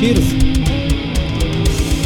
[0.00, 0.32] Cheers,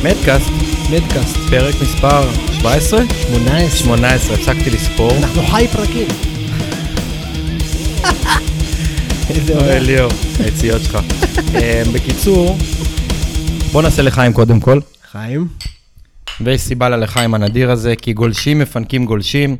[0.04, 0.50] מדקאסט,
[0.90, 3.00] מדקאסט, פרק מספר 17?
[3.22, 3.70] 18.
[3.70, 5.12] 18, הפסקתי לספור.
[5.16, 6.08] אנחנו חי פרקים.
[9.30, 9.80] איזה אוי.
[9.80, 10.98] ליאור, היציאות שלך.
[11.54, 12.58] אה, בקיצור,
[13.72, 14.80] בוא נעשה לחיים קודם כל.
[15.12, 15.48] חיים,
[16.44, 19.56] ויש סיבה ללחיים הנדיר הזה, כי גולשים מפנקים גולשים,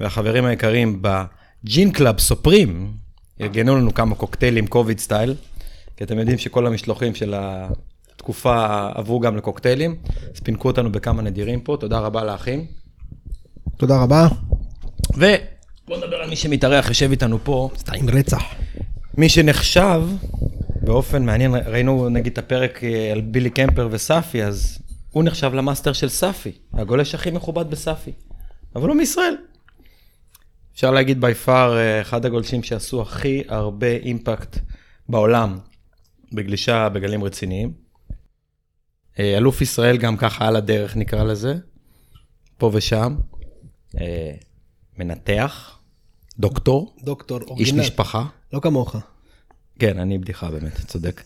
[0.00, 2.92] והחברים היקרים ב Gin Club סופרים,
[3.40, 5.34] ארגנו לנו כמה קוקטיילים COVID style,
[5.96, 9.96] כי אתם יודעים שכל המשלוחים של התקופה עברו גם לקוקטיילים,
[10.34, 12.66] אז פינקו אותנו בכמה נדירים פה, תודה רבה לאחים.
[13.76, 14.28] תודה רבה.
[15.14, 18.42] ובוא נדבר על מי שמתארח, יושב איתנו פה, סתם רצח.
[19.16, 20.02] מי שנחשב,
[20.82, 24.78] באופן מעניין, ראינו נגיד את הפרק אה, על בילי קמפר וסאפי, אז
[25.10, 28.12] הוא נחשב למאסטר של סאפי, הגולש הכי מכובד בסאפי,
[28.76, 29.34] אבל הוא מישראל.
[30.74, 34.58] אפשר להגיד בי פאר, אחד הגולשים שעשו הכי הרבה אימפקט
[35.08, 35.58] בעולם
[36.32, 37.72] בגלישה בגלים רציניים.
[39.18, 41.54] אה, אלוף ישראל גם ככה על הדרך נקרא לזה,
[42.58, 43.16] פה ושם.
[44.00, 44.34] אה,
[44.98, 45.78] מנתח,
[46.38, 47.80] דוקטור, דוקטור איש אורגינל.
[47.80, 48.24] משפחה.
[48.52, 48.96] לא כמוך.
[49.78, 51.22] כן, אני בדיחה באמת, צודק.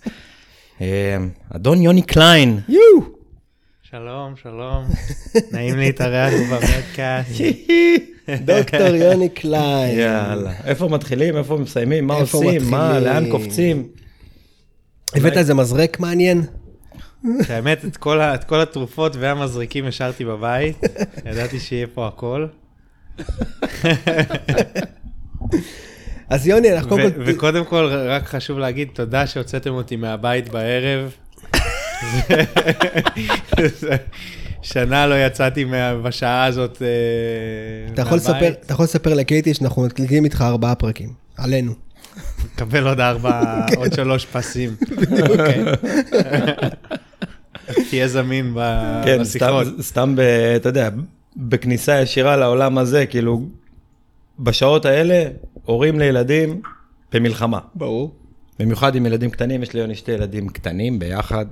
[0.81, 1.17] אה,
[1.51, 3.22] אדון יוני קליין, יואו!
[3.93, 4.85] שלום, שלום.
[5.53, 7.43] נעים להתארח במדקאסט.
[8.47, 9.99] דוקטור יוני קליין.
[9.99, 10.53] יאללה.
[10.65, 13.05] איפה מתחילים, איפה מסיימים, מה איפה עושים, מה, מתחילים?
[13.15, 13.89] לאן קופצים?
[15.15, 16.43] הבאת איזה מזרק מעניין?
[17.49, 20.79] האמת, את כל ה- את כל התרופות והמזריקים השארתי בבית.
[21.31, 22.47] ידעתי שיהיה פה הכל.
[26.29, 27.23] אז יוני, אנחנו קודם ו- כל...
[27.27, 31.15] וקודם כל, רק חשוב להגיד תודה שהוצאתם אותי מהבית בערב.
[34.63, 36.87] שנה לא יצאתי מה- בשעה הזאת אה,
[37.95, 38.55] אתה יכול לספר- מהבית.
[38.67, 41.13] אתה יכול לספר לקייטי שאנחנו מקליטים איתך ארבעה פרקים.
[41.37, 41.73] עלינו.
[42.57, 43.43] קבל עוד ארבע,
[43.79, 44.71] עוד שלוש פסים.
[47.91, 49.67] תהיה זמין ב- כן, בשיחות.
[49.81, 50.15] סתם-
[50.57, 50.89] אתה יודע,
[51.37, 53.43] בכניסה ישירה לעולם הזה, כאילו,
[54.39, 55.25] בשעות האלה,
[55.65, 56.63] הורים לילדים
[57.13, 57.59] במלחמה.
[57.75, 58.15] ברור.
[58.59, 61.47] במיוחד עם ילדים קטנים, יש ליוני שתי ילדים קטנים ביחד.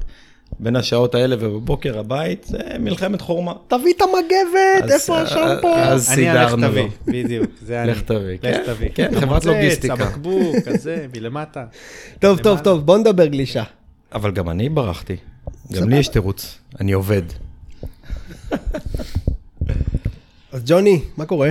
[0.62, 3.52] בין השעות האלה ובבוקר הבית, זה מלחמת חורמה.
[3.68, 5.74] תביא את המגבת, אז- איפה השמפו?
[5.76, 6.88] אז אני אלך סידרנו תביא, לו.
[7.06, 7.90] בדיוק, זה אני.
[7.90, 8.88] לך תביא, לך כן, תביא.
[8.94, 9.92] כן, חברת המוצץ, לוגיסטיקה.
[9.94, 11.64] הבקבוק, הזה, מלמטה.
[12.18, 12.58] טוב, טוב.
[12.60, 13.62] טוב, בוא נדבר גלישה.
[14.12, 15.16] אבל גם אני ברחתי.
[15.72, 15.88] גם.
[15.88, 17.22] לי יש תירוץ, אני עובד.
[20.52, 21.50] אז ג'וני, מה קורה?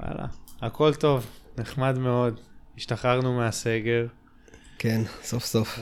[0.00, 0.24] וואלה,
[0.62, 1.26] הכל טוב,
[1.58, 2.40] נחמד מאוד.
[2.78, 4.06] השתחררנו מהסגר,
[4.78, 5.78] כן, סוף סוף.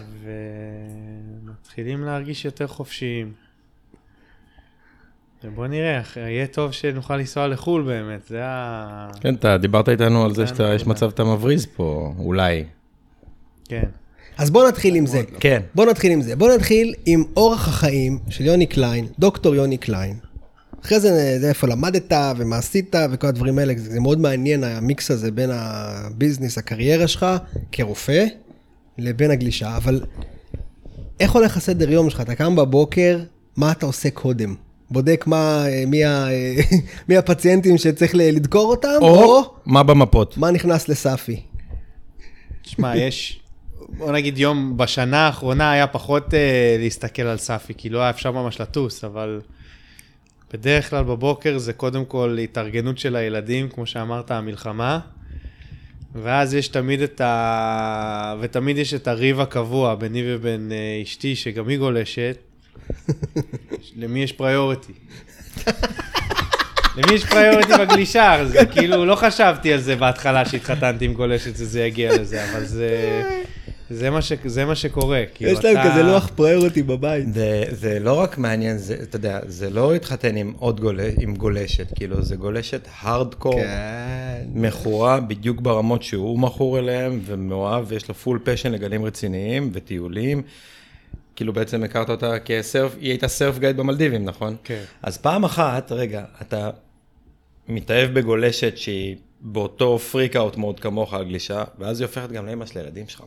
[1.42, 3.32] ומתחילים להרגיש יותר חופשיים.
[5.44, 9.10] ובוא נראה, יהיה טוב שנוכל לנסוע לחו"ל באמת, זה ה...
[9.20, 10.86] כן, אתה דיברת איתנו על זה שיש.
[10.86, 12.64] מצב שאתה מבריז פה, אולי.
[13.68, 13.84] כן.
[14.38, 15.22] אז בוא נתחיל עם זה.
[15.40, 15.62] כן.
[15.74, 16.36] בוא נתחיל עם זה.
[16.36, 20.16] בוא נתחיל עם אורח החיים של יוני קליין, דוקטור יוני קליין.
[20.84, 25.10] אחרי זה, זה איפה למדת ומה עשית וכל הדברים האלה, זה, זה מאוד מעניין המיקס
[25.10, 27.26] הזה בין הביזנס, הקריירה שלך
[27.72, 28.24] כרופא,
[28.98, 30.00] לבין הגלישה, אבל
[31.20, 32.20] איך הולך הסדר יום שלך?
[32.20, 33.18] אתה קם בבוקר,
[33.56, 34.54] מה אתה עושה קודם?
[34.90, 36.54] בודק מה, אה, מי, ה, אה,
[37.08, 40.38] מי הפציינטים שצריך לדקור אותם, או, או מה במפות?
[40.38, 41.40] מה נכנס לסאפי?
[42.62, 43.40] תשמע, יש,
[43.88, 48.32] בוא נגיד יום בשנה האחרונה היה פחות אה, להסתכל על סאפי, כי לא היה אפשר
[48.32, 49.40] ממש לטוס, אבל
[50.52, 54.98] בדרך כלל בבוקר זה קודם כל התארגנות של הילדים, כמו שאמרת, המלחמה,
[56.14, 58.34] ואז יש תמיד את ה...
[58.40, 62.36] ותמיד יש את הריב הקבוע ביני ובין אה, אשתי, שגם היא גולשת,
[64.00, 64.92] למי יש פריוריטי.
[66.96, 68.44] למי יש פריוריטי בגלישה?
[68.44, 73.22] זה כאילו, לא חשבתי על זה בהתחלה שהתחתנתי עם גולשת שזה יגיע לזה, אבל זה...
[73.90, 74.32] זה מה, ש...
[74.44, 75.22] זה מה שקורה.
[75.34, 77.34] כאילו, יש להם אתה- כזה לוח priority בבית.
[77.34, 81.34] זה, זה לא רק מעניין, זה, אתה יודע, זה לא להתחתן עם עוד גולש, עם
[81.36, 84.44] גולשת, כאילו, זה גולשת הארדקור, כן.
[84.54, 90.42] מכורה בדיוק ברמות שהוא מכור אליהם, ומאוהב, ויש לו full passion לגלים רציניים וטיולים.
[91.36, 94.56] כאילו בעצם הכרת אותה כ surf, היא הייתה surf guide במלדיבים, נכון?
[94.64, 94.82] כן.
[95.02, 96.70] אז פעם אחת, רגע, אתה
[97.68, 102.66] מתאהב בגולשת שהיא באותו freak out מאוד כמוך על גלישה, ואז היא הופכת גם לאמא
[102.66, 103.22] של הילדים שלך.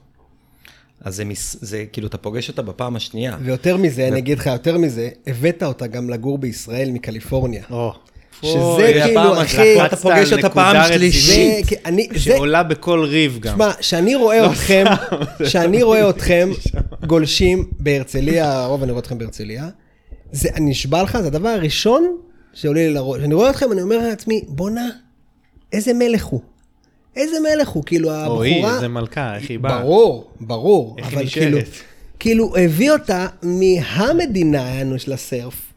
[1.02, 3.38] אז זה, מס, זה כאילו, אתה פוגש אותה בפעם השנייה.
[3.42, 7.64] ויותר מזה, אני אגיד לך יותר מזה, הבאת אותה גם לגור בישראל מקליפורניה.
[7.70, 7.94] או.
[8.42, 11.66] שזה אוי, כאילו, אחי, אתה פוגש אותה פעם שלישית.
[11.66, 13.56] זה, אני, זה, שעולה בכל ריב גם.
[13.56, 14.86] שמע, שאני רואה אתכם,
[15.50, 16.50] שאני רואה אתכם
[17.08, 19.70] גולשים בהרצליה, הרוב אני רואה אתכם בהרצליה,
[20.32, 22.18] זה, אני נשבע לך, זה הדבר הראשון
[22.54, 23.22] שעולה לי לראש.
[23.24, 24.90] אני רואה אתכם, אני אומר לעצמי, בואנה,
[25.74, 26.42] איזה מלך הוא.
[27.18, 28.38] איזה מלך הוא, כאילו הבחורה...
[28.38, 29.80] או היא, איזה מלכה, איך היא באה.
[29.80, 30.96] ברור, ברור.
[30.98, 31.54] איך היא נשארת.
[32.20, 35.74] כאילו, כאילו הביא אותה מהמדינה, יענו, של ה surf,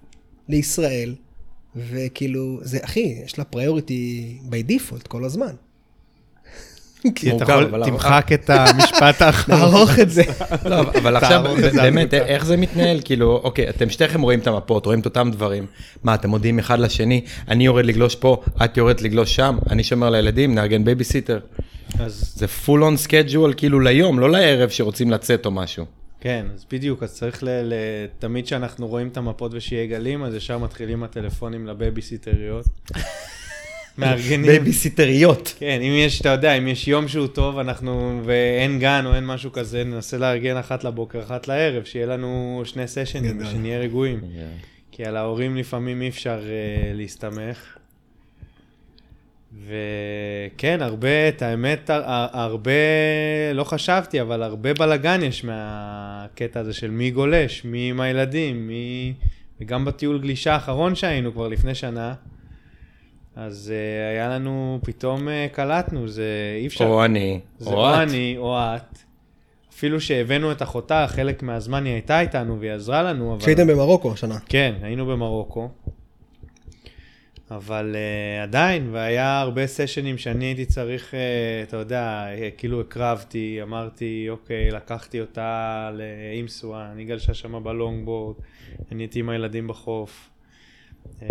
[0.48, 1.14] לישראל,
[1.76, 5.54] וכאילו, זה, אחי, יש לה priority by default כל הזמן.
[7.14, 9.58] כי אתה יכול, תמחק את המשפט האחרון.
[9.58, 10.22] לערוך את זה.
[10.70, 11.44] לא, אבל עכשיו,
[11.74, 12.14] באמת.
[12.14, 13.00] איך זה מתנהל?
[13.04, 15.66] כאילו, אוקיי, אתם שתיכם רואים את המפות, רואים את אותם דברים.
[16.04, 20.10] מה, אתם מודיעים אחד לשני, אני יורד לגלוש פה, את יורדת לגלוש שם, אני שומר
[20.10, 21.38] לילדים, נארגן בייביסיטר.
[21.98, 25.84] אז זה full on schedule כאילו ליום, לא לערב שרוצים לצאת או משהו.
[26.20, 27.48] כן, אז בדיוק, אז צריך ל...
[27.48, 27.74] ל...
[28.18, 32.66] תמיד כשאנחנו רואים את המפות ושיהיה גלים, אז ישר מתחילים הטלפונים לבייביסיטריות.
[33.98, 34.46] מארגנים.
[34.46, 35.54] בייביסיטריות.
[35.58, 39.26] כן, אם יש, אתה יודע, אם יש יום שהוא טוב, אנחנו, ואין גן או אין
[39.26, 43.40] משהו כזה, ננסה לארגן אחת לבוקר, אחת לערב, שיהיה לנו שני סשנים.
[43.44, 44.20] שנהיה רגועים.
[44.92, 47.76] כי על ההורים לפעמים אי אפשר uh, להסתמך.
[49.66, 52.70] וכן, הרבה, את האמת, הר- הרבה,
[53.54, 59.12] לא חשבתי, אבל הרבה בלאגן יש מהקטע הזה של מי גולש, מי עם הילדים, מי...
[59.60, 62.14] וגם בטיול גלישה האחרון שהיינו כבר לפני שנה,
[63.40, 66.84] אז uh, היה לנו, פתאום uh, קלטנו, זה אי אפשר.
[66.84, 67.98] או אני, זה או או את.
[68.08, 68.98] אני או את.
[69.72, 73.40] אפילו שהבאנו את אחותה, חלק מהזמן היא הייתה איתנו והיא עזרה לנו, אבל...
[73.40, 74.38] כשהייתם במרוקו השנה.
[74.46, 75.68] כן, היינו במרוקו.
[77.50, 82.26] אבל uh, עדיין, והיה הרבה סשנים שאני הייתי צריך, uh, אתה יודע,
[82.56, 88.36] כאילו הקרבתי, אמרתי, אוקיי, לקחתי אותה לאימסואה, אני גלשה שם בלונגבורד,
[88.92, 90.30] אני הייתי עם הילדים בחוף.
[91.20, 91.22] Uh,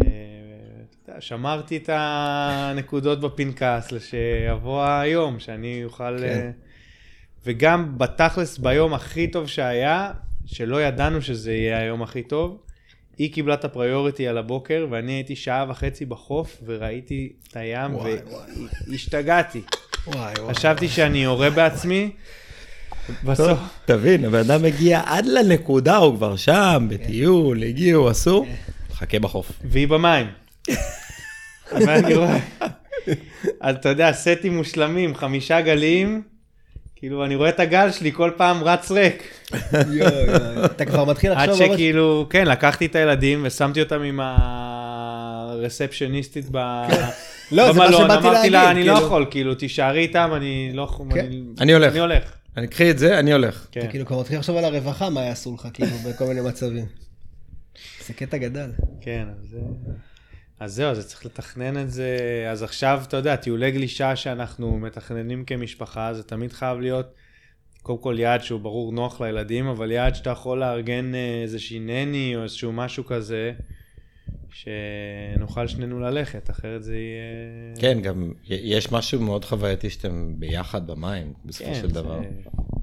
[1.19, 6.17] שמרתי את הנקודות בפנקס לשיבוא היום, שאני אוכל...
[6.19, 6.25] כן.
[6.25, 6.51] כן.
[7.45, 10.11] וגם בתכלס, ביום הכי טוב שהיה,
[10.45, 12.57] שלא ידענו שזה יהיה היום הכי טוב,
[13.17, 17.91] היא קיבלה את הפריוריטי על הבוקר, ואני הייתי שעה וחצי בחוף, וראיתי את הים,
[18.88, 19.62] והשתגעתי.
[20.07, 20.53] וואי, וואי.
[20.53, 22.12] חשבתי שאני יורה בעצמי,
[23.23, 23.59] בסוף...
[23.85, 28.45] תבין, הבן אדם מגיע עד לנקודה, הוא כבר שם, בטיול, הגיעו, עשו,
[28.91, 29.51] חכה בחוף.
[29.63, 30.27] והיא במים.
[31.71, 32.38] ואני רואה,
[33.61, 36.21] אז אתה יודע, סטים מושלמים, חמישה גלים,
[36.95, 39.23] כאילו, אני רואה את הגל שלי כל פעם רץ ריק.
[40.65, 41.63] אתה כבר מתחיל עד לחשוב...
[41.67, 44.19] ממש- שכאילו, כן, לקחתי את הילדים ושמתי אותם עם
[45.53, 46.57] הרספשניסטית ב...
[47.51, 49.05] לא, זה מה במלון, אמרתי לה, אני לא כאילו.
[49.05, 51.07] יכול, כאילו, תישארי איתם, אני לא יכול...
[51.13, 51.27] כן.
[51.59, 51.91] אני הולך.
[51.91, 52.23] אני הולך,
[52.57, 53.67] אני קחי את זה, אני הולך.
[53.69, 53.88] אתה כן.
[53.89, 56.85] כאילו כבר מתחיל לחשוב על הרווחה, מה יעשו לך, כאילו, בכל מיני מצבים.
[58.07, 58.71] זה קטע גדל.
[59.01, 59.57] כן, אז, זה-
[60.59, 62.17] אז זהו, אז צריך לתכנן את זה.
[62.51, 67.13] אז עכשיו, אתה יודע, טיולי גלישה שאנחנו מתכננים כמשפחה, זה תמיד חייב להיות,
[67.81, 72.33] קודם כל יעד שהוא ברור נוח לילדים, אבל יעד שאתה יכול לארגן אה, איזושהי נני
[72.35, 73.51] או איזשהו משהו כזה,
[74.51, 77.75] שנוכל שנינו ללכת, אחרת זה יהיה...
[77.79, 82.19] כן, גם יש משהו מאוד חווייתי שאתם ביחד במים, בסופו כן, של דבר.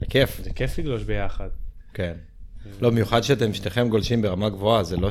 [0.01, 0.41] זה- כיף.
[0.45, 1.49] זה כיף לגלוש ביחד.
[1.95, 2.15] כן.
[2.81, 5.11] לא, במיוחד שאתם שניכם גולשים ברמה גבוהה, זה לא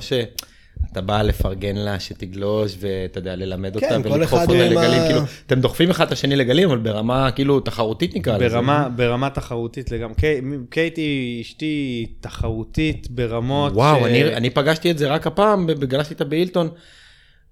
[0.87, 5.21] שאתה בא לפרגן לה שתגלוש ואתה יודע, ללמד אותה כן, ולדחוף אותה לגלים, ה- כאילו,
[5.47, 8.49] אתם דוחפים אחד את השני לגלים, אבל ברמה כאילו תחרותית נקרא לזה.
[8.55, 10.15] ברמה, ברמה תחרותית לגמרי.
[10.15, 16.13] קי- קייטי, אשתי תחרותית ברמות וואו, ש- אני, אני פגשתי את זה רק הפעם, גלשתי
[16.13, 16.69] איתה באילטון.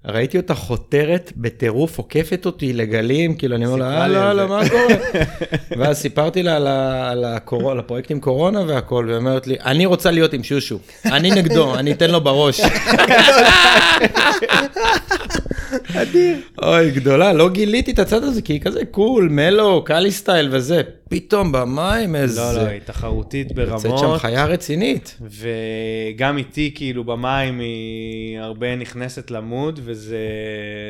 [0.05, 4.95] ראיתי אותה חותרת בטירוף, עוקפת אותי לגלים, כאילו אני אומר לה, הלו, זה." מה קורה?
[5.77, 7.71] ואז סיפרתי לה על, על, הקור...
[7.71, 11.75] על הפרויקט עם קורונה והכל, והיא אומרת לי, אני רוצה להיות עם שושו, אני נגדו,
[11.75, 12.61] אני אתן לו בראש.
[16.01, 16.37] אדיר.
[16.63, 20.81] אוי, גדולה, לא גיליתי את הצד הזה, כי היא כזה קול, מלו, קאלי סטייל וזה.
[21.09, 22.41] פתאום במים איזה...
[22.41, 24.21] לא, לא, היא תחרותית יוצאת שם ברמות.
[24.21, 25.17] חיה רצינית.
[25.21, 30.17] וגם איתי, כאילו, במים היא הרבה נכנסת למוד, וזה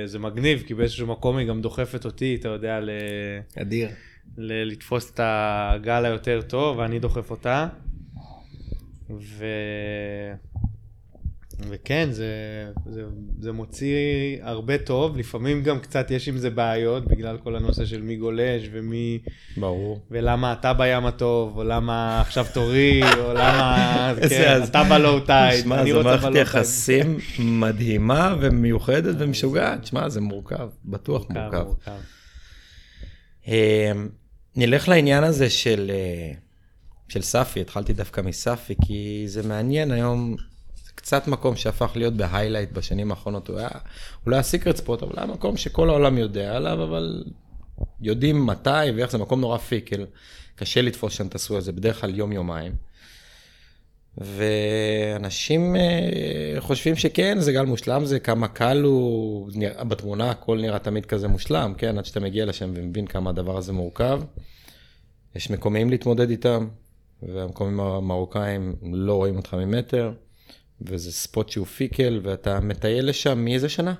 [0.05, 2.89] זה מגניב, כי באיזשהו מקום היא גם דוחפת אותי, אתה יודע, ל...
[3.61, 3.87] אדיר.
[4.37, 7.67] ל- לתפוס את הגל היותר טוב, ואני דוחף אותה.
[9.19, 9.45] ו...
[11.69, 12.27] וכן, זה,
[12.89, 13.03] זה,
[13.39, 13.95] זה מוציא
[14.41, 18.69] הרבה טוב, לפעמים גם קצת יש עם זה בעיות, בגלל כל הנושא של מי גולש
[18.71, 19.19] ומי...
[19.57, 19.99] ברור.
[20.11, 25.63] ולמה אתה בים הטוב, או למה עכשיו תורי, או למה כן, אז- אתה בלואו טייד,
[25.63, 26.47] שמע, אני זו רוצה מערכת בלואו טייד.
[26.47, 29.85] יחסים מדהימה ומיוחדת ומשוגעת.
[29.85, 31.63] שמע, זה מורכב, בטוח מורכב.
[31.63, 31.91] מורכב.
[33.47, 33.91] אה,
[34.55, 36.31] נלך לעניין הזה של, אה,
[37.09, 40.35] של ספי, התחלתי דווקא מספי, כי זה מעניין היום,
[41.03, 43.67] קצת מקום שהפך להיות ב highlight בשנים האחרונות, הוא היה,
[44.23, 47.23] הוא לא היה secret spot, אבל היה מקום שכל העולם יודע עליו, אבל
[48.01, 50.05] יודעים מתי ואיך זה מקום נורא fickle,
[50.55, 52.71] קשה לתפוס שם את ה swell הזה, בדרך כלל יום-יומיים.
[54.17, 60.79] ואנשים אה, חושבים שכן, זה גל מושלם, זה כמה קל הוא, נראה- בתמונה הכל נראה
[60.79, 61.97] תמיד כזה מושלם, כן?
[61.97, 64.21] עד שאתה מגיע לשם ומבין כמה הדבר הזה מורכב.
[65.35, 66.67] יש מקומיים להתמודד איתם,
[67.23, 70.11] והמקומיים המרוקאים לא רואים אותך ממטר,
[70.85, 73.93] וזה ספוט שהוא פיקל, ואתה מטייל לשם מאיזה שנה?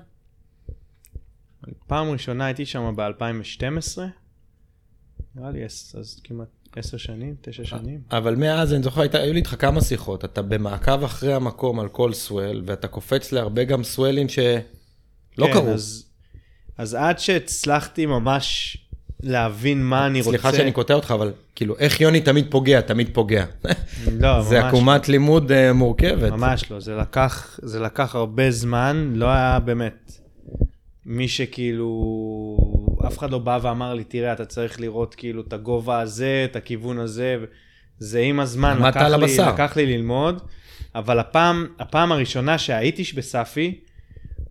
[1.86, 3.98] פעם ראשונה הייתי שם ב-2012.
[5.34, 8.00] נראה לי אז, אז כמעט עשר שנים, תשע שנים.
[8.10, 11.88] אבל מאז, אני זוכר, היית- היו לי איתך כמה שיחות, אתה במעקב אחרי המקום על
[11.88, 14.56] כל סוול, ואתה קופץ להרבה גם סוולים שלא
[15.46, 15.68] כן, קרו.
[15.70, 16.06] אז,
[16.78, 18.76] אז עד שהצלחתי ממש
[19.24, 20.30] להבין מה אני רוצה...
[20.30, 23.44] סליחה שאני קוטע אותך, אבל כאילו, איך יוני תמיד פוגע, תמיד פוגע.
[24.20, 26.32] לא, זה ממש עקומת לימוד אה, מורכבת.
[26.32, 30.12] ממש לא, זה לקח, זה לקח הרבה זמן, לא היה באמת
[31.06, 31.88] מי שכאילו,
[33.06, 36.56] אף אחד לא בא ואמר לי, תראה, אתה צריך לראות כאילו את הגובה הזה, את
[36.56, 37.36] הכיוון הזה,
[37.98, 39.48] זה עם הזמן, לקח לי, הבשר.
[39.48, 40.42] לקח לי ללמוד,
[40.94, 43.80] אבל הפעם, הפעם הראשונה שהייתי בספי,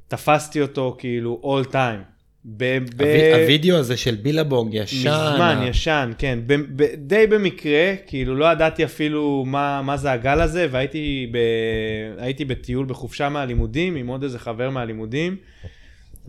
[0.08, 2.13] תפסתי אותו כאילו all time.
[2.46, 2.64] ב-
[2.98, 4.98] ב- הווי- הווידאו הזה של בילבונג ישן.
[4.98, 6.40] מזמן, ישן, כן.
[6.48, 12.44] ב, ב, די במקרה, כאילו לא ידעתי אפילו מה, מה זה הגל הזה, והייתי ב,
[12.48, 15.36] בטיול בחופשה מהלימודים עם עוד איזה חבר מהלימודים,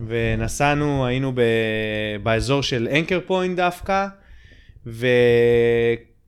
[0.07, 1.41] ונסענו, היינו ב,
[2.23, 4.07] באזור של אנקר פוינט דווקא,
[4.87, 5.07] ו,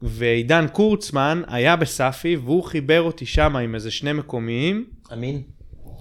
[0.01, 4.85] ועידן קורצמן היה בספי, והוא חיבר אותי שם עם איזה שני מקומיים.
[5.13, 5.41] אמין.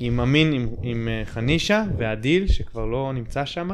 [0.01, 3.71] עם אמין, עם, עם אה, חנישה ועדיל, שכבר לא נמצא שם.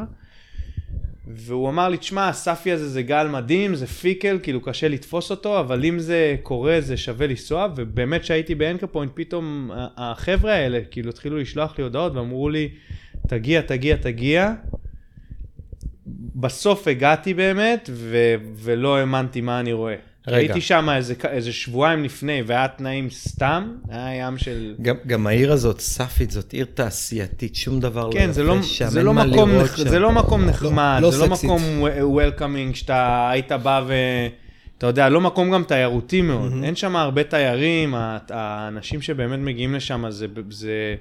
[1.27, 5.61] והוא אמר לי, תשמע, הספי הזה זה גל מדהים, זה פיקל, כאילו קשה לתפוס אותו,
[5.61, 11.11] אבל אם זה קורה זה שווה לנסוע, ובאמת כשהייתי באנקר פוינט, פתאום החבר'ה האלה כאילו
[11.11, 12.69] התחילו לשלוח לי הודעות ואמרו לי,
[13.29, 14.53] תגיע, תגיע, תגיע.
[16.35, 20.12] בסוף הגעתי באמת, ו- ולא האמנתי מה אני רואה.
[20.27, 20.37] רגע.
[20.37, 24.75] הייתי שם איזה, איזה שבועיים לפני, והיה תנאים סתם, היה ים של...
[24.83, 28.57] גם, גם העיר הזאת, סאפית, זאת עיר תעשייתית, שום דבר לא כן, יפה זה לא,
[28.89, 29.89] זה לא מקום, לראות נח, שם.
[29.89, 31.45] זה לא מקום נחמד, לא זה לא סקסית.
[31.45, 31.63] מקום
[32.01, 33.95] וולקאמינג שאתה היית בא ו...
[34.79, 36.53] אתה יודע, לא מקום גם תיירותי מאוד.
[36.65, 37.95] אין שם הרבה תיירים,
[38.31, 40.95] האנשים שבאמת מגיעים לשם זה, זה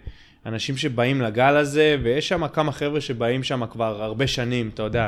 [0.46, 5.08] אנשים שבאים לגל הזה, ויש שם כמה חבר'ה שבאים שם כבר הרבה שנים, אתה יודע,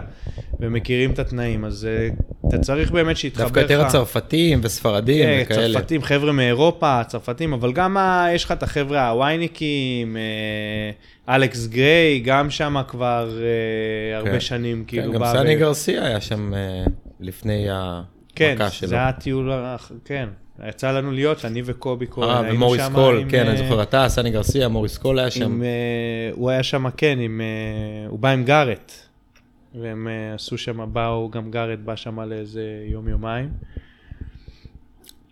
[0.60, 2.10] ומכירים את התנאים, אז אה,
[2.48, 3.52] אתה צריך באמת שיתחבר לך.
[3.54, 5.74] דווקא יותר הצרפתים וספרדים כן, וכאלה.
[5.74, 12.20] צרפתים, חבר'ה מאירופה, צרפתים, אבל גם ה, יש לך את החבר'ה ההוואיאנים, אה, אלכס גריי,
[12.20, 14.40] גם שם כבר אה, הרבה כן.
[14.40, 16.84] שנים, כאילו, כן, גם סני ו- גרסיה היה שם אה,
[17.20, 17.68] לפני
[18.36, 18.90] כן, המכה שלו.
[18.90, 19.52] זה היה טיול,
[20.06, 20.30] כן,
[20.70, 23.64] יצא לנו להיות, אני וקובי כהן, אה, היינו ומוריס שמה קול, עם, כן, אני אה,
[23.64, 25.64] זוכר, אתה, סני גרסיה, מוריס קול היה שם.
[25.64, 25.68] אה,
[26.34, 27.46] הוא היה שם, כן, אה,
[28.08, 28.92] הוא בא עם גארט,
[29.76, 33.50] והם אה, עשו שם, באו, גם גארט בא שם לאיזה יום-יומיים.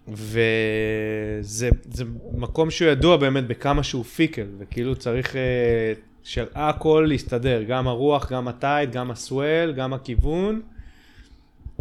[0.08, 7.88] וזה זה מקום שהוא ידוע באמת בכמה שהוא פיקל, וכאילו צריך אה, שהכל להסתדר, גם
[7.88, 10.62] הרוח, גם הטייד, גם הסוול, גם הכיוון,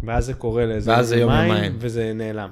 [0.03, 1.73] ואז זה קורה לאיזה יום-יומיים.
[1.77, 2.49] וזה נעלם.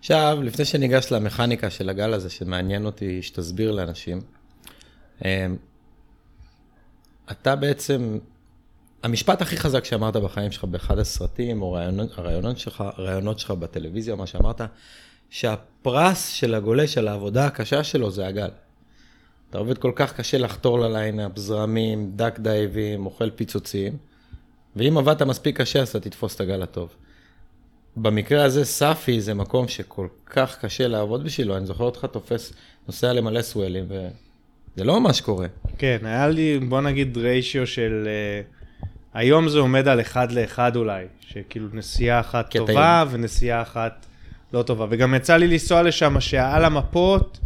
[0.00, 4.20] עכשיו, לפני שניגש למכניקה של הגל הזה, שמעניין אותי שתסביר לאנשים,
[5.24, 5.56] אמ,
[7.30, 8.18] אתה בעצם,
[9.02, 14.16] המשפט הכי חזק שאמרת בחיים שלך באחד הסרטים, או רעיונות, הרעיונות שלך, הרעיונות שלך בטלוויזיה,
[14.16, 14.60] מה שאמרת,
[15.30, 18.50] שהפרס של הגולש על העבודה הקשה שלו זה הגל.
[19.50, 23.96] אתה עובד כל כך קשה לחתור לליינאפ, זרמים, דק דייבים, אוכל פיצוצים,
[24.76, 26.94] ואם עבדת מספיק קשה, אז אתה תתפוס את הגל הטוב.
[28.02, 32.52] במקרה הזה סאפי זה מקום שכל כך קשה לעבוד בשבילו, אני זוכר אותך תופס,
[32.86, 35.46] נוסע למלא סוולים, וזה לא ממש קורה.
[35.78, 38.08] כן, היה לי, בוא נגיד, ריישיו של...
[38.08, 38.42] אה,
[39.14, 44.06] היום זה עומד על אחד לאחד אולי, שכאילו נסיעה אחת טובה ונסיעה אחת
[44.52, 44.86] לא טובה.
[44.90, 47.38] וגם יצא לי לנסוע לשם שעל המפות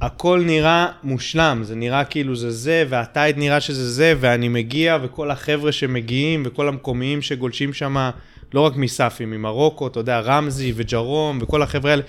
[0.00, 5.30] הכל נראה מושלם, זה נראה כאילו זה זה, והטייד נראה שזה זה, ואני מגיע, וכל
[5.30, 8.10] החבר'ה שמגיעים, וכל המקומיים שגולשים שם,
[8.54, 12.02] לא רק מסאפי, ממרוקו, אתה יודע, רמזי וג'רום, וכל החבר'ה האלה,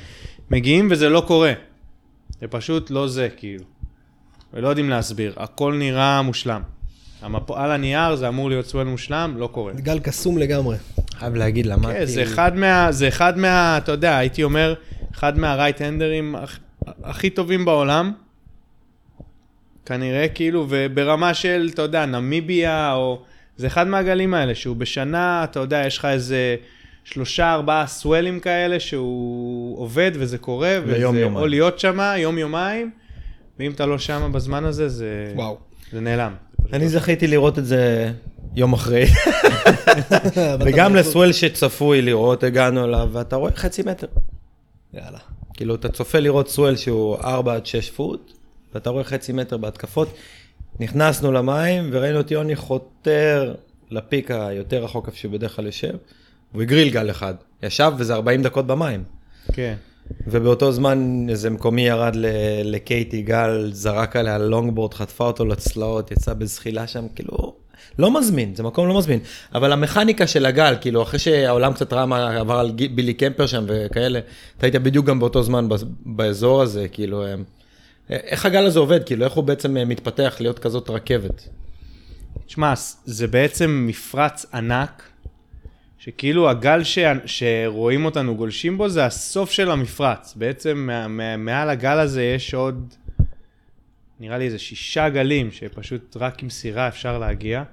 [0.51, 1.53] מגיעים וזה לא קורה.
[2.39, 3.63] זה פשוט לא זה, כאילו.
[4.53, 6.61] ולא יודעים להסביר, הכל נראה מושלם.
[7.21, 7.51] המפ...
[7.51, 9.73] על הנייר זה אמור להיות סואל מושלם, לא קורה.
[9.73, 10.77] גל קסום לגמרי.
[11.13, 11.93] חייב להגיד, למדתי...
[11.93, 12.91] כן, זה אחד מה...
[12.91, 13.77] זה אחד מה...
[13.77, 14.73] אתה יודע, הייתי אומר,
[15.13, 16.57] אחד מהרייט הנדרים הכ...
[17.03, 18.11] הכי טובים בעולם.
[19.85, 23.21] כנראה, כאילו, וברמה של, אתה יודע, נמיביה, או...
[23.57, 26.55] זה אחד מהגלים האלה, שהוא בשנה, אתה יודע, יש לך איזה
[27.03, 31.35] שלושה, ארבעה סוולים כאלה, שהוא עובד וזה קורה, וזה ליום-יומיים.
[31.35, 32.91] או להיות שם יום-יומיים,
[33.59, 35.31] ואם אתה לא שם בזמן הזה, זה...
[35.35, 35.57] וואו.
[35.91, 36.33] זה נעלם.
[36.73, 38.11] אני זכיתי לראות את זה
[38.55, 39.05] יום אחרי,
[40.65, 44.07] וגם לסוול שצפוי לראות, הגענו אליו, ואתה רואה חצי מטר.
[44.93, 45.19] יאללה.
[45.53, 48.33] כאילו, אתה צופה לראות סואל שהוא 4 עד 6 פוט,
[48.73, 50.13] ואתה רואה חצי מטר בהתקפות.
[50.79, 53.53] נכנסנו למים וראינו את יוני חותר
[53.91, 55.93] לפיק היותר רחוק איפה שהוא בדרך כלל יושב,
[56.51, 57.33] והוא הגריל גל אחד.
[57.63, 59.03] ישב וזה 40 דקות במים.
[59.53, 59.75] כן.
[60.27, 62.15] ובאותו זמן איזה מקומי ירד
[62.63, 67.55] לקייטי גל, זרק עליה לונגבורד, חטפה אותו לצלעות, יצא בזחילה שם, כאילו,
[67.99, 69.19] לא מזמין, זה מקום לא מזמין.
[69.55, 73.63] אבל המכניקה של הגל, כאילו, אחרי שהעולם קצת ראה מה עבר על בילי קמפר שם
[73.67, 74.19] וכאלה,
[74.57, 75.67] אתה היית בדיוק גם באותו זמן
[76.05, 77.23] באזור הזה, כאילו,
[78.09, 81.49] איך הגל הזה עובד, כאילו, איך הוא בעצם אה, מתפתח להיות כזאת רכבת?
[82.45, 82.73] תשמע,
[83.05, 85.03] זה בעצם מפרץ ענק,
[85.97, 86.99] שכאילו הגל ש...
[87.25, 90.33] שרואים אותנו גולשים בו זה הסוף של המפרץ.
[90.35, 90.89] בעצם.
[91.37, 92.93] מעל הגל הזה יש עוד,
[94.19, 97.63] נראה לי איזה שישה גלים, שפשוט רק עם סירה אפשר להגיע.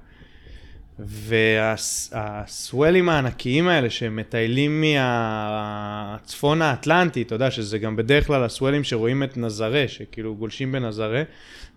[0.99, 9.37] והסוולים הענקיים האלה שמטיילים מהצפון האטלנטי, אתה יודע שזה גם בדרך כלל הסוולים שרואים את
[9.37, 11.23] נזרה, שכאילו גולשים בנזרה,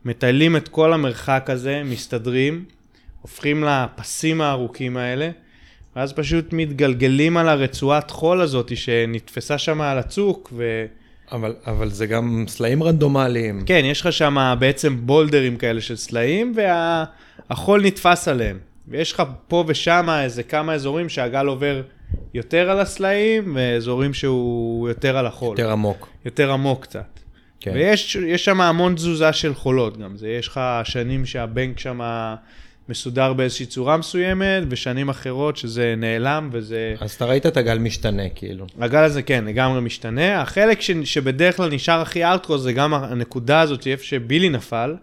[0.06, 2.66] מטיילים את כל המרחק הזה, מסתדרים,
[3.22, 5.30] הופכים לפסים הארוכים האלה,
[5.96, 10.86] ואז פשוט מתגלגלים על הרצועת חול הזאת שנתפסה שם על הצוק, ו...
[11.32, 13.64] אבל, אבל זה גם סלעים רנדומליים.
[13.66, 17.88] כן, יש לך שם בעצם בולדרים כאלה של סלעים, והחול וה...
[17.88, 18.60] נתפס עליהם.
[18.88, 21.82] ויש לך פה ושם איזה כמה אזורים שהגל עובר
[22.34, 25.60] יותר על הסלעים, ואזורים שהוא יותר על החול.
[25.60, 26.10] יותר עמוק.
[26.26, 27.20] יותר עמוק קצת.
[27.60, 27.72] כן.
[27.74, 30.18] ויש יש שם המון תזוזה של חולות גם.
[30.18, 32.02] זה, יש לך שנים שהבנק שם
[32.90, 36.96] מסודר באיזושהי צורה מסוימת, ושנים אחרות שזה נעלם וזה...
[37.00, 38.66] אז אתה ראית את הגל משתנה, כאילו.
[38.80, 40.42] הגל הזה כן, לגמרי משתנה.
[40.42, 44.96] החלק ש, שבדרך כלל נשאר הכי ארטקור זה גם הנקודה הזאת, איפה שבילי נפל,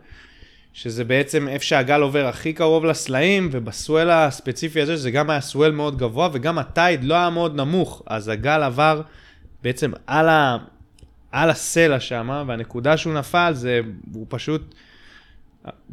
[0.73, 5.73] שזה בעצם איפה שהגל עובר הכי קרוב לסלעים, ובסואל הספציפי הזה, שזה גם היה סואל
[5.73, 9.03] מאוד גבוה, וגם הטייד לא היה מאוד נמוך, אז הגל עבר
[9.63, 10.57] בעצם על, ה,
[11.33, 13.81] על הסלע שם, והנקודה שהוא נפל זה,
[14.15, 14.75] הוא פשוט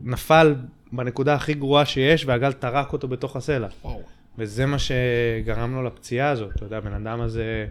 [0.04, 0.56] נפל
[0.92, 3.68] בנקודה הכי גרועה שיש, והגל טרק אותו בתוך הסלע.
[3.84, 4.02] וואו.
[4.38, 7.66] וזה מה שגרם לו לפציעה הזאת, אתה יודע, הבן אדם הזה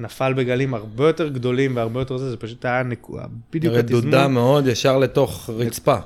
[0.00, 4.32] נפל בגלים הרבה יותר גדולים והרבה יותר זה, זה פשוט היה נקודה, בדיוק רדודה התזמון,
[4.32, 5.96] מאוד ישר לתוך רצפה.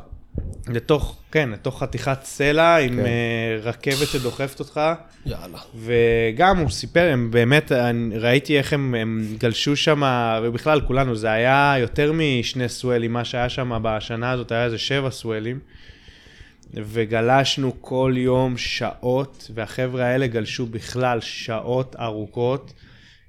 [0.69, 2.99] לתוך, כן, לתוך חתיכת סלע עם כן.
[3.07, 4.81] אה, רכבת שדוחפת אותך,
[5.27, 5.59] יאללה.
[5.75, 10.03] וגם הוא סיפר, הם באמת, אני ראיתי איך הם, הם גלשו שם,
[10.43, 15.11] ובכלל כולנו, זה היה יותר משני סואלים, מה שהיה שם בשנה הזאת היה איזה שבע
[15.11, 15.59] סואלים.
[16.75, 22.73] וגלשנו כל יום שעות, והחבר'ה האלה גלשו בכלל שעות ארוכות,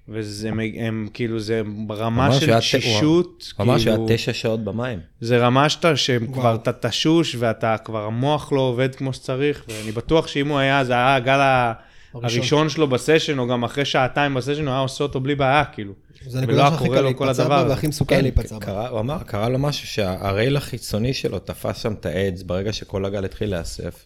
[0.09, 4.99] וזה הם, הם כאילו, זה רמה של תשישות, ממש היה כאילו, תשע שעות במים.
[5.21, 6.33] זה רמה שאתה, שהם וואו.
[6.33, 10.83] כבר, אתה תשוש, ואתה כבר, המוח לא עובד כמו שצריך, ואני בטוח שאם הוא היה,
[10.83, 11.73] זה היה הגל ה-
[12.13, 12.39] הראשון.
[12.39, 15.93] הראשון שלו בסשן, או גם אחרי שעתיים בסשן, הוא היה עושה אותו בלי בעיה, כאילו.
[16.27, 17.69] זה ולא הנקודה היה שהכי קורה קל לו כל להיפצע הדבר בה.
[17.69, 18.65] והכי מסוכן כן, להיפצע בה.
[18.65, 23.05] קרה, הוא אמר, קרה לו משהו שהרייל החיצוני שלו תפס שם את העץ ברגע שכל
[23.05, 24.05] הגל התחיל להיאסף.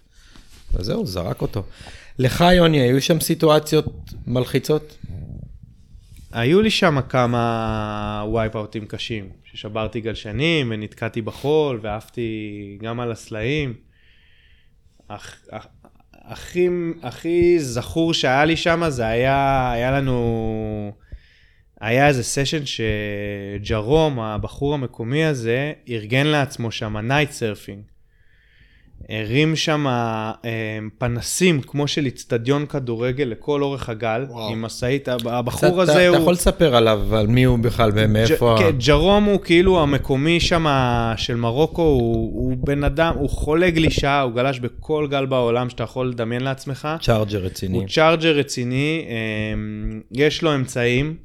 [0.74, 1.64] וזהו, זרק אותו.
[2.20, 3.86] לך, יוני, היו שם סיטואציות
[4.28, 4.98] מלחיצות?
[6.32, 13.74] היו לי שם כמה וייפאוטים קשים, ששברתי גלשנים ונתקעתי בחול ועפתי גם על הסלעים.
[15.10, 15.68] הכ, הכ,
[16.14, 16.68] הכי,
[17.04, 20.92] הכי זכור שהיה לי שם זה היה, היה לנו,
[21.82, 27.84] היה איזה session שג'רום, הבחור המקומי הזה, ארגן לעצמו שם night surfing.
[29.10, 30.32] הרים שם אה,
[30.98, 34.52] פנסים כמו של איצטדיון כדורגל לכל אורך הגל, וואו.
[34.52, 36.18] עם משאית, הבחור אתה, הזה אתה הוא...
[36.18, 38.56] יכול לספר עליו, על מי הוא בכלל ומאיפה...
[38.60, 40.66] כן, ג'רום הוא כאילו המקומי שם
[41.18, 45.84] של מרוקו, הוא, הוא בן אדם, הוא חולה גלישה, הוא גלש בכל גל בעולם שאתה
[45.84, 46.88] יכול לדמיין לעצמך.
[47.02, 47.78] צ'ארג'ר רציני.
[47.78, 49.06] הוא צ'ארג'ר רציני,
[49.54, 51.16] אמ, יש לו אמצעים,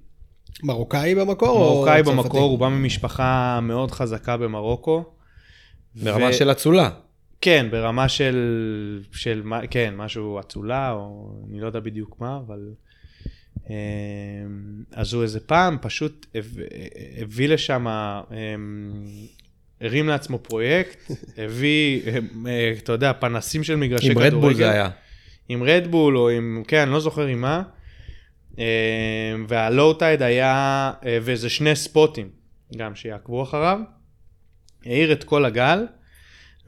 [0.62, 1.59] מרוקאי במקור?
[1.59, 2.03] מרוקאי?
[2.03, 5.05] במקור, הוא בא ממשפחה מאוד חזקה במרוקו.
[6.03, 6.91] ברמה ו- של אצולה.
[7.40, 12.61] כן, ברמה של, של, כן, משהו אצולה, או אני לא יודע בדיוק מה, אבל...
[13.70, 13.75] אמ,
[14.92, 16.27] אז הוא איזה פעם פשוט
[17.22, 19.05] הביא, לשם, אמ,
[19.81, 21.11] הרים לעצמו פרויקט,
[21.44, 22.46] הביא, אמ,
[22.79, 24.37] אתה יודע, פנסים של מגרשי עם כדורגל.
[24.37, 24.90] רדבול זה היה.
[25.49, 27.62] עם רדבול, או עם, כן, אני לא זוכר עם מה.
[28.59, 28.64] אמ,
[29.49, 32.29] והלואו טייד היה, אה, ואיזה שני ספוטים,
[32.77, 33.79] גם שיעקבו אחריו.
[34.87, 35.87] העיר את כל הגל,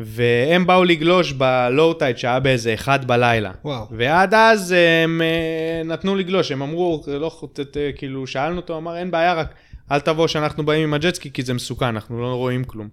[0.00, 3.52] והם באו לגלוש בלואו טייד שהיה באיזה אחד בלילה.
[3.64, 3.86] וואו.
[3.90, 8.96] ועד אז הם אה, נתנו לגלוש, הם אמרו, לא, ת, ת, כאילו, שאלנו אותו, אמר,
[8.96, 9.54] אין בעיה, רק
[9.90, 12.88] אל תבוא שאנחנו באים עם הג'טסקי, כי זה מסוכן, אנחנו לא רואים כלום.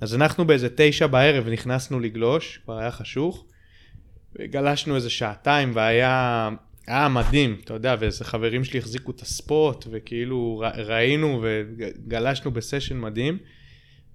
[0.00, 3.44] אז אנחנו באיזה תשע בערב נכנסנו לגלוש, כבר היה חשוך,
[4.38, 6.50] וגלשנו איזה שעתיים, והיה
[6.86, 13.38] היה מדהים, אתה יודע, ואיזה חברים שלי החזיקו את הספוט, וכאילו ראינו וגלשנו בסשן מדהים.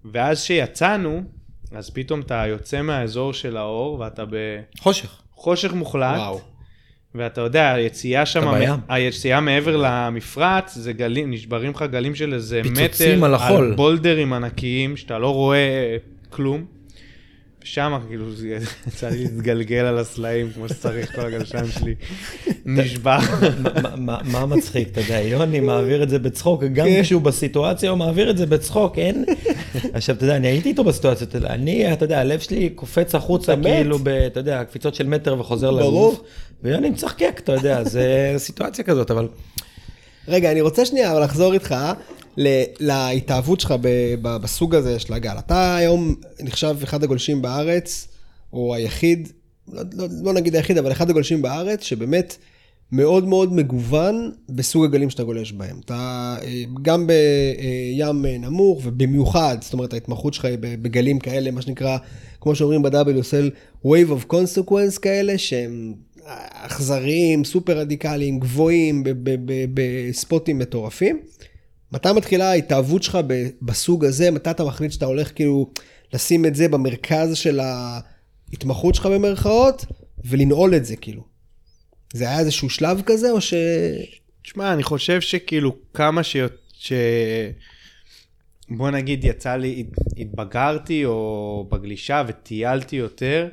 [0.05, 1.23] ואז שיצאנו,
[1.71, 4.23] אז פתאום אתה יוצא מהאזור של האור, ואתה
[4.79, 5.21] חושך.
[5.38, 6.17] בחושך מוחלט.
[6.17, 6.39] וואו.
[7.15, 8.47] ואתה יודע, היציאה שם.
[8.89, 13.73] היציאה מעבר למפרץ, זה גלים, נשברים לך גלים של איזה פיצוצים מטר, על החול.
[13.75, 15.97] בולדרים ענקיים, שאתה לא רואה
[16.29, 16.65] כלום.
[17.63, 18.25] ושם, כאילו,
[18.88, 21.95] יצא לי להתגלגל על הסלעים כמו שצריך, כל הגלשן שלי
[22.65, 23.17] נשבר.
[23.97, 28.38] מה- מצחיק, אתה יודע, יוני מעביר את זה בצחוק, גם כשהוא בסיטואציה הוא מעביר את
[28.38, 29.25] זה בצחוק, אין...
[29.93, 33.55] עכשיו, אתה יודע, אני הייתי איתו בסיטואציות האלה, אני, אתה יודע, הלב שלי קופץ החוצה.
[33.63, 36.12] כאילו, ב- אתה יודע, קפיצות של מטר וחוזר ברור.
[36.12, 36.21] לגוף,
[36.63, 39.27] ויוני מצחקק, אתה יודע, זה סיטואציה כזאת, אבל...
[40.27, 41.75] רגע, אני רוצה שנייה לחזור איתך
[42.79, 43.73] להתאהבות שלך
[44.21, 45.36] בסוג הזה של הגל.
[45.39, 48.08] אתה היום נחשב אחד הגולשים בארץ,
[48.53, 49.29] או היחיד,
[49.73, 52.38] לא, לא, לא נגיד היחיד, אבל אחד הגולשים בארץ, שבאמת
[52.91, 55.80] מאוד מאוד מגוון בסוג הגלים שאתה גולש בהם.
[55.86, 61.62] אתה אה, גם בים אה, נמוך, ובמיוחד, זאת אומרת, ההתמחות שלך היא בגלים כאלה, מה
[61.62, 61.97] שנקרא,
[62.41, 63.49] כמו שאומרים ב-WSL,
[63.86, 65.93] wave of consequence כאלה, שהם
[66.54, 69.04] אכזריים, סופר רדיקליים, גבוהים,
[69.73, 71.19] בספוטים מטורפים.
[71.91, 73.17] מתי מתחילה ההתאהבות שלך
[73.62, 74.32] בסוג הזה?
[74.32, 75.69] מתי אתה מחליט שאתה הולך כאילו
[76.13, 79.86] לשים את זה במרכז של ההתמחות שלך במרכאות,
[80.25, 81.38] ולנעול את זה כאילו?
[82.13, 83.54] זה היה איזשהו שלב כזה, או ש...
[84.43, 86.38] תשמע, אני חושב שכאילו כמה ש...
[86.74, 86.93] ש...
[88.69, 89.86] בוא נגיד, יצא לי,
[90.17, 93.48] התבגרתי או בגלישה וטיילתי יותר,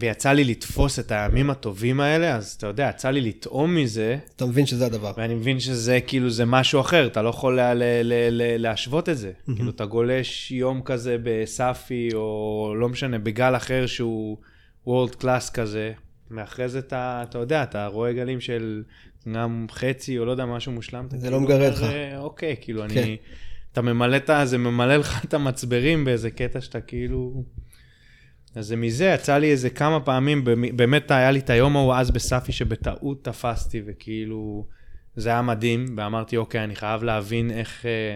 [0.00, 4.46] ויצא לי לתפוס את הימים הטובים האלה, אז אתה יודע, יצא לי לטעום מזה, אתה
[4.46, 5.12] מבין שזה הדבר.
[5.16, 9.08] ואני מבין שזה כאילו, זה משהו אחר, אתה לא יכול לה, ל, ל, ל, להשוות
[9.08, 9.32] את זה.
[9.56, 14.36] כאילו, אתה גולש יום כזה בסאפי, או לא משנה, בגל אחר שהוא
[14.86, 15.92] וורלד קלאס כזה,
[16.36, 18.82] ואחרי זה אתה, אתה יודע, אתה רואה גלים של
[19.32, 21.06] גם חצי, או לא יודע, משהו מושלם.
[21.10, 21.82] זה כאילו לא מגרד לך.
[21.82, 22.98] "אה, אוקיי, כאילו, כן.
[22.98, 23.16] אני...
[23.72, 24.46] אתה ממלא את ה...
[24.46, 27.44] זה ממלא לך את המצברים באיזה קטע שאתה כאילו...
[28.54, 30.44] אז זה מזה, יצא לי איזה כמה פעמים,
[30.76, 34.66] באמת היה לי את היום ההוא אז בסאפי שבטעות תפסתי, וכאילו,
[35.16, 38.14] זה היה מדהים, ואמרתי, אוקיי, אני חייב להבין איך, אה,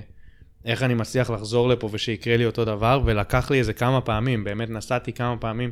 [0.64, 4.70] איך אני מצליח לחזור לפה ושיקרה לי אותו דבר, ולקח לי איזה כמה פעמים, באמת
[4.70, 5.70] נסעתי כמה פעמים,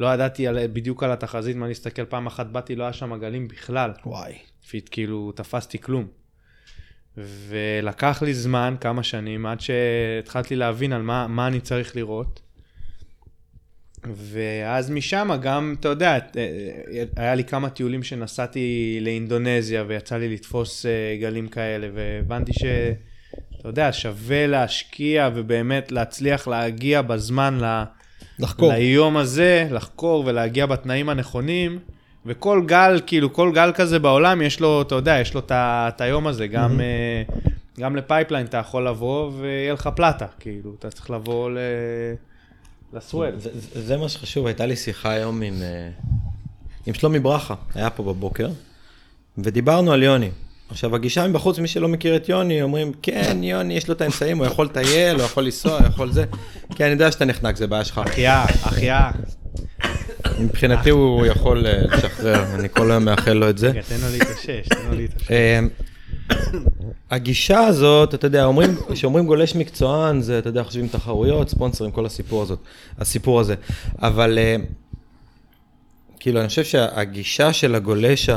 [0.00, 3.48] לא ידעתי על, בדיוק על התחזית, מה להסתכל, פעם אחת באתי, לא היה שם גלים
[3.48, 3.90] בכלל.
[4.06, 4.32] וואי.
[4.68, 6.06] פיט, כאילו, תפסתי כלום.
[7.16, 12.40] ולקח לי זמן, כמה שנים, עד שהתחלתי להבין על מה, מה אני צריך לראות.
[14.04, 20.86] ואז משם גם, אתה יודע, אה, היה לי כמה טיולים שנסעתי לאינדונזיה ויצא לי לתפוס
[20.86, 22.64] אה, גלים כאלה, והבנתי ש...
[23.60, 27.84] אתה יודע, שווה להשקיע ובאמת להצליח להגיע בזמן ל...
[28.38, 28.72] לחקור.
[28.72, 31.78] ליום הזה, לחקור ולהגיע בתנאים הנכונים.
[32.26, 36.26] וכל גל, כאילו, כל גל כזה בעולם, יש לו, אתה יודע, יש לו את היום
[36.26, 36.46] הזה.
[36.46, 37.22] גם, אה,
[37.80, 41.58] גם לפייפליין אתה יכול לבוא ויהיה לך פלטה, כאילו, אתה צריך לבוא ל...
[42.92, 43.32] ל swell.
[43.38, 45.90] זה, זה- זה מה שחשוב, הייתה לי שיחה היום עם, אה,
[46.86, 48.48] עם שלומי ברכה, היה פה בבוקר,
[49.38, 50.30] ודיברנו על יוני.
[50.70, 54.38] עכשיו, הגישה מבחוץ, מי שלא מכיר את יוני, אומרים, כן, יוני, יש לו את האמצעים,
[54.38, 56.24] הוא יכול לטייל, הוא יכול לנסוע, הוא יכול זה.
[56.74, 57.98] כן, אני יודע שאתה נחנק, זה בעיה שלך.
[57.98, 59.10] אחיה, אחיה.
[60.40, 63.70] מבחינתי הוא יכול אה, לשחרר, אני כל היום מאחל לו את זה.
[63.70, 65.30] רגע, תן לו להתאושש, תן לו להתאושש.
[65.30, 65.60] אה,
[67.10, 72.06] הגישה הזאת, אתה יודע, אומרים, כשאומרים גולש מקצוען, זה, אתה יודע, חושבים תחרויות, ספונסרים, כל
[72.06, 72.58] הסיפור הזאת,
[72.98, 73.54] הסיפור הזה.
[74.02, 74.56] אבל אה,
[76.20, 78.30] כאילו, אני חושב שהגישה של הגולש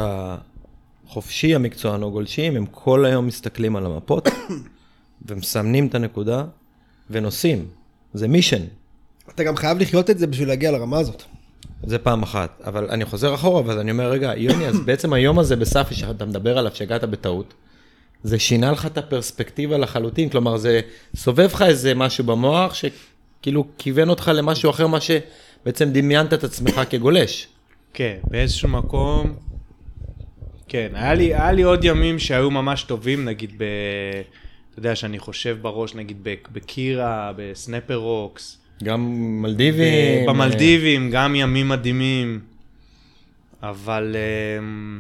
[1.12, 4.28] החופשי, המקצוען או גולשים, הם כל היום מסתכלים על המפות,
[5.28, 6.44] ומסמנים את הנקודה,
[7.10, 7.66] ונוסעים.
[8.14, 8.62] זה מישן.
[9.36, 11.24] אתה גם חייב לחיות את זה בשביל להגיע לרמה הזאת.
[11.84, 15.40] זה פעם אחת, אבל אני חוזר אחורה, ואז אני אומר, רגע, יוני, אז בעצם היום
[15.40, 17.54] הזה בסאפי שאתה מדבר עליו, שהגעת בטעות,
[18.24, 20.82] זה שינה לך את הפרספקטיבה לחלוטין, כלומר, זה
[21.16, 26.82] סובב לך איזה משהו במוח, שכאילו כיוון אותך למשהו אחר, מה שבעצם דמיינת את עצמך
[26.90, 27.48] כגולש.
[27.94, 29.36] כן, באיזשהו מקום,
[30.72, 33.64] כן, היה לי, היה לי עוד ימים שהיו ממש טובים, נגיד ב...
[34.70, 40.26] אתה יודע, שאני חושב בראש, נגיד בקירה, בסנפר רוקס, גם מלדיבים.
[40.28, 42.40] במלדיבים, גם ימים מדהימים,
[43.64, 44.16] אבל...
[44.60, 45.00] אמ,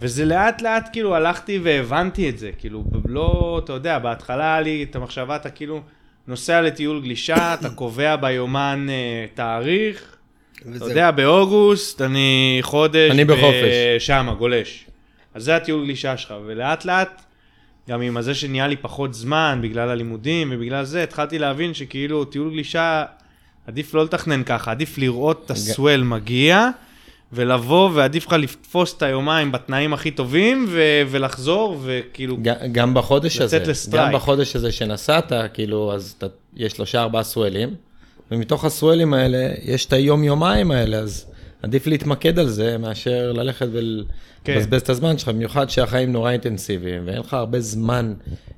[0.00, 4.82] וזה לאט לאט כאילו הלכתי והבנתי את זה, כאילו לא, אתה יודע, בהתחלה היה לי
[4.82, 5.82] את המחשבה, אתה כאילו
[6.26, 10.15] נוסע לטיול גלישה, אתה קובע ביומן אה, תאריך,
[10.76, 10.84] אתה.
[10.84, 13.10] יודע, באוגוסט, אני חודש...
[13.10, 14.06] אני בחופש.
[14.06, 14.86] שמה, גולש.
[15.34, 17.22] אז זה הטיול גלישה שלך, ולאט לאט,
[17.88, 22.50] גם עם הזה שנהיה לי פחות זמן, בגלל הלימודים ובגלל זה, התחלתי להבין שכאילו טיול
[22.50, 23.04] גלישה,
[23.66, 26.68] עדיף לא לתכנן ככה, עדיף לראות את הסוול מגיע,
[27.32, 32.36] ולבוא, ועדיף לך לתפוס את היומיים בתנאים הכי טובים, ו- ולחזור, וכאילו,
[32.72, 34.06] גם בחודש הזה, לצאת לסטרייק.
[34.06, 37.74] גם בחודש הזה שנסעת, כאילו, אז אתה, יש שלושה ארבעה סואלים,
[38.30, 41.26] ומתוך הסואלים האלה, יש את היום-יומיים האלה, אז
[41.62, 44.76] עדיף להתמקד על זה מאשר ללכת ולבזבז כן.
[44.76, 48.14] את הזמן שלך, במיוחד שהחיים נורא אינטנסיביים, ואין לך הרבה זמן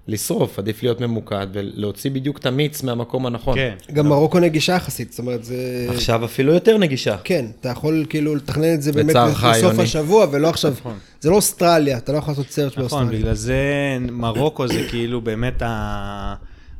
[0.09, 3.55] לשרוף, עדיף להיות ממוקד ולהוציא בדיוק את המיץ מהמקום הנכון.
[3.55, 3.75] כן.
[3.93, 5.87] גם מרוקו נגישה יחסית, זאת אומרת, זה...
[5.89, 7.17] עכשיו אפילו יותר נגישה.
[7.25, 9.83] כן, אתה יכול כאילו לתכנן את זה באמת לסוף יוני.
[9.83, 10.99] השבוע, ולא עכשיו, נכון.
[11.21, 13.21] זה לא אוסטרליה, אתה לא יכול לעשות סרט נכון, באוסטרליה.
[13.21, 13.57] בגלל זה
[14.01, 16.35] מרוקו זה כאילו באמת ה...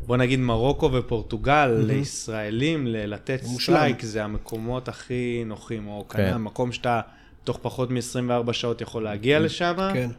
[0.09, 3.41] בוא נגיד מרוקו ופורטוגל לישראלים ל- לתת.
[3.45, 6.19] strike זה המקומות הכי נוחים, או כן.
[6.19, 7.01] כנראה מקום שאתה
[7.45, 9.75] תוך פחות מ-24 שעות יכול להגיע לשם.
[9.95, 10.11] כן.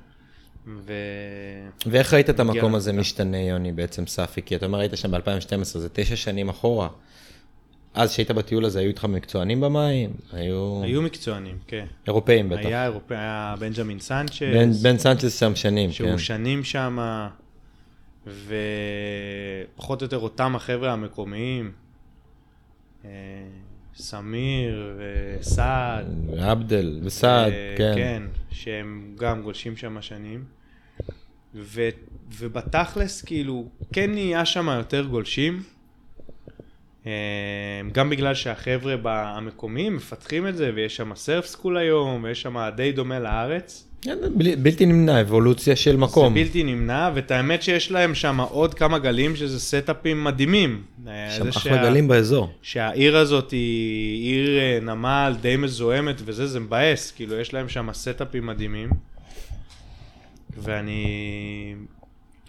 [0.68, 0.94] ו...
[1.86, 3.02] ואיך ראית את המקום הזה למצב.
[3.02, 4.42] משתנה, יוני, בעצם סאפי?
[4.42, 6.88] כי אתה אומר, היית שם ב-2012, זה תשע שנים אחורה.
[7.94, 10.10] אז כשהיית בטיול הזה, היו איתך מקצוענים במים?
[10.34, 10.82] היו...
[10.84, 11.86] היו מקצוענים, כן.
[12.08, 12.66] אירופאים בטח.
[12.66, 14.42] היה אירופאי, היה בנג'מין סנצ'ס.
[14.42, 16.18] בן, בן סנצ'ס שם שנים, שהוא כן.
[16.18, 17.00] שנים שם,
[19.76, 21.72] ופחות או יותר אותם החבר'ה המקומיים,
[23.06, 23.10] אה,
[23.96, 26.06] סמיר וסעד.
[26.40, 27.94] עבדל וסעד, אה, כן.
[27.96, 30.44] כן, שהם גם גולשים שם שנים.
[31.56, 31.90] ו,
[32.38, 35.64] ובתכלס, כאילו, כן נהיה שם יותר גולשים.
[37.08, 37.12] אה,
[37.92, 38.94] גם בגלל שהחבר'ה
[39.38, 43.86] המקומיים מפתחים את זה, ויש שם סרף סקול היום, ויש שם די דומה לארץ.
[44.36, 46.34] בלי- בלתי נמנע, אבולוציה של מקום.
[46.34, 50.82] זה בלתי נמנע, ואת האמת שיש להם שם עוד כמה גלים שזה סטאפים מדהימים.
[51.08, 52.50] אה, שם אחלה שה- גלים באזור.
[52.62, 57.90] שהעיר הזאת היא עיר אה, נמל די מזוהמת וזה, זה מבאס, כאילו יש להם שם
[57.94, 58.90] סטאפים מדהימים.
[60.58, 61.06] ואני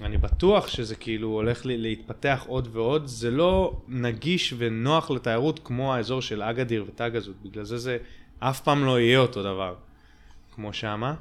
[0.03, 5.95] אני בטוח שזה כאילו הולך לי- להתפתח עוד ועוד, זה לא נגיש ונוח לתיירות כמו
[5.95, 7.97] האזור של אגדיר וטאגזות, בגלל זה זה
[8.39, 9.75] אף פעם לא יהיה אותו דבר,
[10.55, 11.15] כמו שמה.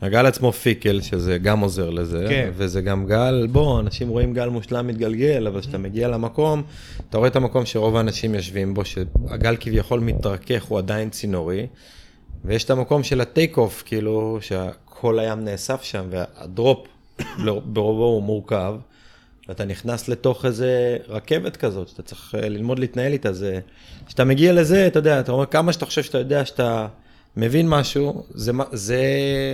[0.00, 2.50] הגל עצמו פיקל, שזה גם עוזר לזה, כן.
[2.56, 6.62] וזה גם גל, בוא, אנשים רואים גל מושלם מתגלגל, אבל כשאתה מגיע למקום,
[7.10, 11.66] אתה רואה את המקום שרוב האנשים יושבים בו, שהגל כביכול מתרכך, הוא עדיין צינורי,
[12.44, 16.86] ויש את המקום של הטייק אוף, כאילו, שכל הים נאסף שם, והדרופ
[17.64, 18.74] ברובו הוא מורכב,
[19.48, 23.60] ואתה נכנס לתוך איזה רכבת כזאת, שאתה צריך אה, ללמוד להתנהל איתה, זה...
[24.06, 26.86] כשאתה מגיע לזה, אתה יודע, אתה אומר, כמה שאתה חושב שאתה יודע שאתה
[27.36, 29.02] מבין משהו, זה, זה,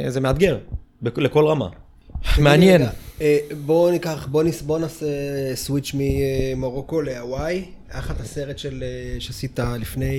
[0.08, 0.58] זה מאתגר,
[1.02, 1.68] בכ- לכל רמה.
[2.38, 2.82] מעניין.
[3.20, 5.06] אה, בואו ניקח, בואו נס- בואו נעשה
[5.54, 7.64] סוויץ' ממרוקו להוואי.
[7.90, 10.14] היה לך את הסרט של, אה, שעשית לפני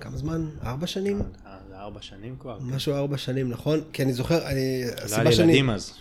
[0.00, 0.46] כמה זמן?
[0.66, 1.22] ארבע שנים?
[1.84, 2.58] אה, זה ארבע שנים כבר.
[2.60, 3.80] משהו ארבע שנים, נכון?
[3.92, 5.52] כי אני זוכר, אני, לא היה לי שאני...
[5.52, 5.92] ילדים אז.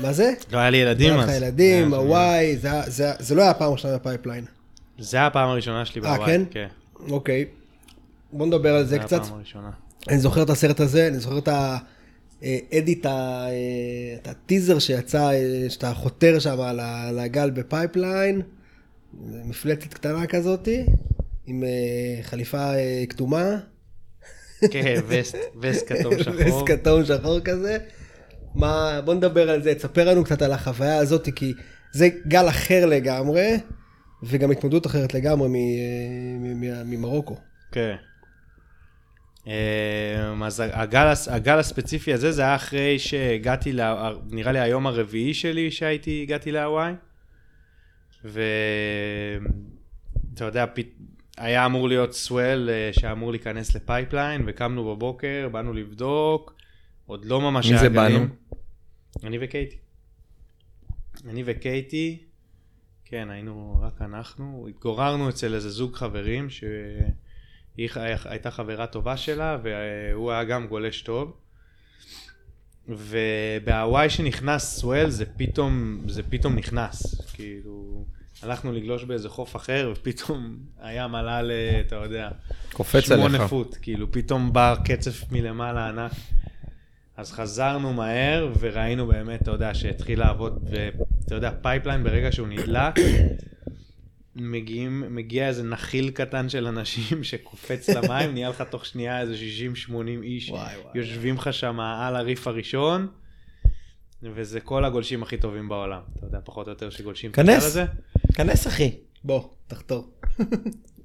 [0.00, 0.32] מה זה?
[0.52, 1.28] לא היה לי ילדים היה אז.
[1.28, 4.44] לך ילדים, היה- הוואי, זה היה- זה היה- זה לא היה הפעם הראשונה בפייפליין.
[4.98, 6.26] זה היה הפעם הראשונה שלי אה, בהוואי.
[6.30, 6.42] כן?
[6.50, 6.66] כן.
[7.10, 7.44] אוקיי.
[8.32, 9.20] בואו נדבר על זה זה קצת.
[9.22, 9.70] הפעם הראשונה.
[10.08, 13.06] אני זוכר את הסרט הזה, אני זוכר את ה edit,
[14.16, 18.42] את הטיזר שיצא, אה, שאתה חותר שם על ה- על הגל בפייפליין,
[19.44, 20.84] מפלצת קטנה כזאתי,
[21.46, 21.68] עם אה,
[22.22, 23.50] חליפה אה, כתומה,
[24.70, 26.34] כן, וסט, וסט כתום שחור.
[26.36, 27.78] וסט כתום שחור כזה.
[28.54, 31.52] מה, בוא נדבר על זה, תספר לנו קצת על החוויה הזאת, כי
[31.92, 33.56] זה גל אחר לגמרי,
[34.22, 35.48] וגם התמודדות אחרת לגמרי
[36.84, 37.36] ממרוקו.
[37.72, 37.96] כן.
[39.46, 45.34] אמ, אז הגל, הגל הספציפי הזה, זה היה אחרי שהגעתי, לה, נראה לי היום הרביעי
[45.34, 46.92] שלי שהייתי, הגעתי להוואי.
[48.24, 48.44] ואתה
[50.44, 50.86] יודע, פת...
[51.38, 56.54] היה אמור להיות swell אה, שאמור להיכנס לפייפליין, וקמנו בבוקר, באנו לבדוק,
[57.06, 58.20] עוד לא ממש מי היה זה גלים.
[58.20, 58.34] באנו?
[59.24, 59.76] אני וקייטי.
[61.28, 62.18] אני וקייטי,
[63.04, 67.88] כן, היינו רק אנחנו, התגוררנו אצל איזה זוג חברים, שהיא
[68.24, 71.36] הייתה חברה טובה שלה, והוא היה גם גולש טוב.
[72.88, 78.04] ובהוואי שנכנס סוול זה פתאום, זה פתאום נכנס, כאילו,
[78.44, 81.50] הלכנו לגלוש באיזה חוף אחר, ופתאום הים עלה ל...
[81.86, 82.30] אתה יודע,
[82.72, 83.42] קופץ שמונה עליך.
[83.42, 86.12] foot, כאילו פתאום בא קצף מלמעלה ענק.
[87.16, 92.94] אז חזרנו מהר וראינו באמת, אתה יודע, שהתחיל לעבוד, ואתה יודע, פייפליין ברגע שהוא נדלק,
[94.36, 99.34] מגיעים, מגיע איזה נחיל קטן של אנשים שקופץ למים, נהיה לך תוך שנייה איזה
[99.88, 100.92] 60-80 איש, וואי, וואי.
[100.94, 103.08] יושבים לך שם על ה reef הראשון,
[104.22, 106.00] וזה כל הגולשים הכי טובים בעולם.
[106.16, 107.76] אתה יודע, פחות או יותר שגולשים את הגל כנס.
[108.38, 108.50] הזה.
[108.50, 108.90] כנס אחי.
[109.24, 110.04] בוא, תחתור.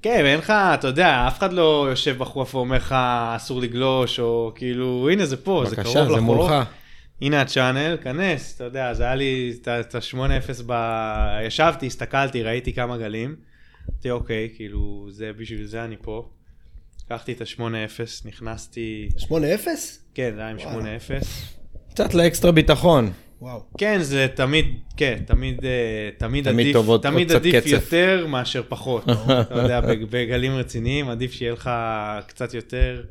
[0.02, 2.96] כן, ואין לך, אתה יודע, אף אחד לא יושב בחוף ואומר לך
[3.36, 6.16] אסור לגלוש, או כאילו, הנה זה פה, זה קרוב בבקשה, לחוף.
[6.16, 6.54] זה מולך.
[7.22, 10.74] הנה הצ'אנל, כנס, אתה יודע, זה היה לי את ה- את ה-8-0 ב...
[11.48, 13.36] ישבתי, הסתכלתי, ראיתי כמה גלים.
[13.92, 16.30] אמרתי, אוקיי, כאילו, זה בשביל זה אני פה.
[17.06, 17.62] לקחתי את ה-8-0,
[18.26, 19.32] נכנסתי, 8-0?
[20.14, 20.98] כן, זה היה עם וואלה.
[20.98, 21.26] 8-0.
[21.94, 23.12] קצת לאקסטרה ביטחון.
[23.42, 23.64] וואו.
[23.78, 24.66] כן, זה תמיד,
[24.98, 25.70] כן, תמיד, אה,
[26.18, 27.68] תמיד תמיד עדיף, טוב עוד- תמיד עדיף קצת.
[27.72, 29.04] יותר מאשר פחות.
[29.04, 31.70] אתה יודע, בג- בגלים רציניים עדיף שיהיה לך
[32.28, 33.04] קצת יותר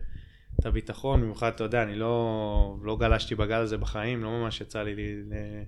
[0.60, 2.36] את הביטחון, במיוחד, אתה יודע, אני לא,
[2.82, 5.62] לא גלשתי בגל הזה בחיים, לא ממש יצא לי ל-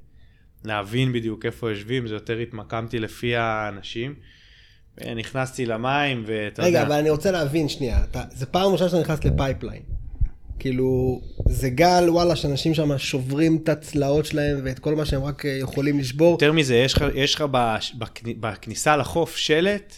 [0.65, 4.15] להבין בדיוק איפה יושבים, זה יותר התמקמתי לפי האנשים.
[5.17, 9.01] נכנסתי למים, ואתה רגע, יודע, אבל אני רוצה להבין שנייה, אתה- זה פעם ראשונה שאתה
[9.01, 9.83] נכנס לפייפליין.
[10.61, 15.47] כאילו, זה גל, וואלה, שאנשים שם שוברים את הצלעות שלהם ואת כל מה שהם רק
[15.47, 16.31] אה, יכולים לשבור.
[16.33, 17.45] יותר מזה, יש לך, יש לך
[18.41, 19.95] בכניסה לחוף שלט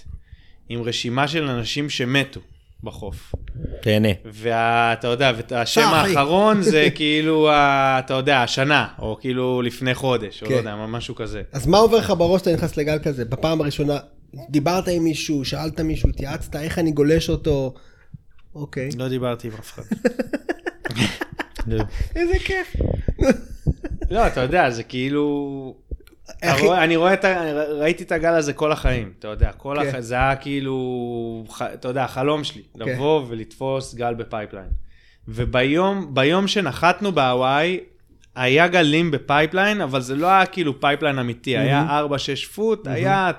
[0.68, 2.40] עם רשימה של אנשים שמתו
[2.83, 3.35] בחוף.
[3.83, 4.09] תהנה.
[4.25, 6.11] ואתה יודע, והשם צחי.
[6.11, 10.55] האחרון זה כאילו, אתה יודע, השנה, או כאילו לפני חודש, או כן.
[10.55, 11.42] לא יודע, משהו כזה.
[11.53, 13.25] אז מה עובר לך בראש כשאתה נכנס לגל כזה?
[13.25, 13.98] בפעם הראשונה,
[14.51, 17.75] דיברת עם מישהו, שאלת מישהו, התייעצת, איך אני גולש אותו?
[18.55, 18.91] אוקיי.
[18.97, 19.83] לא דיברתי עם אף אחד.
[22.17, 22.77] איזה כיף.
[24.11, 25.75] לא, אתה יודע, זה כאילו...
[26.43, 27.53] אני רואה את ה...
[27.79, 29.88] ראיתי את הגל הזה כל החיים, אתה יודע, כל כן.
[29.88, 30.01] הח...
[30.01, 32.88] זה היה כאילו, אתה יודע, החלום שלי, כן.
[32.88, 34.69] לבוא ולתפוס גל בפייפליין.
[35.29, 37.81] וביום ביום שנחתנו בהוואי,
[38.35, 42.01] היה גלים בפייפליין, אבל זה לא היה כאילו פייפליין אמיתי, היה
[42.47, 43.31] 4-6 foot, היה...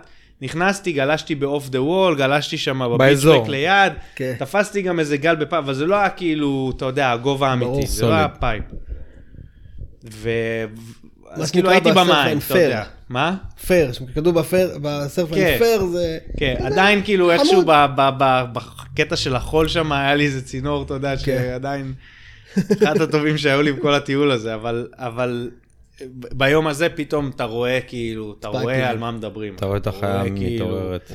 [0.44, 3.34] נכנסתי, גלשתי ב Off the Wall, גלשתי שם באזור.
[3.34, 4.34] בפיצ'בק ליד, כן.
[4.40, 8.06] תפסתי גם איזה גל בפייפ, אבל זה לא היה כאילו, אתה יודע, הגובה האמיתי, זה
[8.06, 8.28] לא היה.
[8.30, 8.64] פייפ.
[10.12, 10.30] ו...
[11.32, 12.60] אז כאילו הייתי במים, אתה.
[12.60, 12.84] יודע.
[13.10, 13.36] מה?
[13.68, 15.58] פייר, כתוב ב fair, ב Surfline כן.
[15.58, 16.18] פייר זה...
[16.38, 17.32] כן, אתה יודע, עדיין כאילו.
[17.32, 21.24] איכשהו ב- ב- ב- בקטע של החול שם היה לי איזה צינור, אתה יודע, כן.
[21.24, 21.94] שעדיין
[22.84, 25.50] אחד הטובים שהיו לי בכל הטיול הזה, אבל,
[26.12, 28.48] ביום הזה פתאום אתה רואה כאילו, אתה.
[28.48, 29.56] רואה על מה מדברים.
[29.56, 31.12] אתה רואה את החיה כאילו מתעוררת.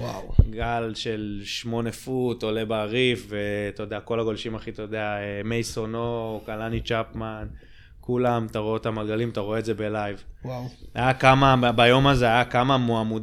[0.50, 6.40] גל של שמונה פוט עולה בריף, ואתה יודע, כל הגולשים הכי, אתה יודע, אה, מייסונו,
[6.46, 7.46] קלני צ'פמן,
[8.00, 10.24] כולם, אתה רואה אותם הגלים, אתה רואה את זה בלייב.
[10.44, 10.68] וואו.
[10.94, 12.76] היה כמה, ביום הזה היה כמה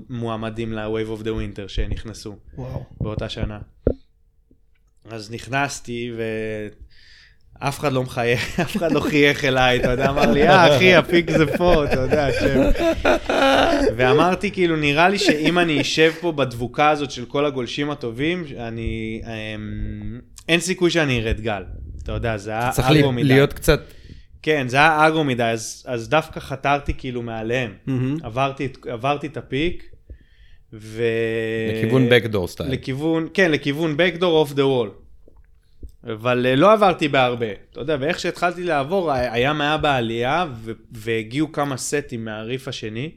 [0.09, 2.83] מועמדים ל-Wave of the Winter שנכנסו וואו.
[3.01, 3.59] באותה שנה.
[5.09, 6.11] אז נכנסתי
[7.61, 10.95] ואף אחד לא מחייך, אף אחד לא חייך אליי, אתה יודע, אמר לי, אה, אחי,
[10.95, 12.61] הפיק זה פה, אתה יודע, שם.
[13.97, 19.21] ואמרתי, כאילו, נראה לי שאם אני אשב פה בדבוקה הזאת של כל הגולשים הטובים, אני...
[19.25, 21.63] אמ, אין סיכוי שאני ארד גל.
[22.03, 23.23] אתה יודע, זה היה צריך לי- מדי.
[23.23, 23.81] להיות קצת...
[24.41, 27.73] כן, זה היה אגרו מדי, אז, אז דווקא חתרתי כאילו מעליהם.
[27.85, 28.17] מהמם.
[28.23, 29.83] עברתי, עברתי את הפיק,
[30.73, 31.03] ו...
[31.77, 32.71] לכיוון backdoor סטייל.
[32.71, 35.04] לכיוון, כן, לכיוון backdoor off the wall.
[36.13, 40.45] אבל אה, לא עברתי בהרבה, אתה יודע, ואיך שהתחלתי לעבור, הים היה בעלייה,
[40.91, 43.11] והגיעו כמה סטים מהריף השני,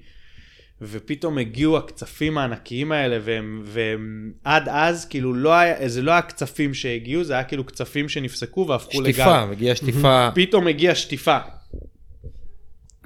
[0.83, 6.23] ופתאום הגיעו הקצפים הענקיים האלה, והם, והם עד אז, כאילו, לא היה, זה לא היה
[6.23, 9.13] קצפים שהגיעו, זה היה כאילו קצפים שנפסקו והפכו לגל.
[9.13, 10.29] שטיפה, מגיעה שטיפה.
[10.35, 11.39] פתאום הגיעה שטיפה.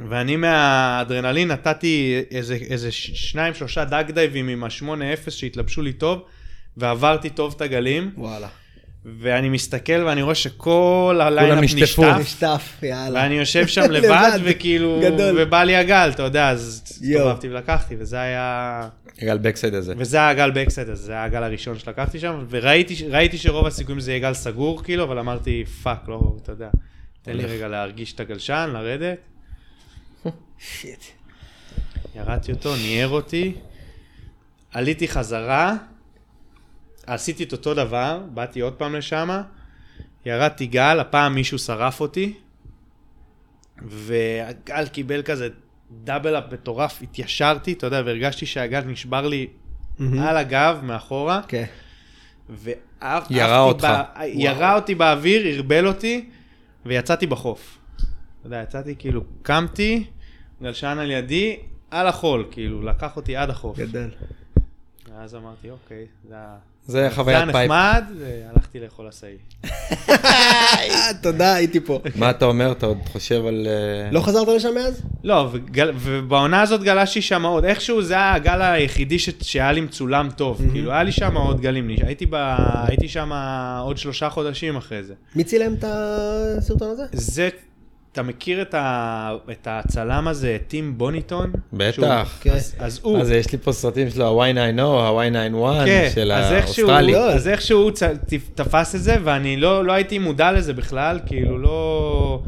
[0.08, 6.22] ואני מהאדרנלין נתתי איזה, איזה שניים, שלושה דאג דייבים עם ה-8-0 שהתלבשו לי טוב,
[6.76, 8.48] ועברתי טוב את הגלים, וואלה.
[9.04, 11.64] ואני מסתכל ואני רואה שכל ה lineup.
[11.64, 13.20] נשטף, נשטף, יאללה.
[13.20, 15.38] ואני יושב שם לבד, לבד, וכאילו, גדול.
[15.42, 16.82] ובא לי הגל, אתה יודע, אז.
[16.84, 18.88] הסתובבתי ולקחתי, וזה היה...
[19.20, 19.94] גל backside הזה.
[19.96, 24.00] וזה היה הגל backside, אז זה היה הגל הראשון שלקחתי שם, וראיתי ראיתי שרוב הסיכויים
[24.00, 26.68] זה יהיה גל סגור, כאילו, אבל אמרתי, fuck, לא, אתה יודע,
[27.22, 29.18] תן לי רגע להרגיש את הגלשן, לרדת.
[30.80, 31.04] shit.
[32.16, 33.54] ירדתי אותו, ניער אותי,
[34.72, 35.76] עליתי חזרה,
[37.06, 39.42] עשיתי את אותו דבר, באתי עוד פעם לשם,
[40.26, 42.34] ירדתי גל, הפעם מישהו שרף אותי,
[43.82, 45.48] והגל קיבל כזה
[46.04, 49.46] דאבל אפ מטורף, התיישרתי, אתה יודע, והרגשתי שהגל נשבר לי
[50.00, 51.64] על הגב מאחורה, כן.
[52.48, 53.84] ועפתי ירה אותך.
[53.84, 56.28] ב- ירה אותי באוויר, ערבל אותי,
[56.86, 57.78] ויצאתי בחוף.
[57.96, 58.06] אתה
[58.46, 60.04] יודע, יצאתי כאילו, קמתי,
[60.62, 61.56] גלשן על ידי,
[61.90, 63.78] על החול, כאילו, לקח אותי עד החוף.
[63.78, 64.10] גדול.
[65.14, 67.70] ואז אמרתי, אוקיי, זה ה- זה זה היה חוויית פייפ.
[67.70, 69.36] נחמד, והלכתי לאכול אסאי.
[71.22, 72.00] תודה, הייתי פה.
[72.14, 72.72] מה אתה אומר?
[72.72, 73.66] אתה עוד חושב על...
[73.66, 75.02] אה, לא חזרת לשם מאז?
[75.24, 75.50] לא,
[75.96, 80.92] ובעונה הזאת גלשתי שם עוד, איכשהו זה היה הגל היחידי שהיה לי מצולם טוב, כאילו
[80.92, 81.88] היה לי שם עוד גלים,
[82.88, 83.32] הייתי שם
[83.82, 85.14] עוד שלושה חודשים אחרי זה.
[85.36, 87.04] מי צילם את הסרטון הזה?
[87.12, 87.48] זה,
[88.12, 91.52] אתה מכיר את, ה, את הצלם הזה, טים בונית'ון?
[91.72, 91.92] בטח.
[91.94, 92.06] שהוא-
[92.40, 92.50] כן.
[92.50, 97.12] אז, אז הוא, אז יש לי פה סרטים שלו, ה-Y9O, ה-Y91 כן, של אז האוסטרלי.
[97.12, 97.32] לא.
[97.32, 101.20] אז איכשהו הוא צ- ת- תפס את זה, ואני לא, לא הייתי מודע לזה בכלל,
[101.26, 102.42] כאילו לא...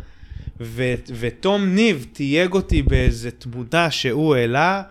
[0.61, 4.83] ו, ותום ניב תייג אותי באיזה תמונה שהוא העלה,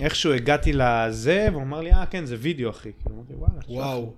[0.00, 2.90] איכשהו הגעתי לזה, והוא אמר לי, אה, כן, זה וידאו, אחי.
[3.02, 3.52] כאילו, אמרתי, וואלה.
[3.62, 4.12] שלח לי." וואו.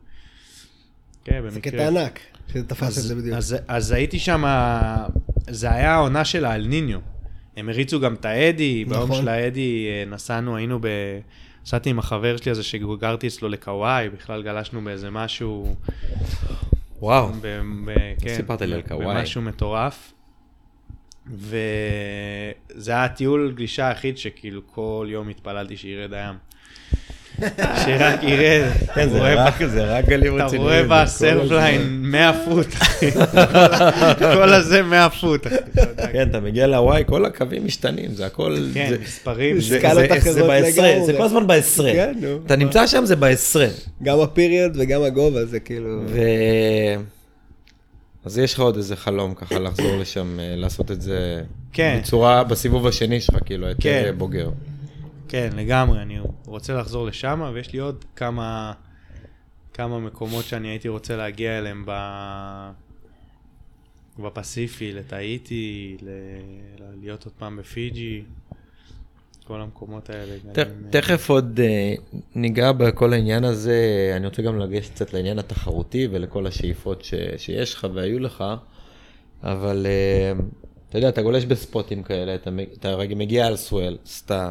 [1.25, 1.73] כן, זה במקרה.
[1.73, 2.21] קטע ענק,
[2.53, 3.37] שזה תפס את אז, זה בדיוק.
[3.37, 4.45] אז, אז הייתי שם,
[5.49, 6.99] זה היה העונה של האל ניניו.
[7.57, 9.20] הם הריצו גם את האדי, ביום נכון.
[9.22, 10.86] של האדי אה, נסענו, היינו ב...
[11.62, 15.76] נסעתי עם החבר שלי הזה שגרתי אצלו לקוואי, בכלל גלשנו באיזה משהו,
[17.01, 17.32] וואו.
[17.40, 19.07] ב, ב, כן, סיפרת לי על קוואי.
[19.16, 20.12] במשהו מטורף.
[21.26, 26.34] וזה היה הטיול גלישה היחיד שכאילו כל יום התפללתי שירד הים.
[27.84, 28.68] שרק ירד.
[28.95, 29.49] כן, זה רואה
[29.99, 30.62] רק, גלים אתה רציניים.
[30.68, 32.03] רואה זה כל בסרפליין הזמן.
[32.03, 33.11] 100 פוט, אחי.
[34.36, 35.47] כל הזה 100 פוט.
[35.47, 35.57] אתה.
[36.12, 38.57] כן, אתה מגיע להוואי, כל הקווים משתנים, זה הכל...
[38.74, 39.61] כן, מספרים.
[39.61, 39.80] זה-
[40.47, 41.05] בעשרה.
[41.07, 41.93] זה כל הזמן בעשרה.
[41.93, 42.14] כן.
[42.47, 43.66] אתה נמצא שם, זה בעשרה.
[44.03, 46.03] גם הפיריוד וגם הגובה זה כאילו...
[46.07, 46.20] ו...
[48.24, 51.41] אז יש לך עוד איזה חלום ככה לחזור לשם, אה, לעשות את זה
[51.72, 51.99] כן.
[52.03, 54.14] בצורה, בסיבוב השני שלך, כאילו, כן.
[54.18, 54.49] בוגר.
[55.29, 58.72] כן, לגמרי, אני רוצה לחזור לשם, ויש לי עוד כמה,
[59.74, 61.93] כמה מקומות שאני הייתי רוצה להגיע אליהם ב...
[64.18, 66.09] בפסיפי, לטאיטי, ל...
[67.01, 68.22] להיות עוד פעם בפיג'י,
[69.45, 70.35] כל המקומות האלה.
[70.53, 71.95] ת- גלים, אה, תכף עוד אה,
[72.35, 77.74] ניגע בכל העניין הזה, אני רוצה גם לגשת קצת לעניין התחרותי ולכל השאיפות ש- שיש
[77.74, 78.45] לך והיו לך,
[79.43, 80.33] אבל אה,
[80.89, 84.51] אתה יודע, אתה גולש בספוטים כאלה, אתה אתה מגיע על swell, אז אתה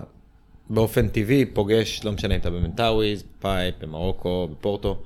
[0.70, 4.98] באופן טבעי פוגש, לא משנה אם אתה במנטאוויז, פייפ, במרוקו, בפורטו,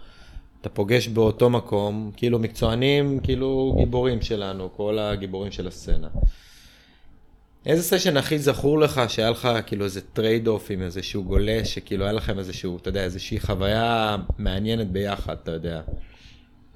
[0.61, 6.07] אתה פוגש באותו מקום, כאילו מקצוענים, כאילו גיבורים שלנו, כל הגיבורים של הסצנה.
[7.65, 12.03] איזה סשן הכי זכור לך שהיה לך כאילו איזה trade off עם איזשהו גולש, שכאילו
[12.03, 15.81] היה לכם איזשהו, אתה יודע, איזושהי חוויה מעניינת ביחד, אתה יודע.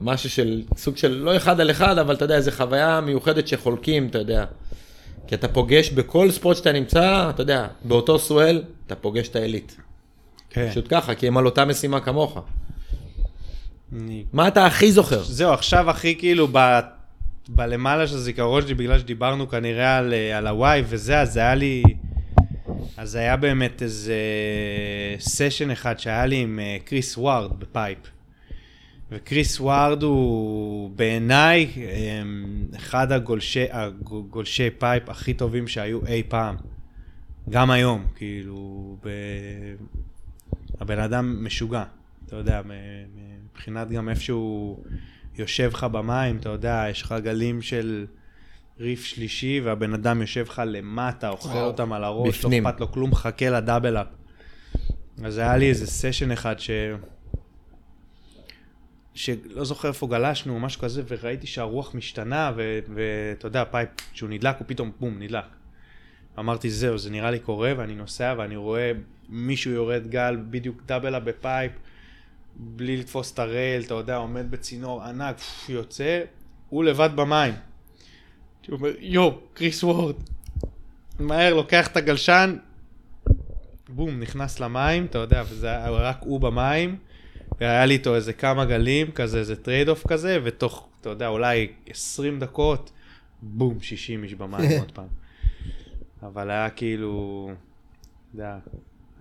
[0.02, 4.08] משהו של, סוג של, לא אחד על אחד, אבל אתה יודע, איזו חוויה מיוחדת שחולקים,
[4.08, 4.46] אתה יודע.
[5.28, 9.78] כי אתה פוגש בכל ספורט שאתה נמצא, אתה יודע, באותו סואל, אתה פוגש את העילית.
[10.50, 10.70] כן.
[10.72, 12.40] פשוט ככה, כי הם על אותה משימה כמוך.
[13.96, 15.24] אני מה אתה הכי זוכר?
[15.24, 16.80] זהו, עכשיו הכי כאילו ב...
[17.50, 21.84] בלמעלה של הזיכרון שלי, בגלל שדיברנו כנראה על, אה, על הוואי וזה, אז היה לי...
[22.98, 24.16] אז היה באמת איזה
[25.20, 27.98] סשן אחד שהיה לי עם קריס ווארד בפייפ.
[29.12, 36.56] וקריס ווארד הוא בעיניי אמ, אחד הגולשי, הגולשי פייפ הכי טובים שהיו אי פעם.
[37.50, 39.10] גם היום, כאילו, ב...
[40.80, 41.84] הבן אדם משוגע,
[42.26, 42.62] אתה יודע,
[43.52, 44.84] מבחינת גם איפה שהוא
[45.38, 48.06] יושב לך במים, אתה יודע, יש לך גלים של
[48.80, 51.66] ריף שלישי, והבן אדם יושב לך למטה, אוכל וואו.
[51.66, 52.64] אותם על הראש, בפנים.
[52.64, 54.08] לא אכפת לו כלום, מחכה ל double up.
[55.24, 56.70] אז היה לי איזה סשן אחד ש...
[59.16, 64.56] שלא זוכר איפה גלשנו או משהו כזה, וראיתי שהרוח משתנה, ואתה יודע, פייפ, כשהוא נדלק,
[64.60, 65.46] הוא פתאום בום, נדלק.
[66.40, 68.92] אמרתי, זהו, זה נראה לי קורה, ואני נוסע, ואני רואה
[69.30, 71.72] מישהו יורד גל, בדיוק double up בפייפ,
[72.56, 75.36] בלי לתפוס את ה rail, אתה יודע, עומד בצינור ענק,
[75.70, 76.22] יוצא,
[76.70, 77.54] הוא לבד במים.
[78.68, 80.16] הוא אומר, יו, קריס וורד.
[81.20, 82.58] מהר, לוקח את הגלשן,
[83.90, 86.98] בום, נכנס למים, אתה יודע, וזה רק הוא במים,
[87.62, 91.68] והיה לי איתו איזה כמה גלים, כזה, איזה trade off כזה, ותוך, אתה יודע, אולי
[91.90, 92.92] 20 דקות,
[93.42, 95.08] בום, 60 איש במים עוד פעם.
[96.24, 98.58] אבל היה כאילו, אתה יודע,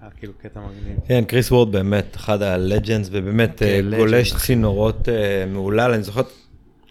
[0.00, 0.98] היה כאילו קטע מגניב.
[1.08, 4.34] כן, קריס וורד באמת אחד ה legends, ובאמת כן, אה, גולש.
[4.34, 5.92] צינורות אה, מהולל.
[5.94, 6.22] אני זוכר,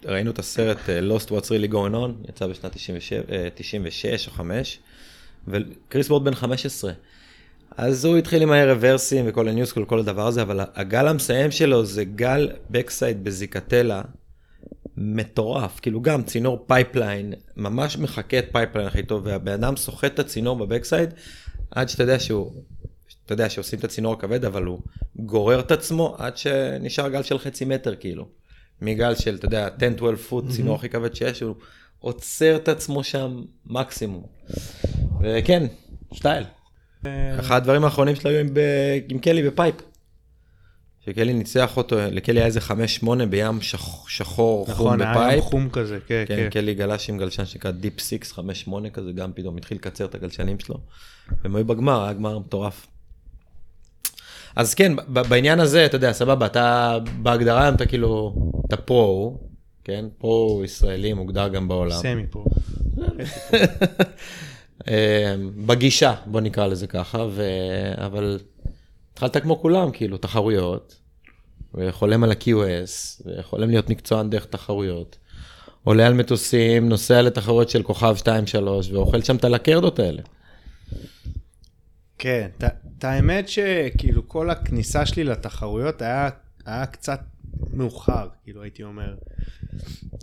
[0.04, 4.32] ראינו את הסרט אה, Lost What's Really Going On, יצא בשנת 97, אה, 96 או
[4.32, 4.78] 5,
[5.48, 6.92] וקריס וורד בן 15.
[7.76, 11.50] אז הוא התחיל עם הרוורסים וכל ה new school וכל הדבר הזה, אבל הגל המסיים
[11.50, 14.02] שלו זה גל backside בזיקתלה
[14.96, 20.18] מטורף, כאילו גם צינור פייפליין, ממש מחקה את פייפליין הכי טוב, והבן אדם סוחט את
[20.18, 21.10] הצינור ב backside,
[21.70, 22.52] עד שאתה יודע שהוא,
[23.24, 24.80] אתה יודע שעושים את הצינור הכבד, אבל הוא
[25.16, 28.28] גורר את עצמו עד שנשאר גל של חצי מטר כאילו.
[28.82, 29.68] מגל של, אתה יודע,
[30.14, 31.54] 10-12 foot, צינור הכי כבד שיש, הוא
[31.98, 34.26] עוצר את עצמו שם מקסימום.
[35.20, 35.66] וכן,
[36.14, 36.44] סטייל.
[37.40, 38.40] אחד הדברים האחרונים שלו היו
[39.10, 39.74] עם, קלי בפייפ.
[41.06, 42.60] שקלי ניצח אותו, לקלי היה איזה
[43.02, 44.08] 5-8 בים שח...
[44.08, 45.32] שחור חום נכון, היה בפייפ.
[45.32, 46.50] יום חום כזה, כן, כן, כן.
[46.50, 50.58] קלי גלש עם גלשן שנקרא Deep 6, 5-8 כזה, גם פתאום התחיל לקצר את הגלשנים
[50.58, 50.76] שלו.
[51.42, 52.86] והם היו בגמר, היה גמר מטורף.
[54.56, 58.34] אז כן, בעניין הזה, אתה יודע, סבבה, אתה בהגדרה אתה כאילו,
[58.66, 59.38] אתה פרו,
[59.84, 60.04] כן?
[60.18, 61.96] פרו ישראלי מוגדר גם בעולם.
[61.96, 62.44] סמי פה.
[64.88, 65.34] אה,
[65.66, 67.42] בגישה, בוא נקרא לזה ככה, ו...
[67.96, 68.38] אבל
[69.12, 70.96] התחלת כמו כולם, כאילו, תחרויות,
[71.74, 75.18] וחולם על ה-QS, וחולם להיות מקצוען דרך תחרויות.
[75.84, 78.26] עולה על מטוסים, נוסע לתחרויות של כוכב 2-3,
[78.92, 80.22] ואוכל שם את הלקרדות האלה.
[82.18, 82.48] כן,
[82.98, 86.30] את האמת שכאילו כל הכניסה שלי לתחרויות היה,
[86.66, 87.20] היה קצת
[87.72, 89.14] מאוחר, כאילו, הייתי אומר.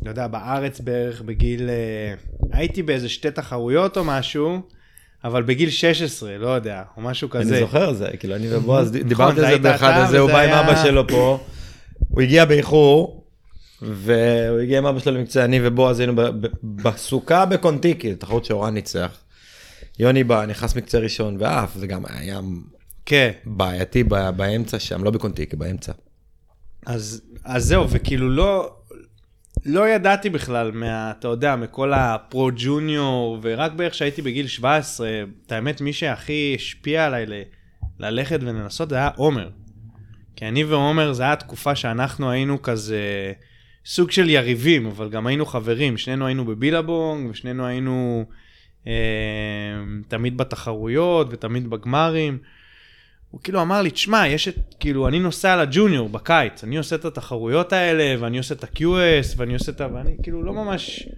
[0.05, 1.69] לא יודע, בארץ בערך בגיל...
[1.69, 2.13] אה,
[2.51, 4.61] הייתי באיזה שתי תחרויות או משהו,
[5.23, 7.53] אבל בגיל 16, לא יודע, או משהו כזה.
[7.53, 10.49] אני זוכר זה, כאילו, אני ובועז נכון, דיברתי על זה באחד הזה, הוא בא עם
[10.49, 11.39] אבא שלו פה,
[12.09, 13.23] הוא הגיע באיחור,
[13.81, 16.21] והוא הגיע עם אבא שלו למקצוע, אני ובועז היינו
[16.63, 19.17] בסוכה בקונטיקי, תחרות שאורן ניצח.
[19.99, 22.39] יוני בא, נכנס מקצה ראשון ועף, זה גם היה
[23.05, 23.31] כן.
[23.45, 24.03] בעייתי
[24.35, 25.91] באמצע שם, לא בקונטיקי, באמצע.
[26.85, 28.75] אז, אז זהו, וכאילו לא,
[29.65, 35.09] לא ידעתי בכלל מה, אתה יודע, מכל הפרו ג'וניור, ורק בערך כשהייתי בגיל 17,
[35.45, 37.33] את האמת, מי שהכי השפיע עליי ל,
[37.99, 39.49] ללכת ולנסות זה היה עומר.
[40.35, 43.33] כי אני ועומר, זו הייתה תקופה שאנחנו היינו כזה
[43.85, 45.97] סוג של יריבים, אבל גם היינו חברים.
[45.97, 48.25] שנינו היינו בבילבונג, ושנינו היינו
[48.87, 48.93] אה,
[50.07, 52.37] תמיד בתחרויות ותמיד בגמרים.
[53.31, 57.05] הוא כאילו אמר לי, תשמע, יש את, כאילו, אני נוסע לג'וניור בקיץ, אני עושה את
[57.05, 59.87] התחרויות האלה, ואני עושה את ה-QS, ואני עושה את ה...
[59.93, 61.09] ואני כאילו לא ממש,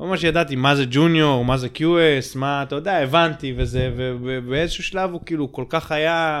[0.00, 4.84] לא ממש ידעתי מה זה ג'וניור, מה זה QS, מה, אתה יודע, הבנתי וזה, ובאיזשהו
[4.84, 6.40] שלב הוא כאילו כל כך היה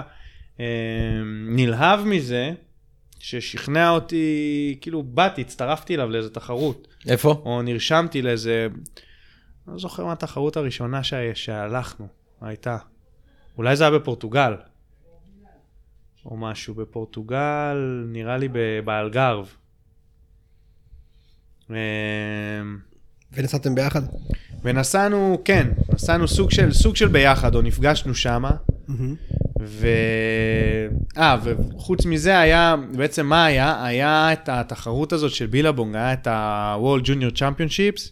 [0.60, 0.64] אה,
[1.48, 2.52] נלהב מזה,
[3.18, 7.42] ששכנע אותי, כאילו, באתי, הצטרפתי אליו לאיזה תחרות, איפה?
[7.44, 8.66] או נרשמתי לאיזה,
[9.68, 12.06] לא זוכר מה התחרות הראשונה שה- שהלכנו,
[12.40, 12.76] הייתה.
[13.58, 14.54] אולי זה היה בפורטוגל.
[16.26, 18.48] או משהו בפורטוגל, נראה לי
[18.84, 19.48] באלגרב.
[21.70, 21.76] אמ,
[23.32, 24.02] ונסעתם ביחד?
[24.62, 28.50] ונסענו, כן, נסענו סוג של, סוג של ביחד, או נפגשנו שמה.
[29.60, 29.86] ו...
[31.16, 33.84] אה, וחוץ מזה היה, בעצם מה היה?
[33.84, 38.10] היה את התחרות הזאת של בילבונג, היה את ה-World Junior Championships,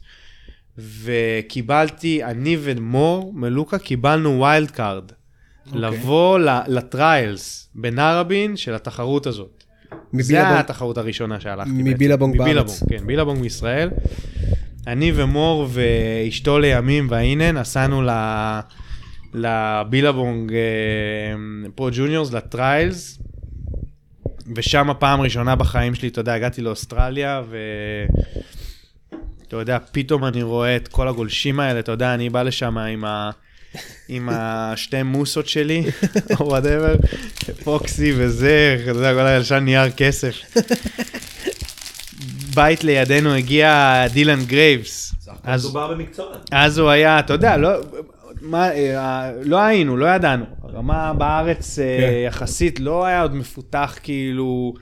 [0.79, 5.13] וקיבלתי, אני ומור מלוקה קיבלנו wild card.
[5.75, 9.65] לבוא ל- ל trials בנרבין של התחרות הזאת.
[10.29, 11.85] היה התחרות הראשונה שהלכתי בעצם.
[11.85, 12.51] מבילבונג בארץ.
[12.83, 13.91] מבילבונג, כן, בילבונג בישראל.
[14.87, 18.11] אני ומור ואשתו לימים והנה נסענו ל...
[19.35, 20.53] לבילבונג
[21.75, 23.19] Pro Juniors, ל trials,
[24.57, 27.57] ושם הפעם ראשונה בחיים שלי, אתה יודע, הגעתי לאוסטרליה, ו...
[29.49, 33.05] אתה יודע, פתאום אני רואה את כל הגולשים האלה, אתה יודע, אני בא לשם עם
[33.05, 33.31] ה...
[34.09, 35.85] עם השתי מוסות שלי,
[36.41, 36.95] או whatever,
[37.65, 40.35] פוקסי וזה, אתה יודע, כל הגלשן נייר כסף.
[42.55, 45.15] בית לידנו הגיע דילן גרייבס.
[45.45, 46.27] אז, מדובר במקצוע.
[46.53, 47.71] אז הוא היה, אתה יודע, לא,
[48.41, 50.45] מה, אה, לא היינו, לא ידענו.
[50.63, 52.13] הרמה בארץ אה, כן.
[52.27, 54.75] יחסית לא היה עוד מפותח כאילו...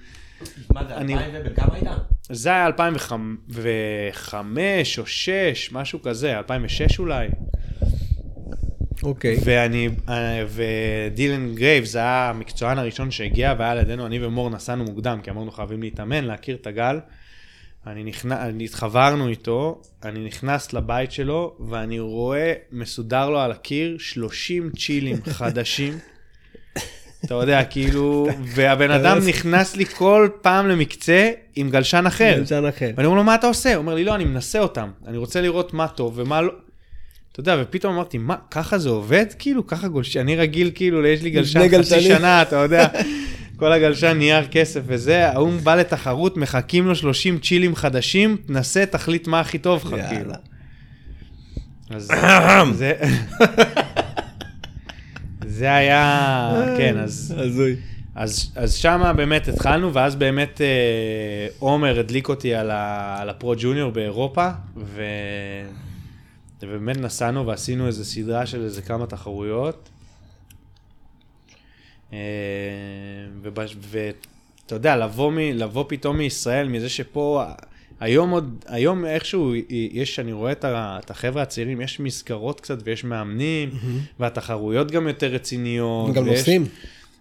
[0.74, 1.88] מה זה, אני- 2000 ובן כמה היית?
[2.30, 7.28] זה היה 2005 או 6, משהו כזה, 2006 אולי.
[9.03, 9.36] אוקיי.
[9.44, 15.20] ואני, אה, ודילן גרייבס, זה היה המקצוען הראשון שהגיע והיה לידנו, אני ומור נסענו מוקדם,
[15.22, 16.98] כי אמרנו חייבים להתאמן, להכיר את הגל.
[17.86, 23.96] אני נכנס, אני התחברנו איתו, אני נכנס לבית שלו, ואני רואה מסודר לו על הקיר
[23.98, 25.98] 30 צ'ילים חדשים.
[27.24, 32.34] אתה יודע, כאילו, והבן אדם נכנס לי כל פעם למקצה עם גלשן אחר.
[32.38, 32.90] גלשן אחר.
[32.96, 33.74] ואני אומר לו, מה אתה עושה?
[33.74, 34.90] הוא אומר לי, לא, אני מנסה אותם.
[35.07, 36.53] אני רוצה לראות מה טוב ומה לא.
[37.41, 39.26] אתה יודע, ופתאום אמרתי, מה, ככה זה עובד?
[39.38, 40.16] כאילו, ככה גולש...
[40.16, 42.01] אני רגיל, כאילו, יש לי גלשן חצי.
[42.01, 42.88] שנה, אתה יודע.
[43.57, 49.26] כל הגלשן נייר כסף וזה, ההוא בא לתחרות, מחכים לו 30 צ'ילים חדשים, תנסה, תחליט
[49.26, 50.01] מה הכי טוב לך.
[50.09, 50.32] כאילו.
[51.91, 52.11] אז
[52.72, 52.93] זה...
[55.59, 57.34] זה היה, כן, אז...
[57.38, 57.76] הזוי.
[58.14, 63.55] אז, אז שמה באמת התחלנו, ואז באמת אה, עומר הדליק אותי על, ה, על הפרו
[63.59, 65.03] ג'וניור באירופה, ו...
[66.62, 69.88] ובאמת נסענו ועשינו איזה סדרה של איזה כמה תחרויות.
[72.12, 72.18] אה,
[73.80, 77.42] ואתה יודע, לבוא, מ, לבוא פתאום מישראל, מזה שפה,
[78.00, 82.78] היום עוד, היום איכשהו, יש, אני רואה את, ה, את החבר'ה הצעירים, יש מסגרות קצת
[82.84, 83.70] ויש מאמנים,
[84.20, 86.14] והתחרויות גם יותר רציניות.
[86.14, 86.66] גם ויש- נוסעים.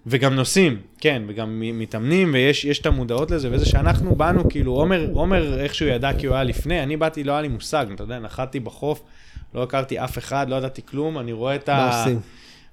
[0.08, 5.10] וגם נוסעים, כן, וגם מתאמנים, ויש יש את המודעות לזה, וזה שאנחנו באנו, כאילו, עומר,
[5.14, 8.20] עומר איכשהו ידע כי הוא היה לפני, אני באתי, לא היה לי מושג, אתה יודע,
[8.20, 9.02] נחתתי בחוף,
[9.56, 11.74] לא הכרתי אף אחד, לא ידעתי כלום, אני רואה את ה...
[11.74, 12.20] מה עושים?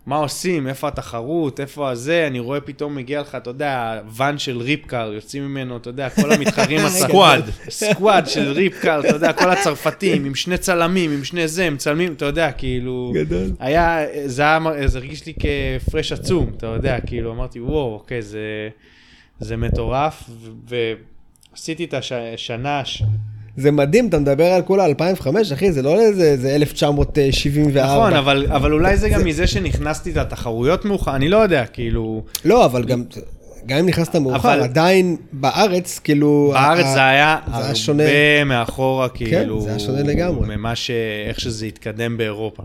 [0.06, 4.58] מה עושים, איפה התחרות, איפה הזה, אני רואה פתאום מגיע לך, אתה יודע, ואן של
[4.58, 7.54] ריפקר, יוצאים ממנו, אתה יודע, כל המתחרים הצרפתים.
[7.68, 8.26] סקוואד.
[8.26, 12.52] של ריפקר, אתה יודע, כל הצרפתים, עם שני צלמים, עם שני זה, מצלמים, אתה יודע,
[12.52, 13.12] כאילו...
[13.14, 13.50] גדול.
[13.58, 18.68] היה, זה היה, זה הרגיש לי כפרש עצום, אתה יודע, כאילו, אמרתי, וואו, אוקיי, זה,
[19.40, 20.30] זה מטורף,
[21.52, 22.82] ועשיתי את השנה.
[23.56, 27.86] זה מדהים, אתה מדבר על כולה 2005, אחי, זה לא איזה איזה 1974.
[27.96, 32.64] נכון, אבל, אבל אולי זה גם מזה שנכנסתי לתחרויות מאוחר, אני לא יודע, כאילו, לא,
[32.64, 33.04] אבל גם,
[33.66, 36.50] גם אם נכנסת מאוחר, אבל- עדיין בארץ, כאילו...
[36.54, 38.04] בארץ ה- זה היה זה הרבה שונה.
[38.46, 40.56] מאחורה, כאילו, זה היה שונה לגמרי.
[40.56, 40.90] ממה ש...
[41.28, 42.62] איך שזה התקדם באירופה.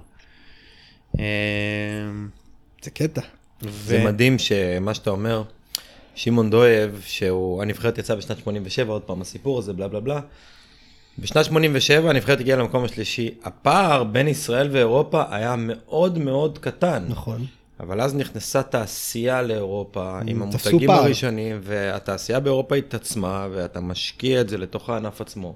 [1.20, 1.24] אה,
[2.84, 3.22] זה קטע.
[3.86, 5.44] זה מדהים שמה שאתה אומר,
[6.16, 10.20] שמעון דואב, שהוא, הנבחרת יצאה בשנת 87, עוד פעם הסיפור הזה, בלה בלה בלה.
[11.20, 13.30] בשנת 87 הנבחרת הגיעה למקום השלישי.
[13.44, 17.06] הפער בין ישראל ואירופה היה מאוד מאוד קטן.
[17.10, 17.46] נכון.
[17.80, 21.04] אבל אז נכנסה תעשייה לאירופה עם תפסו המותגים פער.
[21.04, 25.56] הראשונים, והתעשייה באירופה התעצמה, ואתה משקיע את זה לתוך הענף עצמו.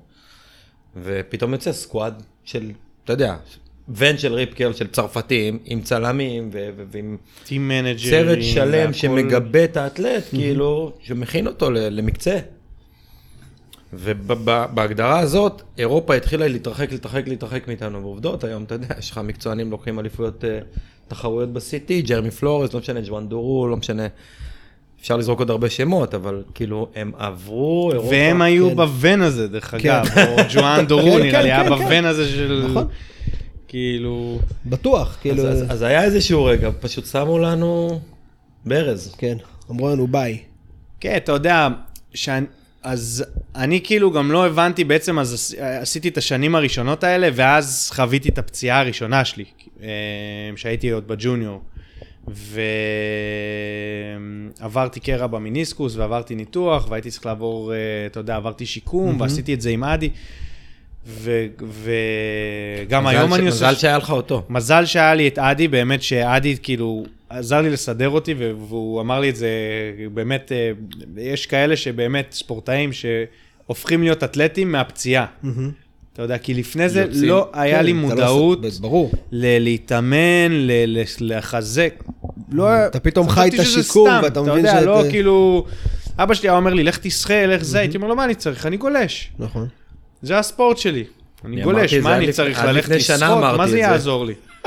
[1.04, 2.72] ופתאום יוצא סקואד של,
[3.04, 3.36] אתה יודע,
[3.90, 7.18] ון של ריפקר, של צרפתים, עם צלמים ו- ו- ועם.
[8.10, 8.94] צוות שלם והכל.
[8.94, 12.40] שמגבה את האתלט, כאילו, שמכין אותו למקצה.
[13.98, 18.02] ובהגדרה הזאת, אירופה התחילה להתרחק, להתרחק, להתרחק מאיתנו.
[18.02, 20.60] ועובדות, היום, אתה יודע, יש לך מקצוענים לוקחים אליפויות אה,
[21.08, 24.08] תחרויות בסיטי, ג'רמי פלורס, לא משנה, ג'ואן דורו, לא משנה.
[25.02, 28.10] אפשר לזרוק עוד הרבה שמות, אבל כאילו, הם עברו אירופה.
[28.10, 28.76] והם היו כן.
[28.76, 30.26] בוון הזה, דרך אגב, כן.
[30.28, 32.66] או ג'ואן דורו, כן, נראה לי, כן, היה כן, בוון הזה של...
[32.70, 32.88] נכון.
[33.68, 34.40] כאילו...
[34.66, 35.48] בטוח, כאילו...
[35.48, 38.00] אז, אז, אז היה איזשהו רגע, פשוט שמו לנו
[38.66, 39.16] ברז.
[39.18, 39.38] כן,
[39.72, 40.40] אמרו לנו ביי.
[41.00, 41.68] כן, אתה יודע,
[42.14, 42.46] שאני,
[42.86, 43.26] אז
[43.56, 48.30] אני כאילו גם לא הבנתי בעצם, אז עש- עשיתי את השנים הראשונות האלה, ואז חוויתי
[48.30, 49.46] את הפציעה הראשונה שלי,
[49.84, 49.88] אה,
[50.56, 51.62] שהייתי עוד בג'וניור.
[54.62, 59.62] ועברתי קרע במיניסקוס, ועברתי ניתוח, והייתי צריך לעבור, אה, אתה יודע, עברתי שיקום, ועשיתי את
[59.62, 60.10] זה עם אדי.
[61.84, 63.66] וגם היום ש- אני עושה...
[63.70, 64.44] מזל שהיה לך אותו.
[64.50, 68.34] מזל שהיה לי את אדי, באמת שאדי כאילו עזר לי לסדר אותי,
[68.70, 69.50] והוא אמר לי את זה,
[70.14, 70.72] באמת, אה,
[71.18, 75.26] יש כאלה שבאמת ספורטאים שהופכים להיות אתלטים מהפציעה.
[76.14, 77.30] אתה יודע, כי לפני זה יוצאים.
[77.30, 79.12] לא היה כן, לי אתה לא מודעות עושה- ברור.
[79.32, 82.04] ל- להתאמן, ל- לחזק.
[82.52, 82.86] לא...
[82.86, 85.66] אתה פתאום חי את השיקום, סתם, ואתה אתה מבין יודע, שאתה- לא כאילו...
[86.20, 88.66] אבא שלי היה אומר לי, לך תשחה, לך זה, הייתי אומר לו, מה אני צריך?
[88.66, 89.32] אני גולש.
[89.40, 89.68] נכון.
[90.26, 91.04] זה הספורט שלי.
[91.46, 93.58] אני גולש, מה אני צריך ללכת לשחות?
[93.58, 93.80] מה זה.
[93.80, 94.34] יעזור לי?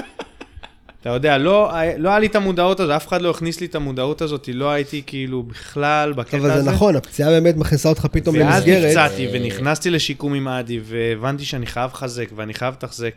[1.00, 3.74] אתה יודע, לא, לא היה לי את המודעות הזאת, אף אחד לא הכניס לי את
[3.74, 6.62] המודעות הזאת, לא הייתי כאילו בכלל בקטע אבל הזה.
[6.62, 8.84] זה נכון, הפציעה באמת מכניסה אותך פתאום ואז למסגרת.
[8.84, 13.14] נפצעתי ונכנסתי לשיקום עם אדי, והבנתי שאני חייב לחזק, ואני חייב לתחזק,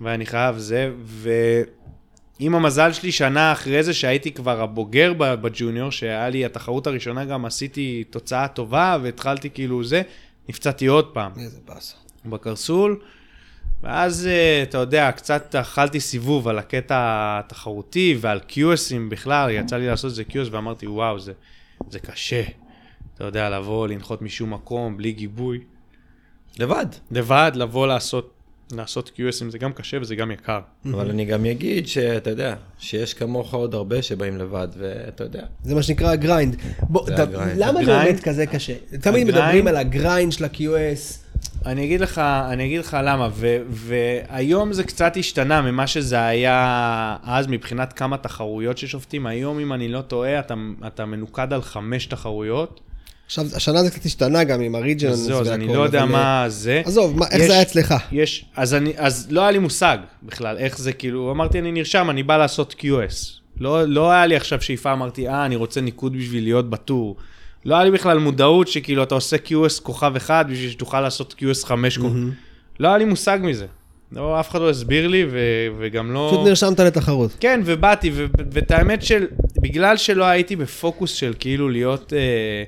[0.00, 6.44] ואני חייב זה, ועם המזל שלי, שנה אחרי זה, שהייתי כבר הבוגר בג'וניור, שהיה לי
[6.44, 10.02] התחרות הראשונה, גם עשיתי תוצאה טובה, והתחלתי כאילו זה,
[10.48, 11.32] נפצעתי עוד פעם.
[11.36, 11.96] איזה באסה.
[12.26, 13.00] בקרסול,
[13.82, 16.96] ואז, אה, אתה יודע, קצת אכלתי סיבוב על הקטע
[17.40, 21.32] התחרותי ועל QSים בכלל, יצא לי לעשות את זה QS ואמרתי, וואו, זה,
[21.90, 22.42] זה קשה.
[23.14, 25.60] אתה יודע, לבוא, לנחות משום מקום, בלי גיבוי.
[26.58, 26.86] לבד.
[27.10, 28.39] לבד, לבוא לעשות,
[28.76, 30.60] לעשות QSים זה גם קשה וזה גם יקר.
[30.90, 35.42] אבל אני גם אגיד שאתה יודע, שיש כמוך עוד הרבה שבאים לבד, ואתה יודע.
[35.64, 36.56] זה מה שנקרא ה grind.
[36.80, 37.52] בוא, זה ת- ה grind.
[37.56, 37.98] למה זה?
[37.98, 38.72] באמת כזה קשה?
[39.00, 39.26] תמיד?
[39.26, 41.30] מדברים על ה grind של ה-QS.
[41.66, 47.16] אני אגיד לך, אני אגיד לך למה, ו, והיום זה קצת השתנה ממה שזה היה
[47.22, 49.26] אז מבחינת כמה תחרויות ששופטים.
[49.26, 50.54] היום, אם אני לא טועה, אתה,
[50.86, 52.80] אתה מנוקד על חמש תחרויות.
[53.30, 55.82] עכשיו, השנה זה קצת השתנה גם עם ה regions אז זהו, אז אני והכל, לא
[55.82, 56.82] יודע מה זה.
[56.84, 57.94] עזוב, מה- איך זה היה אצלך?
[58.12, 62.10] יש, אז אני, אז לא היה לי מושג בכלל איך זה, כאילו, אמרתי, אני נרשם,
[62.10, 63.40] אני בא לעשות QS.
[63.60, 67.16] לא, לא היה לי עכשיו שאיפה, אמרתי, אה, אני רוצה ניקוד בשביל להיות ב tour.
[67.64, 71.66] לא היה לי בכלל מודעות שכאילו אתה עושה QS כוכב אחד בשביל שתוכל לעשות QS
[71.66, 72.16] חמש כוכב.
[72.80, 73.66] לא היה לי מושג מזה.
[74.12, 75.38] לא, אף אחד לא הסביר לי, ו,
[75.78, 76.30] וגם לא...
[76.32, 77.30] פשוט נרשמת לתחרות.
[77.40, 78.10] כן, ובאתי,
[78.52, 79.26] ואת האמת של,
[79.60, 82.64] בגלל שלא הייתי בפוקוס של כאילו להיות, אה,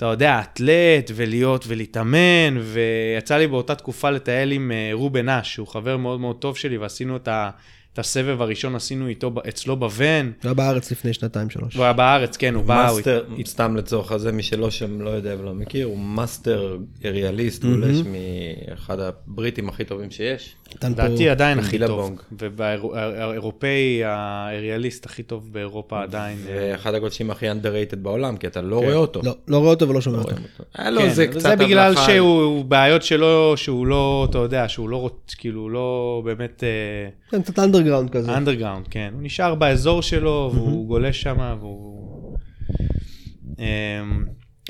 [0.00, 5.66] אתה יודע, אתלט, ולהיות, ולהתאמן, ויצא לי באותה תקופה לטייל עם אה, רובן אש, שהוא
[5.66, 7.50] חבר מאוד מאוד טוב שלי, ועשינו את, ה,
[7.92, 10.26] את הסבב הראשון, עשינו איתו, אצלו בוון.
[10.26, 11.74] הוא היה בארץ לפני שנתיים שלוש.
[11.74, 15.10] הוא היה בארץ, כן, הוא בא, הוא master, סתם לצורך הזה, מי שלא שם לא
[15.10, 20.54] יודע ולא מכיר, הוא master aerialist, הוא גולש מאחד הבריטים הכי טובים שיש.
[20.74, 21.78] נתן פה- לדעתי עדיין הכי.
[21.86, 26.38] טוב, ובאירופאי, ה aerialist הכי טוב באירופה עדיין.
[26.48, 29.20] אה, ואחד הגולשים הכי underrated בעולם, כי אתה לא רואה אותו.
[29.24, 30.34] לא, לא רואה אותו ולא שומע לא אותו.
[30.74, 31.94] היה לו כן, אבל קצת זה בגלל.
[32.06, 36.64] שהוא בעיות שלו, שהוא לא, אתה יודע, שהוא לא, כאילו, לא באמת
[37.30, 38.36] כן, קצת אנדרגראונד כזה.
[38.36, 39.10] אנדרגראונד, כן.
[39.14, 42.36] הוא נשאר באזור שלו, והוא גולש שם, והוא...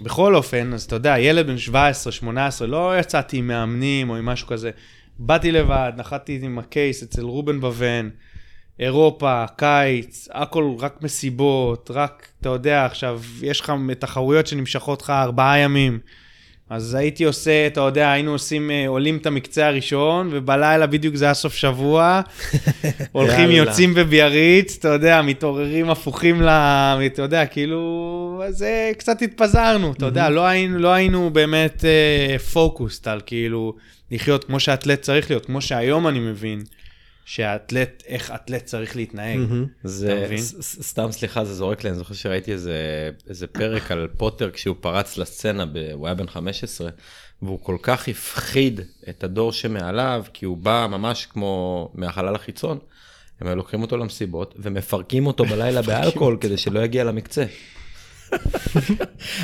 [0.03, 4.25] בכל אופן, אז אתה יודע, ילד בן 17, 18, לא יצאתי עם מאמנים או עם
[4.27, 4.71] משהו כזה.
[5.23, 8.11] באתי לבד, נחתתי עם הקייס אצל רובן בוון,
[8.79, 15.59] אירופה, קיץ, הכל רק מסיבות, רק, אתה יודע, עכשיו, יש לך תחרויות שנמשכות לך ארבעה
[15.59, 15.99] ימים.
[16.71, 21.25] אז הייתי עושה, אתה יודע, היינו עושים, אה, עולים את המקצה הראשון, ובלילה בדיוק זה
[21.25, 22.21] היה סוף שבוע,
[23.13, 23.51] הולכים.
[23.51, 26.49] יוצאים בביאריץ, אתה יודע, מתעוררים הפוכים ל...
[27.07, 31.85] אתה יודע, כאילו, זה קצת התפזרנו, אתה יודע, לא היינו, לא היינו באמת
[32.53, 33.75] פוקוסט על כאילו
[34.11, 36.63] לחיות כמו שאתלט צריך להיות, כמו שהיום אני מבין,
[37.25, 39.39] שהאתלט, איך אתלט צריך להתנהג.
[39.85, 40.27] זה,
[40.83, 42.75] סתם סליחה, זה זורק לי, אני זוכר שראיתי איזה,
[43.29, 46.91] איזה פרק על פוטר כשהוא פרץ לסצנה, ב, הוא היה בן 15,
[47.43, 52.79] והוא כל כך הפחיד את הדור שמעליו, כי הוא בא ממש כמו מהחלל החיצון.
[53.41, 57.45] הם היו לוקחים אותו למסיבות ומפרקים אותו בלילה באלכוהול כדי שלא יגיע למקצה.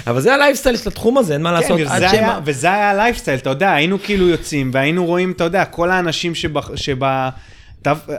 [0.07, 1.78] אבל זה הלייפסטייל של התחום הזה, אין מה לעשות.
[1.78, 5.45] כן, עד וזה היה, וזה היה הלייפסטייל, אתה יודע, היינו כאילו יוצאים, והיינו רואים, אתה
[5.45, 6.32] יודע, כל האנשים
[6.74, 7.05] שב...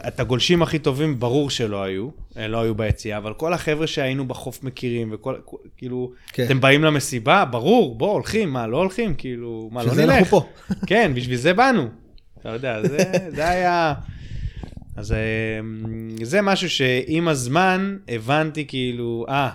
[0.08, 4.28] את הגולשים הכי טובים, ברור שלא היו, אה, לא היו ביציאה, אבל כל החבר'ה שהיינו
[4.28, 6.44] בחוף מכירים, וכל, כל- כאילו, כן.
[6.46, 9.14] אתם באים למסיבה, ברור, בוא, הולכים, מה, לא הולכים?
[9.18, 10.14] כאילו, מה, לא בשביל נלך?
[10.14, 10.46] זה אנחנו פה.
[10.88, 11.88] כן, בשביל זה באנו.
[12.42, 12.98] אתה יודע, זה,
[13.36, 13.94] זה היה...
[14.96, 15.18] אז אה,
[16.26, 19.52] זה משהו שעם הזמן הבנתי כאילו, אה, אני-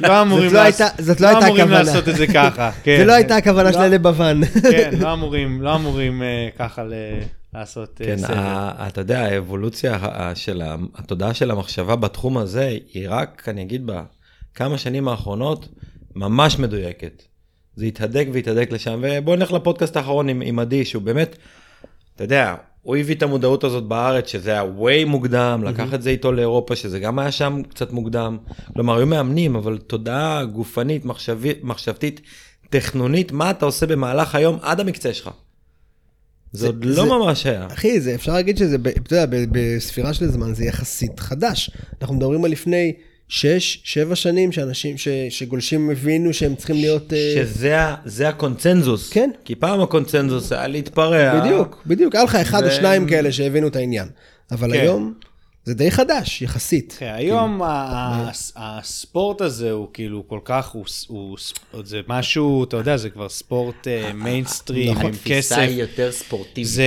[0.00, 1.82] לא אמורים לא זאת לא אמורים הכוונה.
[1.82, 2.70] לעשות את זה ככה.
[2.84, 2.96] כן.
[2.98, 4.40] זה לא הייתה הכוונה לא- של הלב לבן.
[4.70, 6.84] כן, לא אמורים, לא אמורים אה, ככה
[7.54, 8.38] לעשות אה, כן, סדר.
[8.38, 9.98] ה- אתה יודע, האבולוציה
[10.34, 10.62] של
[10.94, 13.90] התודעה של המחשבה בתחום הזה, היא רק, אני אגיד,
[14.54, 15.68] בכמה שנים האחרונות,
[16.14, 17.22] ממש מדויקת.
[17.76, 21.36] זה התהדק והתהדק לשם, ובואו נלך לפודקאסט האחרון עם, עם עדי, שהוא באמת,
[22.16, 26.10] אתה יודע, הוא הביא את המודעות הזאת בארץ, שזה היה way מוקדם, לקח את זה
[26.10, 28.38] איתו לאירופה, שזה גם היה שם קצת מוקדם.
[28.74, 32.20] כלומר, היו מאמנים, אבל תודעה גופנית, מחשבית, מחשבתית,
[32.70, 35.30] תכנונית, מה אתה עושה במהלך היום עד המקצה שלך.
[36.52, 37.66] זה זה- עוד לא זה- ממש היה.
[37.66, 41.70] אחי, זה אפשר להגיד שזה, אתה יודע, בספירה של זמן זה יחסית חדש.
[42.02, 42.92] אנחנו מדברים על לפני
[43.30, 43.34] 6-7
[44.14, 47.12] שנים שאנשים ש- שגולשים הבינו שהם צריכים להיות...
[47.12, 49.10] אה, שזה זה הקונצנזוס.
[49.12, 49.30] כן.
[49.44, 51.40] כי פעם הקונצנזוס היה להתפרע.
[51.40, 52.14] בדיוק, בדיוק.
[52.14, 54.08] היה לך אחד או ו- שניים כאלה שהבינו את העניין.
[54.50, 54.80] אבל כן.
[54.80, 55.14] היום
[55.64, 56.96] זה די חדש, יחסית.
[56.98, 61.36] כן, היום ה- ה- הספורט הזה הוא כאילו כל כך, הוא הוא
[61.84, 65.66] זה משהו, אתה יודע, זה כבר ספורט אה, מיינסטרים נכון, עם כסף.
[65.70, 66.70] יותר ספורטיבית.
[66.70, 66.84] זה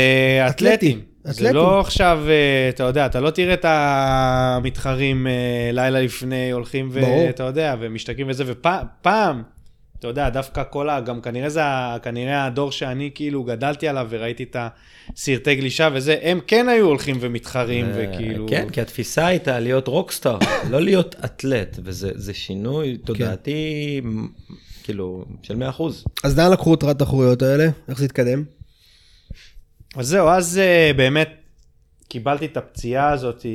[0.49, 1.01] אתלטים.
[1.23, 1.55] זה אתלטים.
[1.55, 6.89] לא עכשיו, אה, אתה יודע, אתה לא תראה את המתחרים אה, לילה לפני הולכים.
[6.91, 9.43] ואתה יודע, ומשתקים וזה, ופעם,
[10.03, 11.01] אתה יודע, דווקא כל ה...
[11.01, 11.61] גם כנראה זה
[12.03, 14.55] כנראה הדור שאני כאילו גדלתי עליו וראיתי את
[15.15, 18.45] הסרטי גלישה וזה, הם כן היו הולכים ומתחרים וכאילו...
[18.49, 20.37] כן, כי התפיסה הייתה להיות רוקסטאר,
[20.71, 24.27] לא להיות אתלט, וזה זה שינוי תודעתי, מ-
[24.83, 25.83] כאילו, של 100%.
[26.23, 27.67] אז לאן לקחו את התחרויות האלה?
[27.89, 28.43] איך זה התקדם?
[29.95, 31.29] אז זהו, אז uh, באמת
[32.07, 33.45] קיבלתי את הפציעה הזאת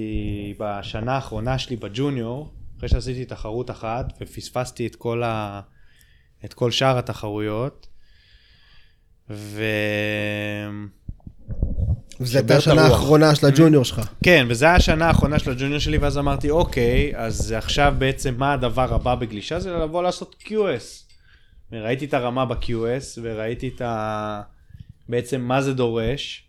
[0.59, 5.61] בשנה האחרונה שלי בג'וניור, אחרי שעשיתי תחרות אחת ופספסתי את כל, ה...
[6.45, 7.87] את כל שאר התחרויות.
[9.31, 9.63] ו...
[12.21, 12.83] וזו הייתה השנה.
[12.83, 14.01] האחרונה של הג'וניור שלך.
[14.25, 18.53] כן, וזו הייתה השנה האחרונה של הג'וניור שלי, ואז אמרתי, אוקיי, אז עכשיו בעצם מה
[18.53, 19.61] הדבר הבא בגלישה?
[19.61, 21.09] זה לבוא לעשות QS.
[21.73, 24.43] וראיתי את הרמה ב-QS, וראיתי את ה...
[25.09, 26.45] בעצם מה זה דורש.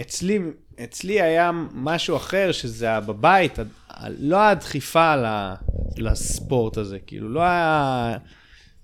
[0.00, 0.38] ואצלי
[0.84, 3.58] אצלי היה משהו אחר, שזה היה בבית,
[4.18, 5.14] לא הדחיפה
[5.96, 8.16] לספורט הזה, כאילו, לא היה...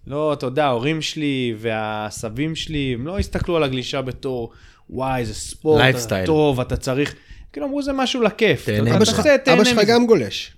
[0.06, 4.52] לא, אתה יודע, ההורים שלי והסבים שלי, הם לא הסתכלו על הגלישה בתור,
[4.90, 6.26] וואי, זה ספורט, לייפסטייל.
[6.26, 7.14] טוב, אתה צריך...
[7.52, 8.66] כאילו אמרו, זה משהו לכיף.
[8.66, 9.84] תהנה אבא שלך-.
[9.86, 10.52] גם גולש.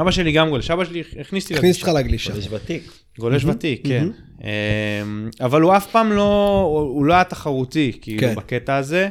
[0.00, 2.32] אבא שלי גם גולש, אבא שלי הכניס אותי הכניס אותך לגלישה.
[2.32, 2.92] חודש ותיק.
[3.18, 4.08] גולש ותיק, כן.
[4.44, 6.60] אמ, אבל הוא אף פעם לא,
[6.94, 8.34] הוא לא היה תחרותי, כאילו, כן.
[8.34, 9.08] בקטע הזה,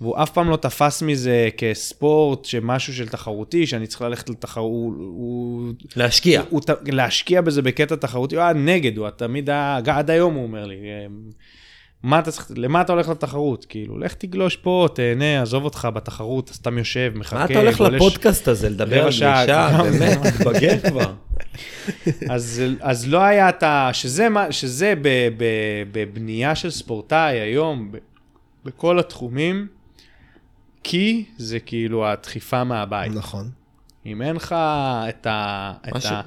[0.00, 5.72] והוא אף פעם לא תפס מזה כספורט, שמשהו של תחרותי, שאני צריך ללכת לתחרות, הוא...
[5.96, 6.42] להשקיע.
[6.50, 10.66] הוא, להשקיע בזה בקטע תחרותי, הוא היה נגד, הוא תמיד היה, עד היום הוא אומר
[10.66, 11.30] לי, אמ,
[12.02, 13.64] מה אתה צריך, למה אתה הולך לתחרות?
[13.64, 17.78] כאילו, לך תגלוש פה, תהנה, עזוב אותך בתחרות, אתה סתם יושב, מחכה, מה אתה הולך
[17.78, 17.94] גולש.
[17.94, 19.82] לפודקאסט הזה, לדבר על שעה, גלישה?
[19.82, 21.12] באמת, תתבגר כבר.
[22.34, 23.90] אז, אז לא היה את ה...
[23.92, 25.44] שזה, מה- שזה ב, ב,
[25.92, 27.96] בבנייה של ספורטאי היום, ב,
[28.64, 29.66] בכל התחומים,
[30.82, 33.12] כי זה כאילו הדחיפה מהבית.
[33.14, 33.50] נכון.
[34.06, 34.52] אם אין לך
[35.08, 35.72] את ה...
[35.88, 36.20] את ה...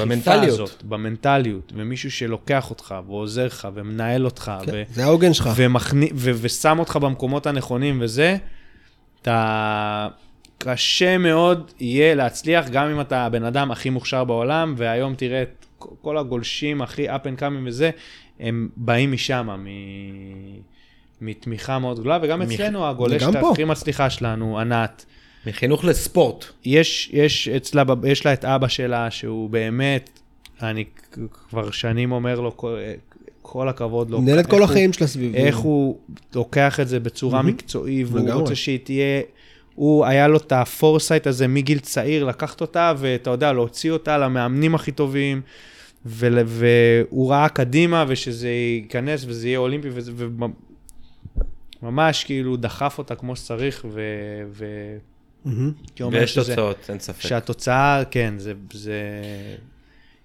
[0.00, 0.48] במנטליות.
[0.60, 4.66] הזאת, במנטליות, ומישהו שלוקח אותך ועוזר לך ומנהל אותך, ו...
[4.66, 5.50] כן, זה העוגן שלך.
[5.56, 6.08] ומכני...
[6.14, 6.30] ו...
[6.40, 8.36] ושם אותך במקומות הנכונים וזה,
[9.22, 10.08] אתה...
[10.58, 15.66] קשה מאוד יהיה להצליח, גם אם אתה הבן אדם הכי מוכשר בעולם, והיום תראה את
[16.00, 17.90] כל הגולשים הכי up and coming וזה,
[18.40, 19.66] הם באים משם, מ...
[21.20, 23.34] מתמיכה מאוד גדולה, וגם מח- אצלנו הגולשת.
[23.52, 25.04] הכי מצליחה שלנו, ענת,
[25.46, 26.44] מחינוך לספורט.
[26.64, 30.10] יש, יש אצלה, יש לה את אבא שלה, שהוא באמת
[30.62, 30.84] אני
[31.50, 32.78] כבר שנים אומר לו, כל-
[33.42, 34.20] כל הכבוד לו.
[34.20, 35.34] מנהל את כל החיים שלה סביב.
[35.34, 35.98] איך הוא
[36.34, 37.48] לוקח את זה בצורה מהמם.
[37.54, 38.32] מקצועית, והוא לגמרי.
[38.40, 39.20] רוצה שהיא תהיה...
[39.74, 44.18] הוא, היה לו את ה foresight הזה מגיל צעיר, לקחת אותה, ואתה יודע, להוציא אותה
[44.18, 45.40] למאמנים הכי טובים,
[46.06, 50.12] ול- והוא ראה קדימה, ושזה ייכנס וזה יהיה אולימפי, וזה-
[51.82, 54.00] וממש כאילו דחף אותה כמו שצריך, ו...
[54.50, 54.64] ו...
[55.46, 57.20] אומר ויש שזה- תוצאות, אין ספק.
[57.28, 58.52] שהתוצאה, כן, זה...
[58.72, 59.00] זה...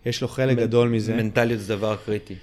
[0.06, 1.16] יש לו חלק גדול מזה.
[1.16, 2.36] מנטליות זה דבר קריטי,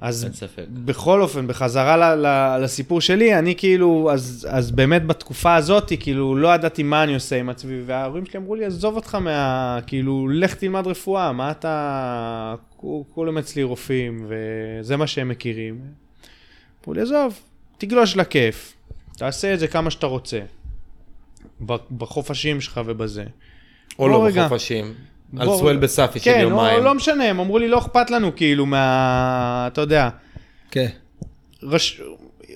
[0.00, 0.64] אז אין ספק.
[0.84, 6.36] בכל אופן, בחזרה ל- ל- לסיפור שלי, אני כאילו, אז, אז באמת בתקופה הזאת, כאילו,
[6.36, 9.78] לא ידעתי מה אני עושה עם עצמי, וההורים שלי אמרו לי, עזוב אותך מה...
[9.86, 12.54] כאילו, לך תלמד רפואה, מה אתה...
[12.76, 15.80] כו- כולם אצלי רופאים, וזה מה שהם מכירים.
[16.84, 17.34] אמרו לי, עזוב,
[17.78, 18.72] תגלוש לכיף,
[19.16, 20.40] תעשה את זה כמה שאתה רוצה.
[21.98, 23.24] בחופשים שלך ובזה.
[23.98, 24.44] או לא רגע.
[24.46, 24.94] בחופשים,
[25.38, 26.78] על בוא- סואל בסאפי של כן, יומיים.
[26.78, 29.68] או, לא משנה, הם אמרו לי, לא אכפת לנו, כאילו, מה...
[29.72, 30.08] אתה יודע,
[30.70, 30.86] כן.
[31.62, 32.00] רש...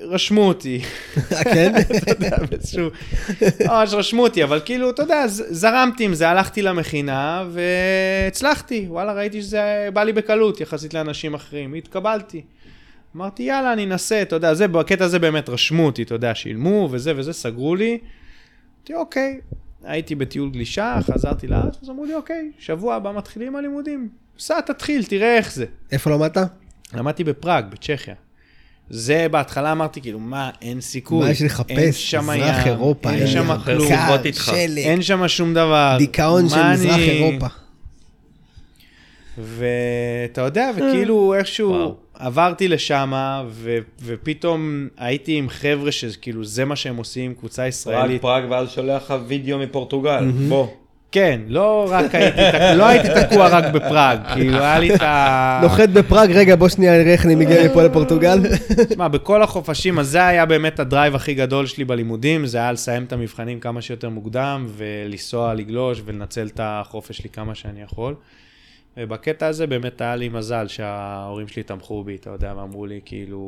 [0.02, 0.80] רשמו אותי.
[1.44, 1.72] כן?
[1.80, 2.88] אתה יודע, באיזשהו...
[3.68, 8.86] ממש רשמו אותי, אבל כאילו, אתה יודע, זרמתי עם זה, הלכתי למכינה והצלחתי.
[8.88, 9.60] וואלה, ראיתי שזה
[9.92, 12.42] בא לי בקלות יחסית לאנשים אחרים, התקבלתי.
[13.16, 16.88] אמרתי, יאללה, אני אנסה, אתה יודע, זה, בקטע הזה באמת רשמו אותי, אתה יודע, שילמו
[16.90, 17.98] וזה וזה, סגרו לי.
[18.80, 19.40] אמרתי, אוקיי.
[19.84, 24.08] הייתי בטיול גלישה, חזרתי לארץ, אז אמרו לי, אוקיי, שבוע הבא מתחילים הלימודים.
[24.38, 25.64] סע, תתחיל, תראה איך זה.
[25.92, 26.36] איפה למדת?
[26.94, 28.14] למדתי בפראג, בצ'כיה.
[28.90, 31.18] זה בהתחלה אמרתי, כאילו, מה, אין סיכוי.
[31.24, 31.70] מה יש לחפש?
[31.70, 33.10] אין שם מזרח ים, אירופה.
[33.10, 33.92] אין שם כלום.
[34.24, 34.52] איתך.
[34.56, 35.96] שלג, אין שם שום דבר.
[35.98, 37.46] דיכאון של מה מזרח אני- אירופה.
[39.38, 41.96] ואתה יודע, וכאילו איכשהו וואו.
[42.20, 43.12] עברתי לשם,
[43.48, 48.22] ו- ופתאום הייתי עם חבר'ה שכאילו זה מה שהם עושים, קבוצה פראג, ישראלית.
[48.22, 50.66] פראג, ואז שולח לך וידאו מפורטוגל, בוא.
[51.12, 52.40] כן, לא רק הייתי,
[52.76, 55.60] לא הייתי תקוע רק בפראג, כאילו היה לי את ה...
[55.62, 58.38] נוחת בפראג, רגע בוא שנייה נראה איך אני מגיע מפה לפורטוגל.
[58.88, 62.72] תשמע, בכל החופשים, אז זה היה באמת ה drive הכי גדול שלי בלימודים, זה היה
[62.72, 68.14] לסיים את המבחנים כמה שיותר מוקדם, ולנסוע, לגלוש, ולנצל את החופש שלי כמה שאני יכול.
[69.02, 73.40] ובקטע הזה באמת היה לי מזל שההורים שלי תמכו בי, אתה יודע, ואמרו לי, כאילו,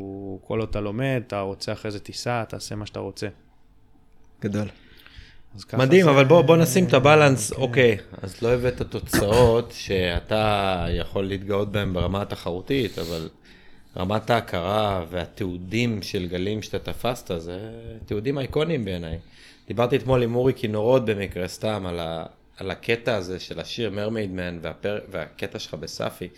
[0.47, 3.29] כל עוד אתה לומד, אתה רוצה אחרי זה טיסה, תעשה מה שאתה רוצה.
[4.43, 4.69] גדול.
[5.75, 11.25] מדהים, זה- אבל בוא, בוא נשים את הבלנס, אוקיי, אז לא הבאת תוצאות שאתה יכול
[11.25, 13.29] להתגאות בהן ברמה התחרותית, אבל
[13.97, 17.59] רמת ההכרה והתיעודים של גלים שאתה תפסת, זה
[18.07, 19.19] תיעודים אייקוניים בעיניי.
[19.69, 22.25] דיברתי אתמול עם אורי כינורות במקרה, סתם, על, ה,
[22.63, 26.29] על הקטע הזה של השיר מרמייד מן והפר, והקטע שלך בסאפי.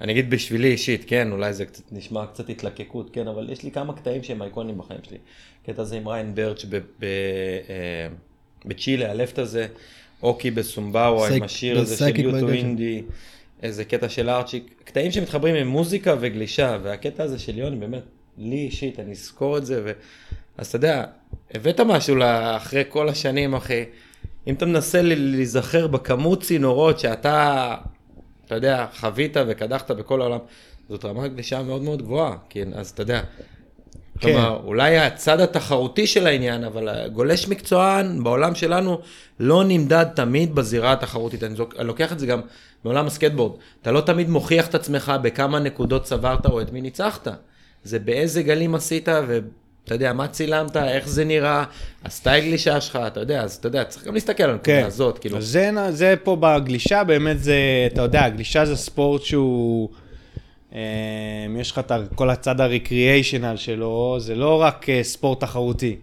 [0.00, 3.70] אני אגיד בשבילי אישית, כן, אולי זה קצת נשמע קצת התלקקות, כן, אבל יש לי
[3.70, 5.18] כמה קטעים שהם אייקונים בחיים שלי.
[5.66, 8.08] קטע הזה עם ריין ברץ' ב, ב, אה,
[8.64, 9.66] בצ'ילה, הלפט הזה,
[10.22, 12.48] אוקי בסומבאווה עם השיר הזה של יוטו.
[12.48, 13.02] אינדי,
[13.62, 18.02] איזה קטע של ארצ'יק, קטעים שמתחברים עם מוזיקה וגלישה, והקטע הזה של יוני, באמת,
[18.38, 19.92] לי אישית, אני אזכור את זה, ו...
[20.58, 21.04] אז אתה יודע,
[21.54, 23.84] הבאת משהו לאחרי כל השנים, אחי.
[24.46, 27.74] אם אתה מנסה להיזכר בכמות צינורות שאתה,
[28.46, 30.38] אתה יודע, חווית וקדחת בכל העולם,
[30.88, 33.20] זאת רמת גלישה מאוד מאוד גבוהה, כן, אז אתה יודע.
[33.20, 34.28] כן.
[34.32, 38.98] כלומר, אולי הצד התחרותי של העניין, אבל גולש מקצוען בעולם שלנו
[39.40, 41.42] לא נמדד תמיד בזירה התחרותית.
[41.44, 42.40] אני זוק- אני לוקח את זה גם
[42.84, 43.52] מעולם הסקטבורד.
[43.82, 47.28] אתה לא תמיד מוכיח את עצמך בכמה נקודות צברת או את מי ניצחת.
[47.84, 49.08] זה באיזה גלים עשית
[49.84, 51.64] ואתה יודע, מה צילמת, איך זה נראה,
[52.04, 54.86] הסטייל גלישה שלך, אתה יודע, אז אתה יודע, צריך גם להסתכל על הנקודה כן.
[54.86, 55.38] הזאת, כאילו.
[55.38, 59.88] אז זה, זה פה בגלישה, באמת זה, אתה יודע, גלישה זה ספורט שהוא...
[60.74, 60.80] אה,
[61.60, 65.96] יש לך את כל הצד הריקריאיישנל שלו, זה לא רק אה, ספורט תחרותי.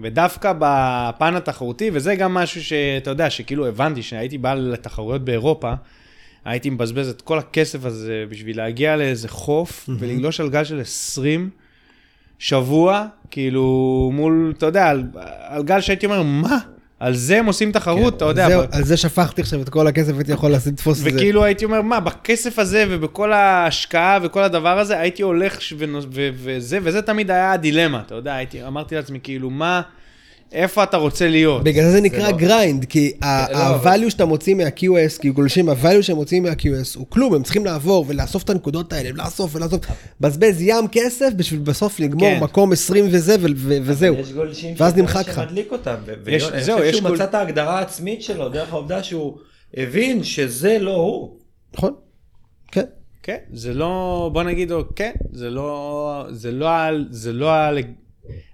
[0.00, 5.72] ודווקא בפן התחרותי, וזה גם משהו שאתה יודע, שכאילו הבנתי, שהייתי בא לתחרויות באירופה,
[6.44, 11.50] הייתי מבזבז את כל הכסף הזה בשביל להגיע לאיזה חוף ולגלוש על גל של 20
[12.38, 13.62] שבוע, כאילו
[14.14, 15.02] מול, אתה יודע, על,
[15.48, 16.58] על גל שהייתי אומר, מה?
[17.00, 18.48] על זה הם עושים תחרות, אתה יודע.
[18.48, 21.10] זהו, ב- על זה שפכתי עכשיו את כל הכסף, הייתי יכול לעשות- לתפוס את זה.
[21.14, 26.06] וכאילו הייתי אומר, מה, בכסף הזה ובכל ההשקעה וכל הדבר הזה, הייתי הולך ש- ונוס-
[26.14, 29.80] ו- וזה, וזה תמיד היה הדילמה, אתה יודע, הייתי, אמרתי לעצמי, כאילו, מה,
[30.52, 31.64] איפה אתה רוצה להיות?
[31.64, 36.02] בגלל זה נקרא לא- grind, כי ה- לא, ה-value שאתה מוציא מה-QS, כי גולשים, ה-value
[36.02, 39.80] שהם מוצאים מה-QS הוא כלום, הם צריכים לעבור ולאסוף את הנקודות האלה, לאסוף ולאסוף,
[40.20, 42.40] בזבז ים כסף בשביל בסוף לגמור כן.
[42.42, 43.36] מקום 20 וזה
[43.66, 44.14] וזהו.
[44.14, 45.34] יש גולשים ואז נמחק לך.
[45.34, 45.94] שמדליק אותם.
[46.60, 49.36] זהו, יש חושב שהוא גול- מצא את ההגדרה העצמית שלו דרך העובדה שהוא
[49.76, 51.36] הבין שזה לא הוא.
[51.74, 51.94] נכון?
[52.72, 52.84] כן.
[53.22, 57.78] כן, זה לא, בוא נגיד, כן, זה לא, זה לא, על- זה לא, על-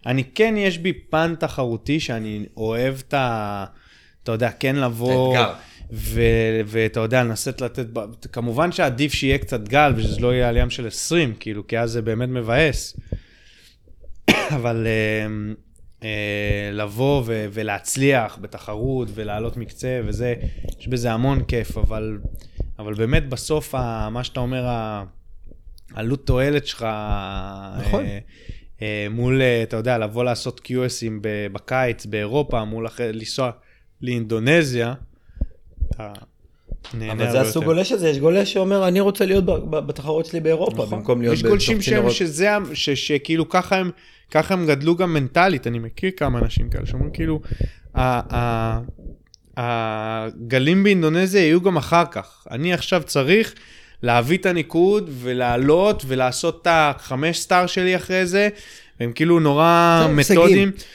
[0.07, 3.65] אני כן, יש בי פן תחרותי שאני אוהב את ה...
[4.23, 5.37] אתה יודע, כן לבוא...
[5.37, 5.55] האתגר.
[5.95, 7.87] ו- ואתה יודע, לנסות לתת,
[8.33, 11.91] כמובן שעדיף שיהיה קצת גל ושזה לא יהיה על ים של 20, כאילו, כי אז
[11.91, 12.97] זה באמת מבאס.
[14.57, 15.27] אבל אה,
[16.05, 20.35] אה, לבוא ו- ולהצליח בתחרות ולעלות מקצה וזה,
[20.81, 22.19] יש בזה המון כיף, אבל,
[22.79, 24.65] אבל באמת בסוף, ה- מה שאתה אומר,
[25.95, 26.87] העלות תועלת שלך,
[27.81, 28.05] נכון.
[28.05, 28.19] אה,
[29.11, 31.13] מול, אה, אתה יודע, לבוא לעשות QSים
[31.53, 33.51] בקיץ באירופה, מול אחרי, לנסוע
[34.03, 34.95] לאינדונזיה,
[35.91, 36.13] אתה
[36.95, 37.49] נהנה אבל הרבה זה יותר.
[37.49, 40.99] הסוג גולש הזה, יש גולש שאומר, אני רוצה להיות בתחרות שלי באירופה, נכון.
[40.99, 42.13] במקום להיות יש גולשים בתוך שהם, צינורות.
[42.15, 43.91] שזה, ש- שכאילו ככה הם,
[44.31, 47.41] ככה הם גדלו גם מנטלית, אני מכיר כמה אנשים כאלה שאומרים כאילו,
[49.57, 52.47] הגלים באינדונזיה יהיו גם אחר כך.
[52.51, 53.55] אני עכשיו צריך
[54.03, 58.49] להביא את הניקוד ולעלות ולעשות את החמש star שלי אחרי זה,
[59.01, 60.35] והם כאילו נורא זה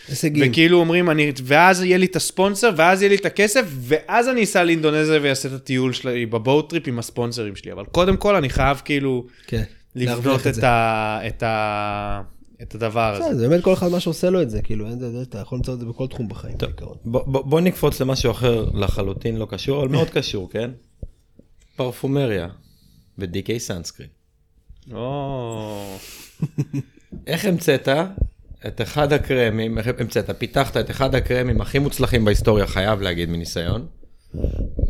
[0.08, 0.52] הישגים.
[0.52, 4.44] וכאילו אומרים, אני, ואז יהיה לי את הספונסר, ואז יהיה לי את הכסף, ואז אני
[4.44, 7.72] אסע לאינדונזיה ואעשה את הטיול שלי ב boat trip עם הספונסרים שלי.
[7.72, 9.64] אבל קודם כל אני חייב כאילו כן.
[9.96, 10.70] לבנות את, זה.
[10.70, 12.22] ה, את, ה,
[12.62, 13.36] את הדבר הזה.
[13.36, 15.58] זה באמת כל אחד מה שעושה לו את זה, כאילו, אין זה, זה, אתה יכול
[15.58, 16.72] למצוא את זה בכל תחום בחיים, טוב,
[17.06, 20.72] בוא בוא נקפוץ למשהו אחר לחלוטין לא קשור, אבל מאוד קשור, כן?
[21.76, 22.48] פרפומריה
[23.20, 24.10] ו-DK סאנסקרין.
[24.94, 25.98] או,
[27.28, 27.88] איך המצאת
[28.68, 33.86] את אחד הקרמים, איך המצאת, פיתחת את אחד הקרמים הכי מוצלחים בהיסטוריה, חייב להגיד מניסיון,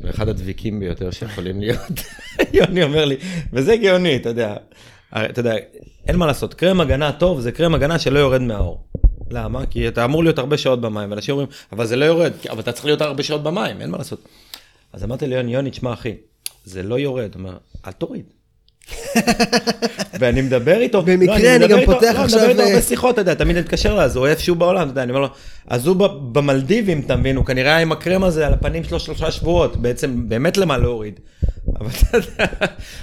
[0.04, 2.02] ואחד הדביקים ביותר שיכולים להיות.
[2.54, 3.18] יוני אומר לי,
[3.54, 4.56] וזה גאוני, אתה יודע,
[5.14, 5.56] אתה יודע,
[6.08, 8.88] אין מה לעשות, קרם הגנה טוב זה קרם הגנה שלא יורד מהאור.
[9.30, 9.66] למה?
[9.66, 12.72] כי אתה אמור להיות הרבה שעות במים, ואנשים אומרים, אבל זה לא יורד, אבל אתה
[12.72, 14.28] צריך להיות הרבה שעות במים, אין מה לעשות.
[14.94, 16.16] אז אמרתי ליוני, יוני, תשמע אחי,
[16.68, 17.58] זה לא יורד, הוא אומר,
[17.88, 18.26] אל תוריד.
[20.20, 22.62] ואני מדבר איתו, במקרה לא, אני מדבר גם איתו- פותח לא, עכשיו, אני מדבר איתו
[22.62, 25.12] אה, הרבה שיחות, אתה יודע, תמיד נתקשר אליי, אז הוא איפשהו בעולם, אתה יודע, אני
[25.12, 25.28] אומר לו,
[25.68, 26.06] אז הוא ב-
[26.40, 30.30] במלדיבים, אתה מבין, הוא כנראה היה עם הקרם הזה על הפנים שלו שלושה שבועות, בעצם
[30.30, 31.20] באמת למה להוריד.
[31.80, 32.46] אבל אתה יודע,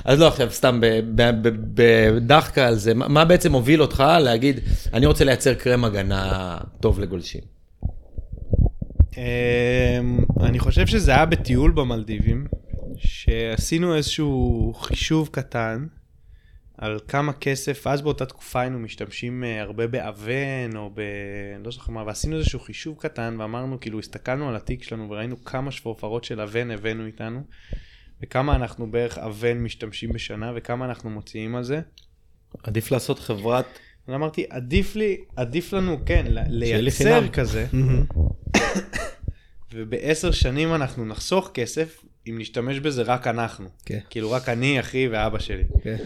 [0.04, 4.04] אז לא עכשיו סתם ב- ב- ב- בדחקה על זה, מה מה בעצם הוביל אותך
[4.20, 4.60] להגיד,
[4.92, 7.40] אני רוצה לייצר קרם הגנה טוב לגולשים?
[9.16, 9.22] אמ,
[10.40, 12.44] אני חושב שזה היה בטיול במלדיבים,
[12.96, 15.86] שעשינו איזשהו חישוב קטן
[16.78, 21.00] על כמה כסף, אז באותה תקופה היינו משתמשים אה, הרבה באבן או ב...
[21.64, 25.70] לא זוכר מה, ועשינו איזשהו חישוב קטן ואמרנו, כאילו הסתכלנו על התיק שלנו וראינו כמה
[25.70, 27.40] שפורפרות של אבן הבאנו איתנו,
[28.22, 31.80] וכמה אנחנו בערך אבן משתמשים בשנה וכמה אנחנו מוציאים על זה.
[32.62, 33.66] עדיף לעשות חברת,
[34.08, 37.28] אז אמרתי, עדיף לי, עדיף לנו, כן, לייצר.
[37.28, 37.66] כזה,
[39.74, 43.68] ובעשר שנים אנחנו נחסוך כסף אם נשתמש בזה רק אנחנו.
[43.86, 43.98] כן.
[44.10, 45.62] כאילו רק אני, אחי ואבא שלי.
[45.82, 45.96] כן.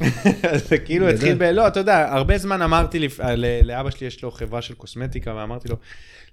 [0.50, 1.08] אז זה כאילו.
[1.08, 1.42] התחיל ב...
[1.42, 5.34] לא, אתה יודע, הרבה זמן אמרתי לפ- ל- לאבא שלי יש לו חברה של קוסמטיקה,
[5.34, 5.76] ואמרתי לו,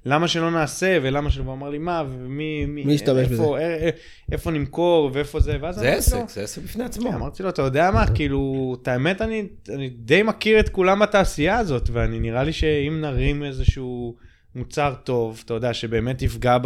[0.06, 2.66] למה שלא נעשה, ולמה שלא, והוא אמר לי, מה, ומי...
[2.66, 3.90] מי ישתמש בזה?" אה, אה,
[4.32, 7.10] איפה נמכור, ואיפה זה, ואז זה עסק, זה עסק בפני עצמו.
[7.10, 9.44] כן, אמרתי לו, אתה יודע מה, כאילו, את האמת, אני
[9.90, 14.16] די מכיר את כולם בתעשייה הזאת, ואני נראה לי שאם נרים איזשהו
[14.56, 16.58] מוצר טוב, אתה יודע, שבאמת יפגע.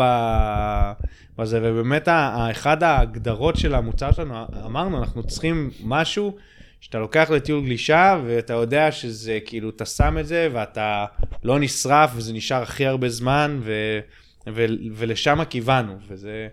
[1.38, 2.08] בזה, ובאמת,
[2.52, 6.36] אחד ההגדרות של המוצר שלנו, אמרנו, אנחנו צריכים משהו
[6.82, 11.06] שאתה לוקח לטיול גלישה, ואתה יודע שזה, כאילו, אתה שם את זה, ואתה
[11.44, 14.00] לא נשרף, וזה נשאר הכי הרבה זמן, ו...
[14.48, 14.66] ו...
[14.96, 16.48] ולשם כיוונו, וזה...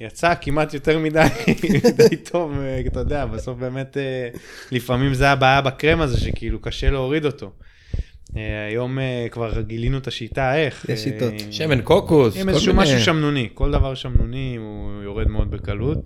[0.00, 1.26] יצא כמעט יותר מדי,
[1.74, 4.28] מדי טוב, אה, אתה יודע, בסוף באמת, אה,
[4.72, 7.52] לפעמים זה הבעיה בקרם הזה, שכאילו קשה להוריד אותו.
[8.38, 10.84] אה, היום אה, כבר גילינו את השיטה איך.
[10.84, 11.32] יש אה, שיטות.
[11.50, 15.98] שמן קוקוס, עם איזשהו משהו שמנוני, כל דבר שמנוני הוא יורד מאוד בקלות.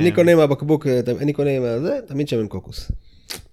[0.00, 2.92] אני קונה מהבקבוק, אה, אני קונה מהזה, תמיד שמן קוקוס.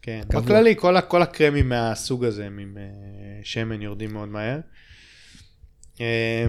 [0.01, 0.21] כן.
[0.29, 0.75] בכללי,
[1.09, 2.77] כל, הקרמים מהסוג הזה עם
[3.43, 4.59] שמן יורדים מאוד מהר.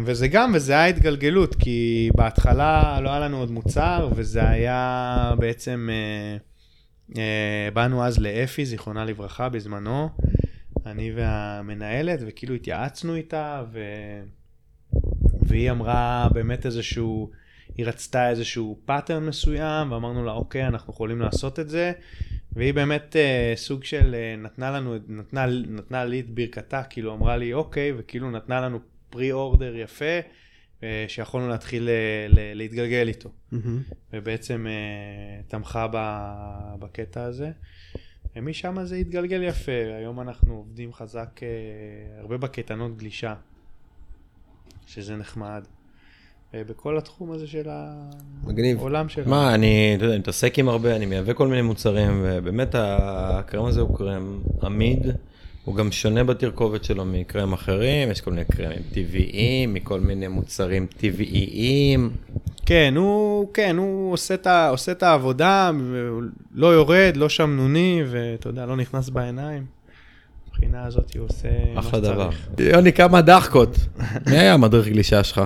[0.05, 5.89] וזה גם, וזה היה התגלגלות, כי בהתחלה לא היה לנו עוד מוצר, וזה היה בעצם,
[7.75, 10.09] באנו אז לאפי, זיכרונה לברכה, בזמנו,
[10.87, 13.81] אני והמנהלת, וכאילו התייעצנו איתה, ו...
[15.43, 17.31] והיא אמרה באמת איזשהו,
[17.77, 21.93] היא רצתה איזשהו pattern מסוים, ואמרנו לה, אוקיי, אנחנו יכולים לעשות את זה.
[22.53, 27.37] והיא באמת אה, סוג של אה, נתנה לנו, נתנה, נתנה לי את ברכתה, כאילו אמרה
[27.37, 28.79] לי אוקיי, וכאילו נתנה לנו
[29.11, 30.21] pre-order יפה, אה,
[31.09, 31.95] שיכולנו להתחיל אה,
[32.29, 33.31] ל- להתגלגל איתו.
[34.13, 34.73] ובעצם אה,
[35.49, 37.51] תמכה ב- בקטע הזה.
[38.37, 41.49] ומשם זה התגלגל יפה, היום אנחנו עובדים חזק אה,
[42.21, 43.35] הרבה בקייטנות גלישה,
[44.87, 45.65] שזה נחמד.
[46.55, 47.69] ובכל התחום הזה של
[48.45, 48.79] מגניב.
[48.79, 49.31] העולם שלנו.
[49.31, 53.65] מה, אני, אתה יודע, אני מתעסק עם הרבה, אני מייבא כל מיני מוצרים, ובאמת הקרם
[53.65, 55.07] הזה הוא קרם עמיד,
[55.65, 60.87] הוא גם שונה בתרכובת שלו מקרם אחרים, יש כל מיני קרמים טבעיים, מכל מיני מוצרים
[60.97, 62.11] טבעיים.
[62.67, 65.71] כן, הוא, כן, הוא עושה את, ה, עושה את העבודה,
[66.55, 69.65] לא יורד, לא שמנוני, ואתה יודע, לא נכנס בעיניים.
[70.49, 72.31] מבחינה הזאת הוא עושה מה אחלה דבר.
[72.31, 72.75] שצריך.
[72.75, 73.77] יוני, כמה דחקות.
[74.31, 75.43] מי היה המדריך גלישה שלך?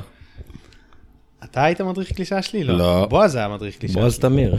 [1.45, 2.65] אתה היית מדריך גלישה שלי?
[2.65, 2.79] לא.
[2.79, 3.07] לא.
[3.11, 4.23] בועז היה מדריך גלישה בועז שלי.
[4.23, 4.57] תמיר.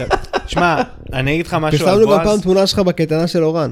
[0.46, 0.82] שמע,
[1.12, 2.42] אני אגיד לך משהו על פרסמנו גם פעם בועז.
[2.42, 3.70] תמונה שלך בקייטנה של אורן.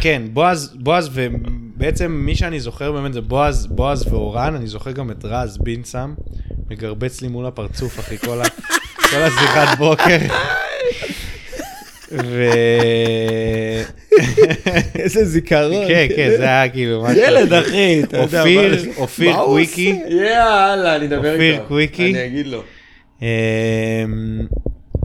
[0.00, 5.10] כן, בועז, בועז, ובעצם מי שאני זוכר באמת זה בועז, בועז ואורן, אני זוכר גם
[5.10, 6.14] את רז בינסם,
[6.70, 8.44] מגרבץ לי מול הפרצוף, אחי, כל, ה,
[9.10, 10.16] כל השיחת בוקר.
[12.12, 12.44] ו...
[14.98, 15.88] איזה זיכרון.
[15.88, 17.22] כן, כן, זה היה כאילו משהו.
[17.22, 18.40] ילד, אחי, אתה יודע.
[18.40, 20.00] אופיר, מה- אופיר הוא קוויקי.
[20.08, 21.64] יאללה, אני אדבר אופיר איתו.
[21.68, 22.12] קוויקי.
[22.14, 22.62] אני אגיד לו.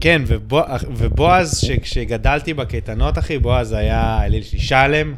[0.00, 0.64] כן, ובוע-
[0.96, 4.58] ובועז, שכשגדלתי בקייטנות, אחי, בועז היה אליל שלי.
[4.60, 5.14] שלם,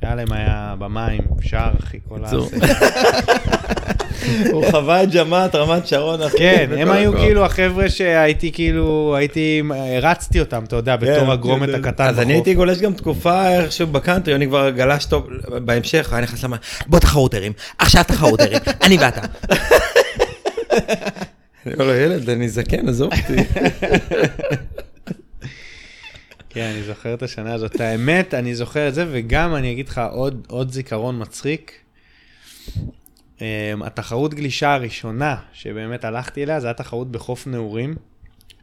[0.00, 2.30] שלם היה במים, שר, אחי, כל ה...
[4.52, 6.38] הוא חווה את ג'מאט, רמת שרון, אחי.
[6.38, 7.12] כן, הם היו.
[7.12, 9.62] כאילו החבר'ה שהייתי כאילו, הייתי,
[9.96, 13.48] הרצתי אותם, אתה יודע, בתור כן, הגרומת כן, הקטן אז אני הייתי גולש גם תקופה
[13.48, 15.28] איכשהו בקאנטרי, אני כבר גלש טוב
[15.64, 16.56] בהמשך, היה נכנס למה,
[16.86, 19.20] בוא תחרות הרים, עכשיו תחרות הרים, אני ואתה.
[21.68, 23.44] אני אומר לו, ילד, אני זקן, עזוב אותי.
[26.50, 27.80] כן, אני זוכר את השנה הזאת.
[27.80, 31.72] האמת, אני זוכר את זה, וגם אני אגיד לך עוד, עוד זיכרון מצחיק.
[33.38, 33.40] Um,
[33.84, 37.94] התחרות גלישה הראשונה שבאמת הלכתי אליה, זה היה תחרות בחוף נעורים,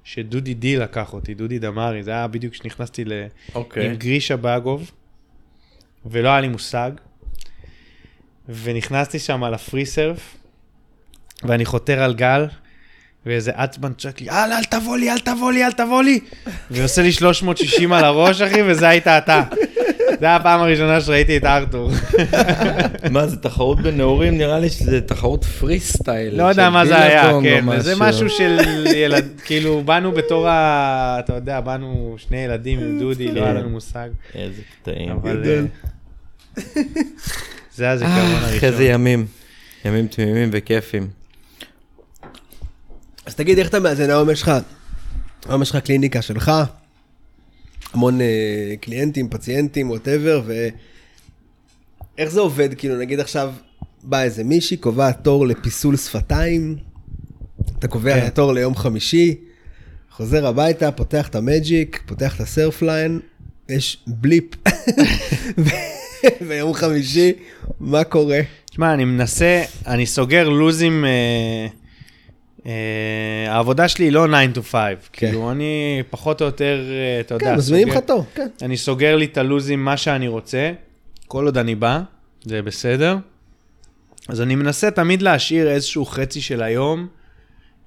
[0.04, 3.14] שדודי די לקח אותי, דודי דמארי, זה היה בדיוק כשנכנסתי ל...
[3.56, 3.86] אוקיי.
[3.86, 4.92] עם גרישה באגוב,
[6.06, 6.92] ולא היה לי מושג.
[8.50, 10.38] ונכנסתי שם על הפרי סרף,
[11.44, 12.46] ואני חותר על גל,
[13.26, 16.20] ואיזה עצבן צועק לי, אל, אל תבוא לי, אל תבוא לי, אל תבוא לי.
[16.72, 19.44] ועושה לי 360 על הראש, אחי, וזה היית אתה.
[20.20, 21.92] זה היה הפעם הראשונה שראיתי את ארתור.
[23.12, 24.38] מה, זה תחרות בנעורים?
[24.38, 26.36] נראה לי שזה תחרות פרי סטייל.
[26.38, 28.60] לא יודע מה זה היה, כן, זה משהו של
[28.96, 31.18] ילד, כאילו, באנו בתור ה...
[31.20, 34.10] אתה יודע, באנו שני ילדים עם דודי, לא היה לנו מושג.
[34.36, 35.12] איזה קטעים.
[35.12, 35.44] אבל...
[35.46, 35.62] אה,
[37.76, 38.70] זה הזיכרון הראשון.
[38.70, 39.26] איזה ימים.
[39.86, 41.08] ימים תמימים וכיפים.
[43.26, 44.10] אז תגיד, איך אתה מאזן?
[44.10, 44.52] היום יש לך,
[45.50, 46.52] היום יש לך קליניקה שלך,
[47.94, 52.74] המון אה, קליינטים, פציינטים, whatever, ואיך זה עובד?
[52.74, 53.54] כאילו, נגיד עכשיו
[54.04, 56.78] בא איזה מישהי, קובע תור לפיסול שפתיים,
[57.80, 58.30] אתה קובע כן.
[58.30, 59.36] תור ליום חמישי,
[60.12, 63.20] חוזר הביתה, פותח את ה Magic, פותח את ה Surfline,
[63.70, 64.56] יש blip.
[66.48, 67.34] ויום חמישי,
[67.80, 68.40] מה קורה?
[68.70, 71.68] תשמע, אני מנסה, אני סוגר לוזים, אה,
[73.48, 74.76] העבודה שלי היא לא 9 to 5,
[75.14, 78.48] כאילו אני פחות או יותר, אה, אתה יודע, כן, מזמינים לך תור, כן.
[78.62, 80.72] אני סוגר לי את הלוזים מה שאני רוצה,
[81.28, 82.02] כל עוד אני בא,
[82.44, 83.18] זה בסדר.
[84.28, 87.08] אז אני מנסה תמיד להשאיר איזשהו חצי של היום,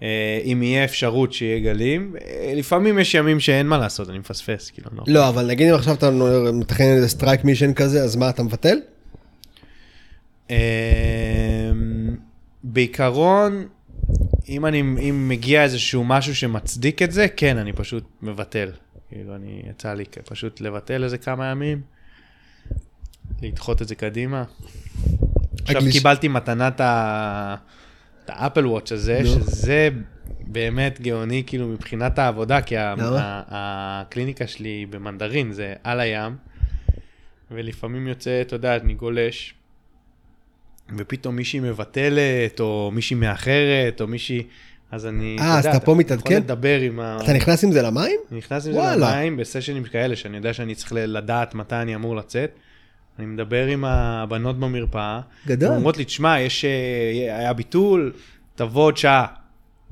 [0.03, 2.15] אה, אם יהיה אפשרות שיהיה גלים.
[2.21, 5.03] אה, לפעמים יש ימים שאין מה לעשות, אני מפספס, כאילו, לא.
[5.07, 6.11] לא, אבל נגיד אם עכשיו אתה
[6.53, 8.79] מתכנן איזה strike mission כזה, אז מה, אתה מבטל?
[10.51, 10.57] אמ,
[12.65, 13.67] בעיקרון,
[14.49, 18.71] אם אני, אם מגיע איזשהו משהו שמצדיק את זה, כן, אני פשוט מבטל.
[19.09, 21.81] כאילו, אני, יצא לי פשוט לבטל איזה כמה ימים,
[23.43, 24.45] לדחות את זה קדימה.
[25.63, 27.55] עכשיו הגליש- קיבלתי מתנת ה-
[28.25, 29.29] את האפל וואץ' הזה, נו.
[29.29, 29.89] שזה
[30.41, 32.95] באמת גאוני, כאילו, מבחינת העבודה, כי ה-?
[33.19, 36.37] ה- הקליניקה שלי במנדרין, זה על הים,
[37.51, 39.55] ולפעמים יוצא, אתה יודע, אני גולש,
[40.97, 44.43] ופתאום מישהי מבטלת, או מישהי מאחרת, או מישהי...
[44.91, 46.33] אז אני, אה, אז אתה פה מתעדכן?
[46.33, 47.19] יכול לדבר עם ה...
[47.23, 48.17] אתה נכנס עם זה למים?
[48.31, 49.11] אני נכנס עם זה וואלה.
[49.11, 52.51] למים בסשנים כאלה, שאני יודע שאני צריך לדעת מתי אני אמור לצאת.
[53.19, 55.21] אני מדבר עם הבנות במרפאה.
[55.47, 55.69] גדול.
[55.69, 58.13] הן אומרות לי, תשמע, יש, אה, היה ביטול,
[58.55, 59.27] תבוא עוד שעה.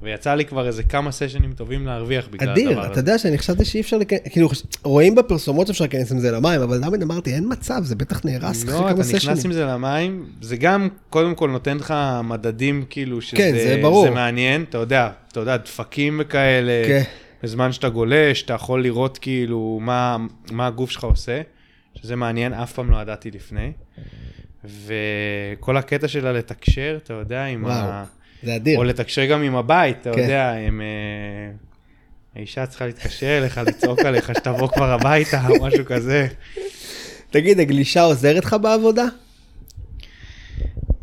[0.03, 2.93] ויצא לי כבר איזה כמה סשנים טובים להרוויח בגלל הדבר אדיר, הזה.
[2.93, 4.49] אתה יודע שאני חשבתי שאי אפשר להיכנס, כאילו,
[4.83, 8.65] רואים בפרסומות שאפשר להיכנס עם זה למים, אבל תמיד אמרתי, אין מצב, זה בטח נהרס
[8.65, 9.53] אחרי לא, כמה אתה נכנס עם סשנים.
[9.53, 11.95] זה למים, זה גם, קודם כל נותן לך
[12.25, 14.05] מדדים, כאילו, שזה כן, זה ברור.
[14.05, 17.03] זה מעניין, אתה יודע, אתה יודע, דפקים וכאלה, כן.
[17.43, 20.17] בזמן שאתה גולש, אתה יכול לראות כאילו מה,
[20.51, 21.41] מה הגוף שלך עושה,
[21.95, 23.73] שזה מעניין, אף פעם לא ידעתי לפני.
[24.65, 28.05] וכל הקטע שלה לתקשר, אתה יודע, עם וואו, ה...
[28.43, 28.79] זה אדיר.
[28.79, 30.21] או לתקשר גם עם הבית, אתה כן.
[30.21, 30.81] יודע, עם...
[30.81, 30.87] אה,
[32.37, 36.27] האישה צריכה להתקשר אליך, לצעוק עליך, שתבוא כבר הביתה, או משהו כזה.
[37.31, 39.05] תגיד, הגלישה עוזרת לך בעבודה?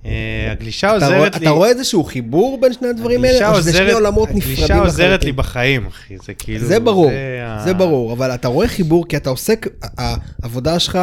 [0.06, 1.42] אה, הגלישה עוזרת לי...
[1.42, 3.50] אתה רואה איזשהו חיבור בין שני הדברים האלה?
[3.50, 5.36] או שזה שני עולמות נפרדים הגלישה עוזרת לי לחלוטין?
[5.36, 6.66] בחיים, אחי, זה כאילו...
[6.66, 7.12] זה ברור,
[7.64, 11.00] זה ברור, אבל אתה רואה חיבור כי אתה עוסק, העבודה שלך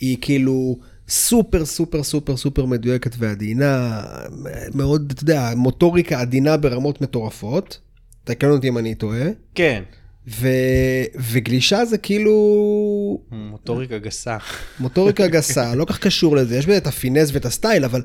[0.00, 0.76] היא כאילו
[1.08, 4.02] סופר סופר סופר סופר מדויקת ועדינה,
[4.74, 7.80] מאוד, אתה יודע, מוטוריקה עדינה ברמות מטורפות.
[8.24, 9.26] תקן אותי אם אני טועה.
[9.54, 9.82] כן.
[10.28, 10.48] ו...
[11.18, 12.34] וגלישה זה כאילו
[13.30, 14.36] מוטוריקה גסה.
[14.80, 18.02] מוטוריקה גסה, לא כך קשור לזה, יש בזה את הפינס ואת הסטייל, אבל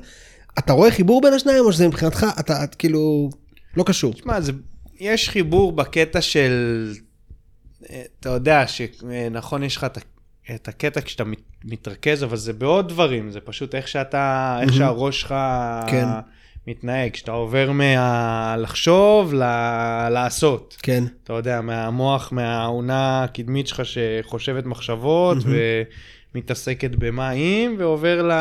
[0.58, 3.30] אתה רואה חיבור בין השניים או שזה מבחינתך, אתה את, כאילו,
[3.76, 4.12] לא קשור.
[4.14, 4.52] תשמע, זה,
[5.00, 6.52] יש חיבור בקטע של,
[7.90, 10.00] אה, אתה יודע, שנכון, יש לך את, ה-
[10.54, 15.20] את הקטע כשאתה מת, מתרכז, אבל זה בעוד דברים, זה פשוט איך שאתה, איך שהראש
[15.20, 15.34] שלך
[15.88, 16.06] כן.
[16.66, 20.76] מתנהג, כשאתה עובר מהלחשוב ל- לעשות.
[20.82, 25.36] כן, אתה יודע, מהמוח, מהאונה הקדמית שלך שחושבת מחשבות
[26.34, 28.32] ומתעסקקת במה אם, ועובר ל...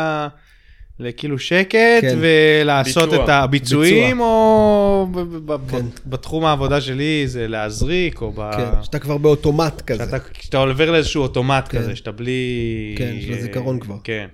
[1.02, 2.18] לכאילו שקט, כן.
[2.22, 3.24] ולעשות ביצוע.
[3.24, 4.28] את הביצועים, ביצוע.
[4.28, 5.86] או ב- ב- ב- כן.
[6.06, 8.52] בתחום העבודה שלי זה להזריק, או ב...
[8.52, 10.06] כן, שאתה כבר באוטומט כזה.
[10.06, 11.78] שאתה, כשאתה עובר לאיזשהו אוטומט כן.
[11.80, 12.96] כזה, שאתה בלי...
[12.98, 13.98] כן, יש לך זיכרון כבר.
[14.04, 14.28] כן,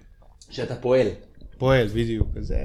[0.50, 1.08] שאתה פועל.
[1.58, 2.28] פועל, בדיוק.
[2.40, 2.58] זה...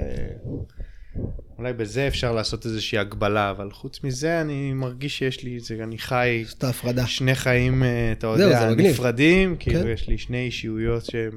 [1.57, 5.97] אולי בזה אפשר לעשות איזושהי הגבלה, אבל חוץ מזה אני מרגיש שיש לי, זה, אני
[5.97, 7.07] חי יש את ההפרדה.
[7.07, 8.69] שני חיים, אה, אתה יודע.
[8.69, 9.87] נפרדים, כאילו כן.
[9.87, 11.31] יש לי שני אישיויות שהם...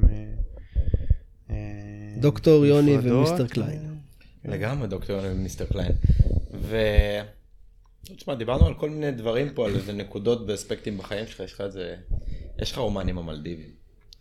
[1.51, 1.57] אה,
[2.21, 2.97] דוקטור יוני.
[3.03, 3.97] ומיסטר קליין.
[4.45, 5.93] לגמרי, דוקטור יוני ומיסטר קליין.
[6.55, 6.77] ו...
[8.17, 11.61] תשמע, דיברנו על כל מיני דברים פה, על איזה נקודות ואספקטים בחיים שלך, יש לך
[11.61, 11.97] איזה...
[12.59, 13.71] יש לך רומן עם המלדיבים.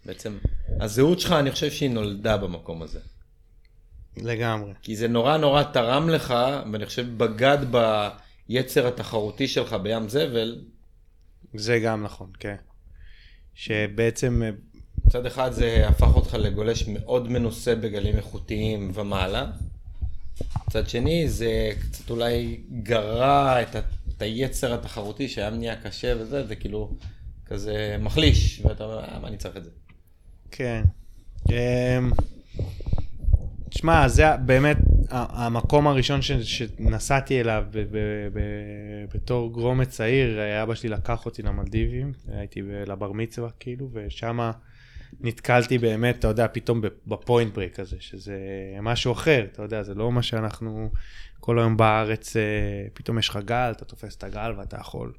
[0.05, 0.37] בעצם,
[0.79, 2.99] הזהות שלך, אני חושב שהיא נולדה במקום הזה.
[4.17, 4.73] לגמרי.
[4.81, 6.33] כי זה נורא נורא תרם לך,
[6.71, 7.57] ואני חושב בגד
[8.49, 10.61] ביצר התחרותי שלך בים זבל.
[11.53, 12.55] זה גם נכון, כן.
[13.53, 14.41] שבעצם,
[15.05, 19.45] מצד אחד זה הפך אותך לגולש מאוד מנוסה בגלים איכותיים ומעלה.
[20.67, 23.79] מצד שני זה קצת אולי גרע את, ה-
[24.17, 26.91] את היצר התחרותי שהיה נהיה קשה וזה, זה כאילו
[27.45, 29.69] כזה מחליש, ואתה אומר, אה, מה אני צריך את זה?
[30.51, 30.83] כן.
[31.49, 32.11] אמ,
[33.69, 34.77] תשמע, זה באמת
[35.09, 37.97] המקום הראשון ש- שנסעתי אליו ב- ב-
[38.33, 44.51] ב- בתור גרומת צעיר, אבא שלי לקח אותי למלדיבים, הייתי ב- לבר מצווה כאילו, ושם
[45.21, 48.37] נתקלתי באמת, אתה יודע, פתאום ב point break הזה, שזה
[48.81, 50.89] משהו אחר, אתה יודע, זה לא מה שאנחנו
[51.39, 52.41] כל היום בארץ, אה,
[52.93, 55.11] פתאום יש לך גל, אתה תופס את הגל ואתה יכול.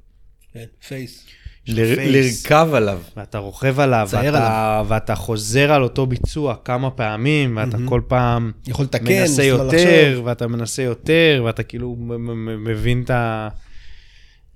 [0.53, 1.25] כן, face.
[1.67, 3.01] לרכב עליו.
[3.17, 8.85] ואתה רוכב עליו, ואתה, ואתה חוזר על אותו ביצוע כמה פעמים, ואתה כל פעם יכול
[8.85, 9.65] לתקן, מנסה יותר,
[10.11, 10.25] לחשוב.
[10.25, 13.49] ואתה מנסה יותר, ואתה כאילו מ- מ- מ- מבין את ה...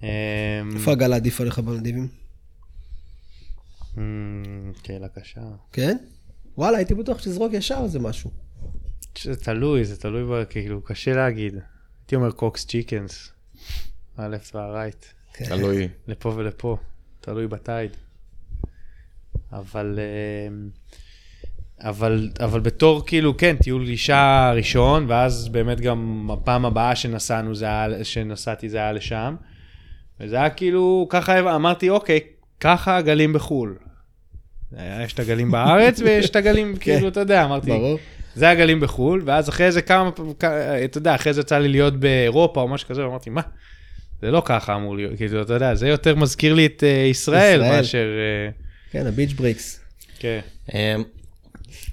[0.04, 0.08] אמ,
[0.76, 2.21] איפה הגל עדיף עליך במלדיבים?
[3.98, 5.42] אמ, שאלה קשה.
[5.72, 5.98] כן?
[6.58, 8.32] וואלה, הייתי בטוח שתזרוק ישר איזה משהו.
[9.22, 11.54] זה תלוי, זה תלוי, ב- כאילו, קשה להגיד.
[11.54, 13.32] הייתי אומר קוקס צ'יקנס,
[14.18, 15.46] הלפט והרייט, כן.
[15.46, 15.88] תלוי.
[16.08, 16.78] לפה ולפה,
[17.22, 17.92] תלוי בטייד.
[19.52, 20.00] אבל,
[20.48, 20.70] אמ,
[21.80, 27.66] אבל, אבל בתור כאילו, כן, טיול גישה ראשון, ואז באמת גם הפעם הבאה שנסענו, זה
[27.66, 29.36] היה, שנסעתי זה היה לשם.
[30.20, 32.20] וזה היה כאילו, ככה אמרתי, אוקיי,
[32.62, 33.76] ככה הגלים בחו"ל.
[35.04, 38.00] יש את הגלים בארץ ויש את הגלים, כאילו, אתה יודע, אמרתי, ברור.
[38.36, 40.10] זה הגלים בחו"ל, ואז אחרי זה כמה,
[40.40, 40.44] כ-
[40.86, 43.42] אתה יודע, אחרי זה יצא לי להיות באירופה או משהו כזה, ואמרתי, מה?
[44.22, 47.56] זה לא ככה אמור להיות, כאילו, אתה יודע, זה יותר מזכיר לי את אה, ישראל
[47.62, 47.72] ישראל.
[47.78, 47.98] מאשר...
[48.48, 48.50] אה,
[48.92, 49.80] כן, ה beach breaks.
[50.20, 50.40] כן.
[50.74, 51.04] אמ,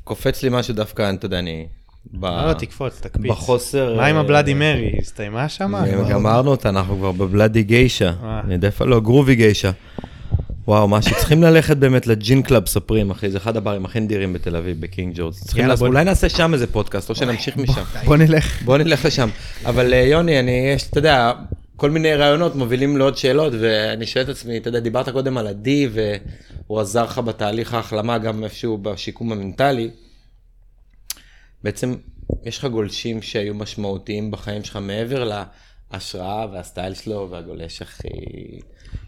[0.04, 1.66] קופץ לי משהו דווקא, אתה יודע, אני...
[2.12, 3.30] ב- לא, תקפוץ, תקפיץ.
[3.30, 3.96] בחוסר...
[3.96, 4.92] מה עם אה, הבלאדי מרי?
[5.00, 5.74] הסתיימה שם?
[6.10, 8.12] גמרנו אותה, אנחנו כבר בבלאדי גיישה.
[8.44, 9.70] אני יודע איפה לא, גרובי גיישה.
[10.68, 14.56] וואו, מה שצריכים ללכת באמת לג'ין קלאב ספרים, אחי, זה אחד הברים הכי נדירים בתל
[14.56, 15.34] אביב, בקינג ג'ורג'.
[15.80, 17.82] אולי נעשה שם איזה פודקאסט, או שנמשיך משם.
[18.04, 18.62] בוא נלך.
[18.62, 19.28] בוא נלך לשם.
[19.64, 21.32] אבל אה, יוני, אני, יש, אתה יודע,
[21.76, 25.46] כל מיני רעיונות מובילים לעוד שאלות, ואני שואל את עצמי, אתה יודע, דיברת קודם על
[25.46, 29.90] עדי, והוא עזר לך בתהליך ההחלמה, גם איפשהו בשיקום המנטלי.
[31.64, 31.94] בעצם,
[32.44, 35.30] יש לך גולשים שהיו משמעותיים בחיים שלך מעבר
[35.92, 38.08] להשראה והסטייל שלו והגולש הכי...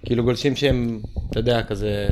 [0.06, 1.00] כאילו גולשים שהם,
[1.30, 2.08] אתה יודע, כזה...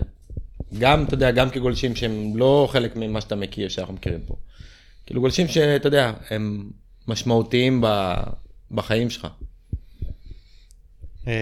[0.79, 4.37] גם, אתה יודע, גם כגולשים שהם לא חלק ממה שאתה מכיר, שאנחנו מכירים פה.
[5.07, 6.71] כאילו גולשים שאתה יודע, הם
[7.09, 8.15] משמעותיים ב,
[8.71, 9.27] בחיים שלך.
[11.27, 11.33] אמ,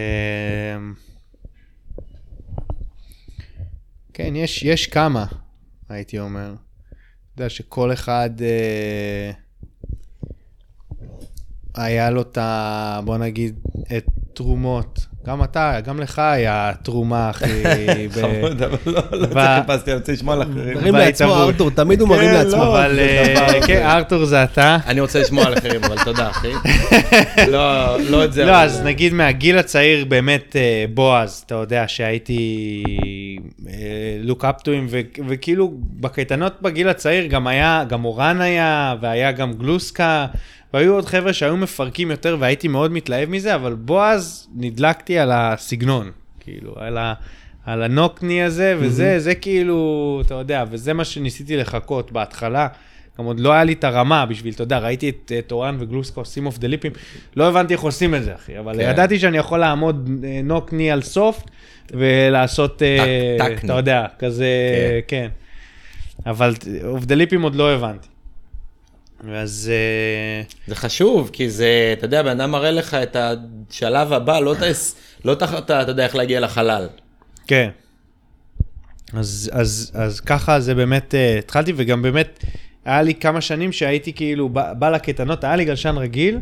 [4.12, 5.26] כן, יש, יש כמה,
[5.88, 6.54] הייתי אומר.
[7.34, 9.30] אתה יודע שכל אחד אה,
[11.74, 13.00] היה לו את ה...
[13.04, 13.58] בוא נגיד,
[13.96, 14.04] את
[14.34, 15.06] תרומות.
[15.26, 17.46] גם אתה, גם לך היה תרומה, אחי.
[18.08, 20.76] ב- חמוד, אבל לא לא חיפשתי, אני רוצה לשמוע על אחרים.
[20.76, 21.34] מרים לעצמו.
[21.34, 22.56] ארתור, תמיד הוא מרים כן, לעצמו.
[22.64, 24.78] לא, אבל אה, כן, ארתור זה אתה.
[24.86, 26.52] אני רוצה לשמוע על אחרים, אבל תודה, אחי.
[27.52, 28.44] לא, לא את זה.
[28.44, 32.82] לא, אז נגיד מהגיל הצעיר, באמת, אה, בועז, אתה יודע שהייתי
[33.68, 34.34] אה,
[34.64, 40.26] him, ו- וכאילו בקייטנות בגיל הצעיר גם היה, גם אורן היה, והיה גם גלוסקה,
[40.76, 46.10] והיו עוד חבר'ה שהיו מפרקים יותר, והייתי מאוד מתלהב מזה, אבל בועז, נדלקתי על הסגנון,
[46.40, 47.14] כאילו, על ה...
[47.66, 52.68] על הנוקני הזה, וזה, זה כאילו, אתה יודע, וזה מה שניסיתי לחכות בהתחלה.
[53.18, 56.46] גם עוד לא היה לי את הרמה בשביל, אתה יודע, ראיתי את אורן וגלוסקה עושים
[56.46, 56.92] אוף דה ליפים,
[57.36, 58.90] לא הבנתי איך עושים את זה, אחי, אבל כן.
[58.90, 61.50] ידעתי שאני יכול לעמוד אה, נוקני על סופט
[61.90, 63.56] ולעשות, טק- טקני.
[63.64, 64.46] אתה יודע, כזה,
[65.08, 65.28] כן.
[66.26, 66.54] אבל
[66.84, 68.08] off the lip ים עוד לא הבנתי.
[69.34, 74.40] אז אה, זה חשוב, כי זה, אתה יודע, בן אדם מראה לך את השלב הבא,
[74.40, 76.88] לא תס- לא תחת, אתה יודע איך להגיע לחלל.
[77.46, 77.68] כן.
[79.12, 82.44] אז, אז, אז ככה זה באמת, אה, התחלתי, וגם באמת,
[82.84, 86.38] היה לי כמה שנים שהייתי כאילו בא, בא לקייטנות, היה לי גלשן רגיל,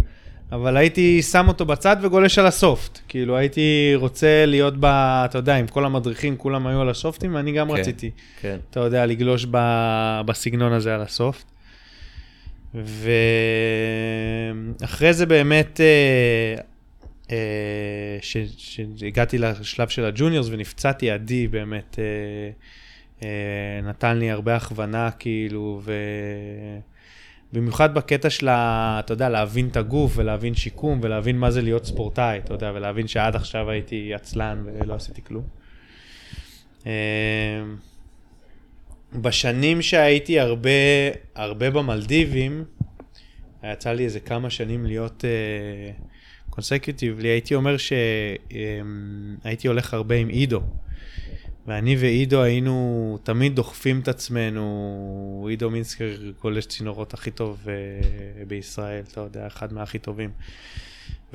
[0.52, 2.98] אבל הייתי שם אותו בצד וגולש על הסופט.
[3.08, 4.84] כאילו הייתי רוצה להיות ב...
[5.24, 8.10] אתה יודע, עם כל המדריכים, כולם היו על הסופטים, ואני גם כן, רציתי,
[8.40, 8.56] כן.
[8.70, 9.58] אתה יודע, לגלוש ב,
[10.26, 11.44] בסגנון הזה על הסופט.
[14.80, 16.54] ואחרי זה באמת, אה,
[17.30, 18.18] אה,
[18.56, 22.04] שהגעתי לשלב של הג'וניורס ונפצעתי, עדי באמת אה,
[23.22, 25.92] אה, נתן לי הרבה הכוונה, כאילו, ו...
[27.52, 32.38] במיוחד בקטע של, אתה יודע, להבין את הגוף ולהבין שיקום ולהבין מה זה להיות ספורטאי,
[32.38, 35.44] אתה יודע, ולהבין שעד עכשיו הייתי עצלן ולא עשיתי כלום.
[39.14, 40.70] אה, בשנים שהייתי הרבה,
[41.34, 42.64] הרבה במלדיבים,
[43.64, 45.24] יצא לי איזה כמה שנים להיות
[46.50, 50.60] קונסקיוטיבלי, הייתי אומר שהייתי הולך הרבה עם עידו.
[51.66, 56.10] ואני ועידו היינו תמיד דוחפים את עצמנו, עידו מינסקר
[56.42, 60.30] גולש צינורות הכי טוב אה, בישראל, אתה יודע, אחד מהכי טובים.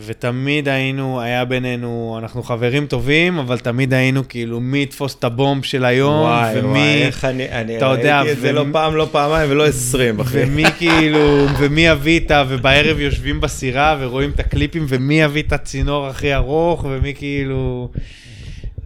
[0.05, 5.63] ותמיד היינו, היה בינינו, אנחנו חברים טובים, אבל תמיד היינו כאילו מי יתפוס את הבומב
[5.63, 6.69] של היום, וואי, ומי...
[6.69, 10.19] וואי, איך אני, אני אתה יודע, ראיתי את זה לא פעם, לא פעמיים ולא עשרים,
[10.19, 10.43] אחי.
[10.43, 12.43] ומי כאילו, ומי יביא את ה...
[12.47, 17.89] ובערב יושבים בסירה ורואים את הקליפים, ומי יביא את הצינור הכי ארוך, ומי כאילו...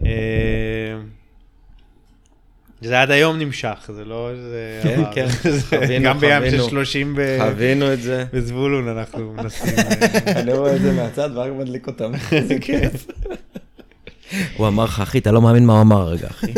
[0.06, 0.10] אה,
[2.84, 4.80] זה עד היום נמשך, זה לא איזה...
[4.82, 5.02] כן.
[5.14, 6.68] כן, זה חווינו, גם בים של חווינו.
[6.68, 8.24] 30 ב- חווינו את זה.
[8.32, 9.74] בזבולון אנחנו מנסים...
[9.78, 12.12] אה, אני רואה את זה מהצד ורק מדליק אותם.
[12.32, 13.06] איזה כיף.
[14.56, 16.54] הוא אמר לך, אחי, אתה לא מאמין מה הוא אמר רגע, אחי.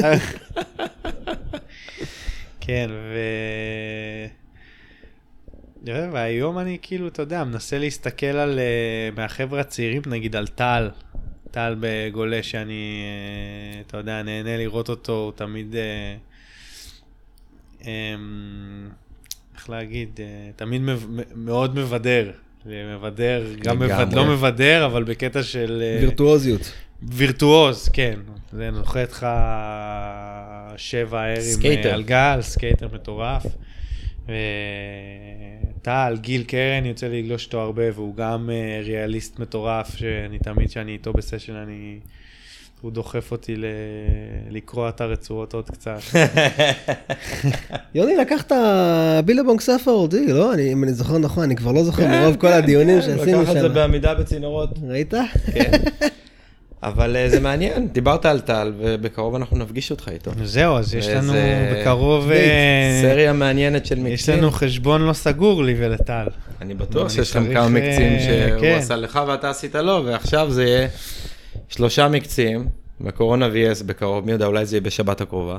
[2.60, 3.18] כן, ו...
[6.12, 10.90] והיום אני כאילו, אתה יודע, מנסה להסתכל על, אה, מהחבר'ה הצעירים, נגיד על טל,
[11.50, 13.02] טל בגולש, שאני,
[13.74, 16.16] אה, אתה יודע, נהנה לראות אותו, הוא תמיד, אה,
[17.84, 18.88] אמ,
[19.54, 20.82] איך להגיד, אה, תמיד
[21.34, 22.30] מאוד מבדר.
[22.66, 24.12] מבדר, גם מבד.
[24.12, 25.82] לא מבדר, אבל בקטע של...
[26.00, 26.72] וירטואוזיות.
[27.02, 28.20] וירטואוז, כן.
[28.52, 29.26] זה נוחת לך
[30.76, 31.24] שבע.
[31.24, 33.46] אה, על גל, skater מטורף.
[35.86, 40.68] טל, גיל קרן, יוצא לי לגלוש איתו הרבה, והוא גם אה, ריאליסט מטורף, שאני תמיד
[40.68, 41.98] כשאני איתו ב session, אני...
[42.80, 43.64] הוא דוחף אותי ל...
[44.50, 45.98] לקרוע את הרצועות עוד קצת.
[47.94, 50.54] יוני לקח את הבילבונג ספר אורדי, לא?
[50.54, 53.54] אני- אם אני זוכר נכון, אני כבר לא זוכר מרוב כל הדיונים שעשינו לקח את
[53.54, 53.74] זה שם.
[53.74, 54.70] בעמידה בצינורות.
[54.88, 55.14] ראית?
[55.54, 55.70] כן.
[56.86, 60.30] אבל אה, זה מעניין, דיברת על טל, ובקרוב אנחנו נפגיש אותך איתו.
[60.44, 61.32] זהו, אז יש לנו
[61.72, 62.30] בקרוב...
[62.30, 64.12] אה, סריה מעניינת של מקצים.
[64.12, 66.26] יש לנו חשבון לא סגור לי ולטל.
[66.60, 68.76] אני בטוח שיש לכם כמה מקצים אה, שהוא כן.
[68.78, 70.88] עשה לך ואתה עשית לו, ועכשיו זה יהיה
[71.68, 72.68] שלושה מקצים,
[73.00, 75.58] בקורונה VS בקרוב, מי יודע, אולי זה יהיה בשבת הקרובה.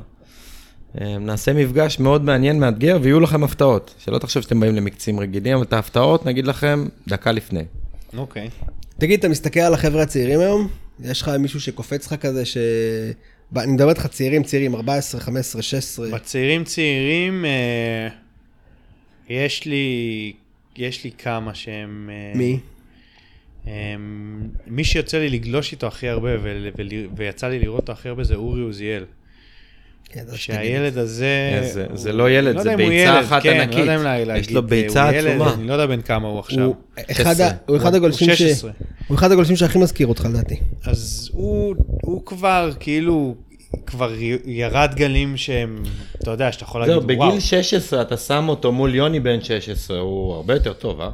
[1.01, 3.95] נעשה מפגש מאוד מעניין, מאתגר, ויהיו לכם הפתעות.
[3.97, 7.63] שלא תחשוב שאתם באים למקצים רגילים, אבל את ההפתעות נגיד לכם דקה לפני.
[8.17, 8.49] אוקיי.
[8.97, 10.67] תגיד, אתה מסתכל על החבר'ה הצעירים היום?
[11.03, 12.57] יש לך מישהו שקופץ לך כזה ש...
[13.57, 16.09] אני מדבר איתך צעירים, צעירים, 14, 15, 16.
[16.09, 18.07] בצעירים צעירים, אה,
[19.29, 20.33] יש לי,
[20.77, 22.09] יש לי כמה שהם...
[22.13, 22.59] אה, מי?
[23.65, 26.83] הם, מי שיוצא לי לגלוש איתו הכי הרבה, ו- ו-
[27.17, 29.05] ויצא לי לראות אותו הכי הרבה, זה אורי עוזיאל.
[30.09, 30.23] כן.
[30.35, 31.61] שהילד הזה...
[31.73, 33.75] זה- הוא- זה לא ילד, לא זה ביצה ילד, אחת כן, ענקית.
[33.75, 35.53] לא יודע אם לה- יש להגיד, לו אה, ביצה הוא ילד, עצומה.
[35.53, 36.63] אני לא יודע בן כמה הוא עכשיו.
[36.65, 36.75] הוא
[37.11, 37.49] אחד ה- 16.
[37.65, 38.37] הוא אחד הגולשים ש...
[38.41, 38.71] 16.
[39.07, 40.55] הוא אחד הגולשים שהכי מזכיר אותך לדעתי.
[40.83, 43.35] אז הוא, הוא כבר, כאילו,
[43.85, 44.13] כבר
[44.45, 45.83] ירד גלים שהם,
[46.21, 47.29] אתה יודע, שאתה יכול להגיד, זהו, וואו.
[47.29, 51.09] בגיל 16 אתה שם אותו מול יוני בן 16, הוא הרבה יותר טוב, אה?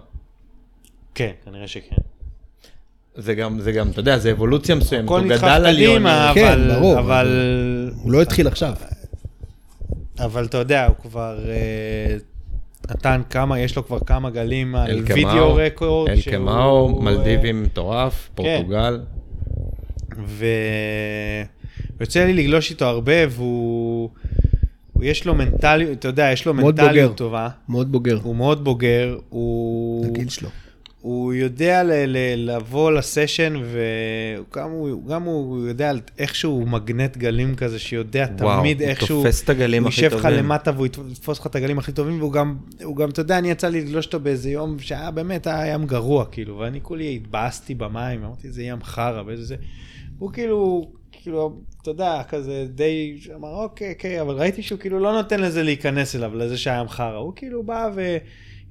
[1.15, 1.95] כן, כנראה שכן.
[3.15, 6.10] זה גם, זה גם, אתה יודע, זה אבולוציה מסוימת, הוא גדל על יוני.
[6.34, 6.60] כן.
[6.76, 7.91] ברור, אבל...
[8.03, 8.74] הוא לא התחיל עכשיו.
[10.20, 12.18] אבל אתה יודע, הוא כבר אה,
[12.91, 16.10] נתן כמה, יש לו כבר כמה גלים על וידאו רקורד.
[16.10, 18.99] אל קמאו, מלדיבים מטורף, פורטוגל.
[20.26, 20.45] ו...
[21.97, 24.10] ויוצא לי לגלוש איתו הרבה, והוא...
[24.93, 27.18] הוא יש לו מנטליות, אתה יודע, יש לו מנטליות.
[27.18, 27.49] טובה.
[27.69, 30.05] מאוד בוגר, הוא מאוד בוגר, הוא...
[30.05, 30.49] הגיל שלו.
[31.03, 37.80] הוא יודע ל- ל- לבוא לסשן, וגם הוא, גם הוא יודע איכשהו מגנט גלים כזה,
[37.80, 39.23] שיודע וואו, תמיד הוא איכשהו...
[39.23, 40.38] תופס את הגלים הוא הכי יישב לך טובים.
[40.39, 43.38] למטה והוא יתפ- יתפוס לך את הגלים הכי טובים, והוא גם, הוא גם, אתה יודע,
[43.38, 47.15] אני יצא לי לגלוש אותו באיזה יום שהיה באמת, היה ים גרוע, כאילו, ואני כולי
[47.15, 49.55] התבאסתי במים, אמרתי, זה ים חרא, ואיזה זה.
[50.19, 55.13] הוא כאילו, כאילו, אתה יודע, כזה די, אמר, אוקיי, אוקיי, אבל ראיתי שהוא כאילו לא
[55.13, 57.17] נותן לזה להיכנס אליו, לזה שהיה ים חרא.
[57.17, 57.89] הוא כאילו בא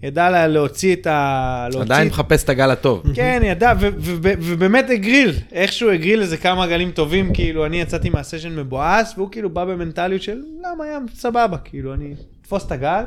[0.03, 1.67] וידע לה- להוציא את ה...
[1.71, 3.03] להוציא עדיין מחפש את הגל הטוב.
[3.15, 3.73] כן, ידע,
[4.21, 9.51] ובאמת הגריל, איכשהו הגריל איזה כמה גלים טובים, כאילו, אני יצאתי מהסשן מבואס, והוא כאילו
[9.51, 13.03] בא במנטליות של, למה ים, סבבה, כאילו, אני אתפוס את הגל,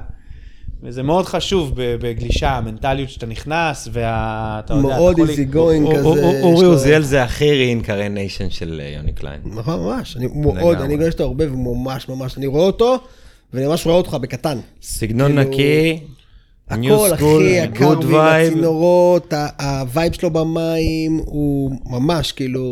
[0.84, 6.08] וזה מאוד חשוב ב- בגלישה, המנטליות שאתה נכנס, ואתה יודע, מאוד easy going כזה.
[6.44, 7.46] אורי עוזיאל זה הכי
[7.84, 9.40] reincarnation של אה, יוני קליין.
[9.46, 10.18] נכון, ממש.
[10.18, 10.82] אני מאוד.
[10.82, 12.98] אני גולש אותו הרבה וממש ממש, אני רואה אותו,
[13.54, 14.58] ואני ממש רואה אותך בקטן.
[14.82, 16.00] סגנון כאילו, נקי,
[16.70, 16.80] הכל,
[17.12, 18.16] school, אחי, ה carve ים, vibe.
[18.50, 19.48] הצינורות, ה-
[19.82, 22.64] ה vibe שלו במים, הוא ממש, כאילו,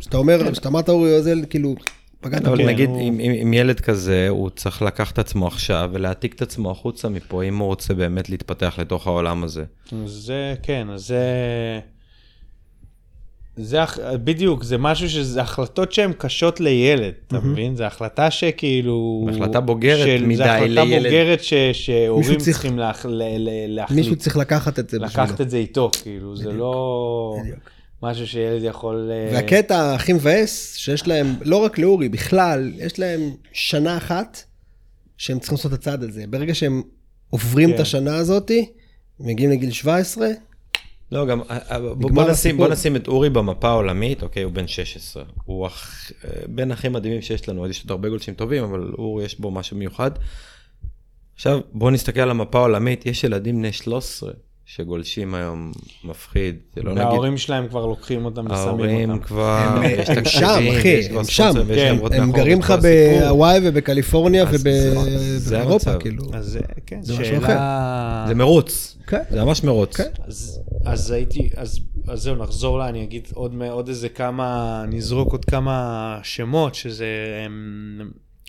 [0.00, 1.74] כשאתה אומר, כשאתה אמרת אורי עוזיאל, כאילו,
[2.20, 2.66] פגעת בול.
[2.66, 6.42] נגיד, הוא- אם- אם אם ילד כזה, הוא צריך לקחת את עצמו עכשיו ולהעתיק את
[6.42, 9.64] עצמו החוצה מפה, אם הוא רוצה באמת להתפתח לתוך העולם הזה.
[10.06, 11.24] זה, כן, זה...
[13.64, 13.78] זה
[14.24, 17.76] בדיוק, זה משהו שזה החלטות שהן קשות לילד, אתה מבין?
[17.76, 19.26] זו החלטה שכאילו...
[19.30, 21.02] החלטה בוגרת של- מדי זו החלטה לילד.
[21.06, 23.98] בוגרת ש- שהורים צריך- צריכים להח- ל- ל- להחליט.
[23.98, 25.24] מישהו צריך לקחת את זה בשבילו.
[25.24, 27.58] לקחת את זה איתו, כאילו, זה לא בדיוק.
[28.02, 29.10] משהו שילד יכול...
[29.12, 33.20] אה, והקטע הכי מבאס, שיש להם, לא רק לאורי, בכלל, יש להם
[33.52, 34.42] שנה אחת
[35.16, 36.24] שהם צריכים לעשות את הצעד הזה.
[36.30, 36.82] ברגע שהם
[37.30, 37.74] עוברים כן.
[37.74, 38.68] את השנה הזאתי,
[39.20, 40.28] מגיעים לגיל 17,
[41.12, 42.56] לא, גם, אה, אה, בוא, נשים.
[42.56, 45.24] בוא נשים את אורי במפה העולמית, אוקיי, הוא בן 16.
[45.44, 49.24] הוא אח, אה, בין הכי מדהימים שיש לנו, יש עוד הרבה גולשים טובים, אבל אורי
[49.24, 50.10] יש בו משהו מיוחד.
[51.34, 54.32] עכשיו, בוא נסתכל על המפה העולמית, יש ילדים בני 13
[54.74, 55.72] שגולשים היום
[56.04, 57.04] מפחיד, זה לא נגיד...
[57.04, 59.22] וההורים שלהם כבר לוקחים אותם ושמים ההורים אותם.
[59.22, 61.52] כבר, הם- יש תקציבים, שם, אחי, הם שם.
[61.74, 62.74] כן, הם מאחור, גרים לך.
[62.82, 65.96] בהוואי ובקליפורניה ובאירופה.
[65.98, 66.24] כאילו.
[66.32, 68.24] אז זה, כן, זה משהו שאלה...
[68.28, 69.22] זה מרוץ, כן.
[69.30, 69.96] זה ממש מרוץ.
[69.96, 70.08] כן.
[70.84, 76.18] אז, הייתי, אז, אז זהו, נחזור לה, אני אגיד עוד, איזה כמה, נזרוק עוד כמה
[76.22, 77.06] שמות, שזה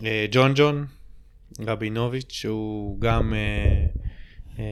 [0.06, 0.86] אה, ג'ון ג'ון
[1.68, 3.86] רבינוביץ', שהוא גם, אה,
[4.60, 4.66] אה,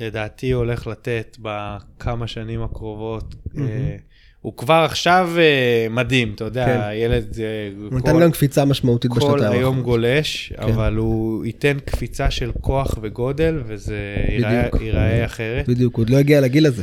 [0.00, 3.34] לדעתי הולך לתת בכמה שנים הקרובות.
[3.58, 3.96] אה,
[4.40, 6.80] הוא כבר עכשיו אה, מדהים, אתה יודע, כן.
[6.94, 7.36] ילד...
[7.40, 9.84] אה, הוא נתן גם קפיצה משמעותית כל בשנתיים היום האחרונות.
[9.84, 10.62] גולש, כן.
[10.62, 13.96] אבל הוא ייתן קפיצה של כוח וגודל, וזה
[14.28, 15.68] ייראה- אחרת.
[15.68, 16.82] בדיוק, הוא עוד לא הגיע לגיל הזה.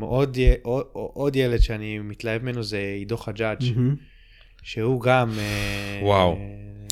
[0.00, 0.38] ועוד
[0.92, 3.58] עוד ילד שאני מתלהב ממנו זה עידו חג'אג',
[4.62, 5.30] שהוא גם,
[6.02, 6.38] וואו.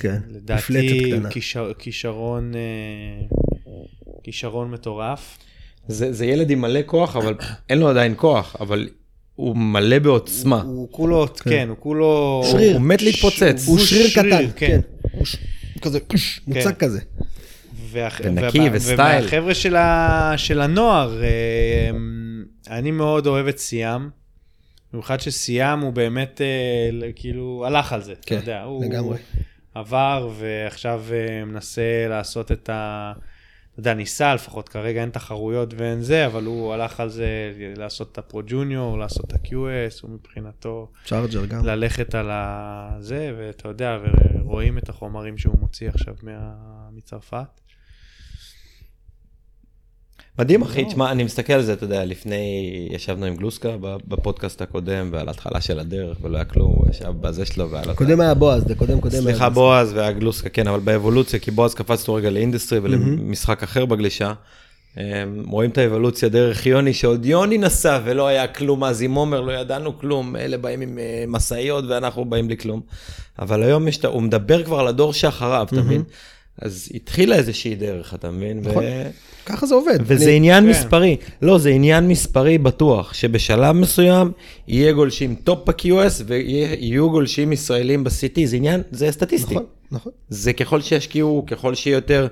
[0.00, 1.12] כן, לדעתי.
[1.30, 3.70] כישר- כישרון אה,
[4.22, 5.38] כישרון מטורף.
[5.88, 7.34] זה, זה ילד עם מלא כוח, אבל
[7.70, 8.88] אין לו עדיין כוח, אבל
[9.34, 10.62] הוא מלא בעוצמה.
[10.62, 12.42] הוא כולו, כן, הוא כולו...
[12.50, 12.72] שריר.
[12.72, 13.64] הוא מת להתפוצץ.
[13.66, 14.66] הוא שריר קטן, כן.
[14.66, 14.80] כן.
[15.12, 15.36] הוא ש-
[15.82, 15.98] כזה,
[16.46, 17.00] מוצק כזה.
[17.90, 19.18] והח- ונקי ובה- וסטייל.
[19.20, 20.32] ומהחבר'ה של, ה...
[20.36, 21.90] של הנוער, אה,
[22.78, 24.08] אני מאוד אוהב את סיאם.
[24.92, 28.62] במיוחד שסיאם הוא באמת, אה, כאילו, הלך על זה, אתה כן, יודע.
[28.62, 29.16] הוא לגמרי.
[29.74, 33.12] עבר ועכשיו אה, מנסה לעשות את ה...
[33.72, 38.12] אתה יודע, ניסה לפחות, כרגע אין תחרויות ואין זה, אבל הוא הלך על זה לעשות
[38.12, 41.64] את ה Pro Junior, לעשות את ה- QS, הוא מבחינתו charger גם.
[41.64, 43.98] ללכת על הזה, ואתה יודע,
[44.38, 46.54] ורואים את החומרים שהוא מוציא עכשיו מה...
[46.92, 47.60] מצרפת.
[50.38, 53.68] מדהים אחי, תשמע, אני מסתכל על זה, אתה יודע, לפני, ישבנו עם גלוסקה
[54.08, 57.94] בפודקאסט הקודם, ועל ההתחלה של הדרך, ולא היה כלום, הוא ישב בזה שלו, ועל...
[57.94, 59.92] קודם היה בועז, זה קודם קודם היה סליחה בועז.
[59.92, 64.32] והיה גלוסקה, כן, אבל באבולוציה, כי בועז קפץ אותו רגע ל industry ולמשחק אחר בגלישה.
[64.96, 65.02] אמ,
[65.46, 69.52] רואים את האבולוציה דרך יוני, שעוד יוני נסע ולא היה כלום אז עם עומר, לא
[69.52, 72.80] ידענו כלום, אלה באים עם אה, משאיות ואנחנו באים בלי כלום.
[73.38, 76.02] אבל היום יש, הוא מדבר כבר על הדור שאחריו, אתה מבין?
[76.62, 78.60] אז התחילה איזושהי דרך, אתה מבין?
[78.64, 78.84] ו- נכון.
[79.46, 79.98] ככה זה עובד.
[80.02, 80.70] וזה אני- עניין כן.
[80.70, 84.32] מספרי, לא, זה עניין מספרי בטוח, שבשלב מסוים
[84.68, 89.54] יהיה גולשים top ב- QS ויהיו גולשים ישראלים ב- CT, זה עניין, זה סטטיסטי.
[89.54, 90.12] נכון, נכון.
[90.28, 92.26] זה ככל שישקיעו, ככל שיהיה יותר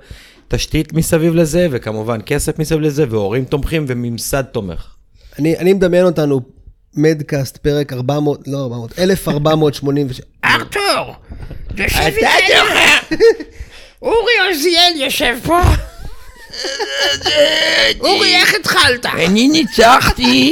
[0.49, 4.95] תשתית מסביב לזה, וכמובן כסף מסביב לזה, והורים תומכים וממסד תומך.
[5.39, 6.41] אני, אני מדמיין אותנו,
[6.95, 10.21] מדקאסט, פרק 400, לא 400, 1486.
[10.45, 11.15] ארתור,
[11.77, 13.21] יושב איתנו.
[14.07, 15.61] אורי עוזיאל יושב פה.
[18.01, 19.07] אורי, איך התחלת?
[19.07, 20.51] אני ניצחתי,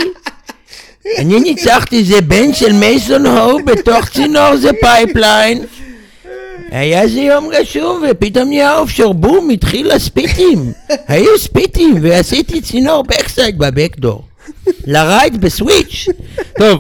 [1.19, 5.65] אני ניצחתי, זה בן של מייסון הו בתוך צינור זה פייפליין.
[6.71, 10.73] היה איזה יום רשום ופתאום נהיה offshore בום, התחיל ה spit ים.
[11.09, 14.23] היו spit ים ועשיתי צינור backside ב Backdoor.
[14.87, 16.09] ל right ב switch.
[16.59, 16.79] טוב,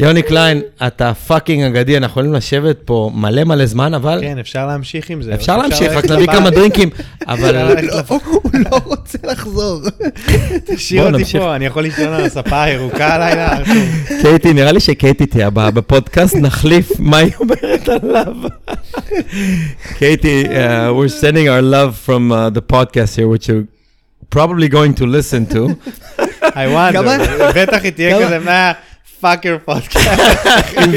[0.00, 4.66] יוני קליין, אתה fucking אגדי, אנחנו יכולים לשבת פה מלא מלא זמן, אבל כן, אפשר
[4.66, 5.34] להמשיך עם זה.
[5.34, 6.26] אפשר להמשיך, רק נביא.
[6.26, 6.90] כמה drink ים,
[7.26, 7.56] אבל...
[8.08, 9.80] הוא לא רוצה לחזור.
[10.64, 11.24] תשאיר אותי.
[11.24, 13.58] פה, אני יכול לישון על הספה הירוקה הלילה?
[14.22, 18.34] קייטי, נראה לי שקייטי תהיה הבאה בפודקאסט, נחליף מה היא אומרת עליו.
[19.98, 20.48] קייטי, uh,
[20.92, 23.66] we're sending our love from uh, the podcast here, which you're
[24.30, 25.62] probably going to listen to.
[26.42, 27.02] I wonder,
[27.56, 28.72] בטח היא תהיה כזה מה...
[29.20, 30.08] פאקר פודקאסט.
[30.76, 30.88] היא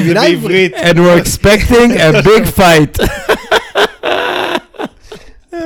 [0.00, 0.74] מבינה- עברית.
[0.74, 3.06] And we're expecting a big fight.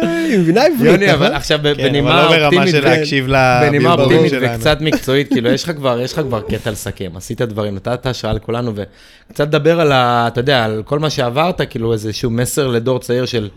[0.02, 0.92] היא מבינה עברית.
[0.92, 1.36] יוני, אבל נכון?
[1.36, 4.54] עכשיו כן, בנימה אבל לא ברמה אופטימית, של להקשיב בנימה לבלבול אופטימית שלנו.
[4.58, 8.32] וקצת מקצועית, כאילו, יש לך כבר, יש לך כבר קטע לסכם, עשית דברים, נתת השראה
[8.32, 10.24] לכולנו, וקצת לדבר על ה...
[10.32, 13.48] אתה יודע, על כל מה שעברת, כאילו, איזשהו מסר לדור צעיר של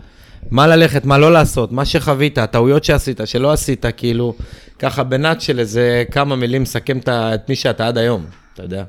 [0.50, 4.34] מה ללכת, מה לא לעשות, מה שחווית, הטעויות שעשית, שלא עשית, כאילו,
[4.78, 8.24] ככה בנאט של איזה כמה מילים, סכם את מי שאתה עד היום,
[8.54, 8.84] אתה יודע.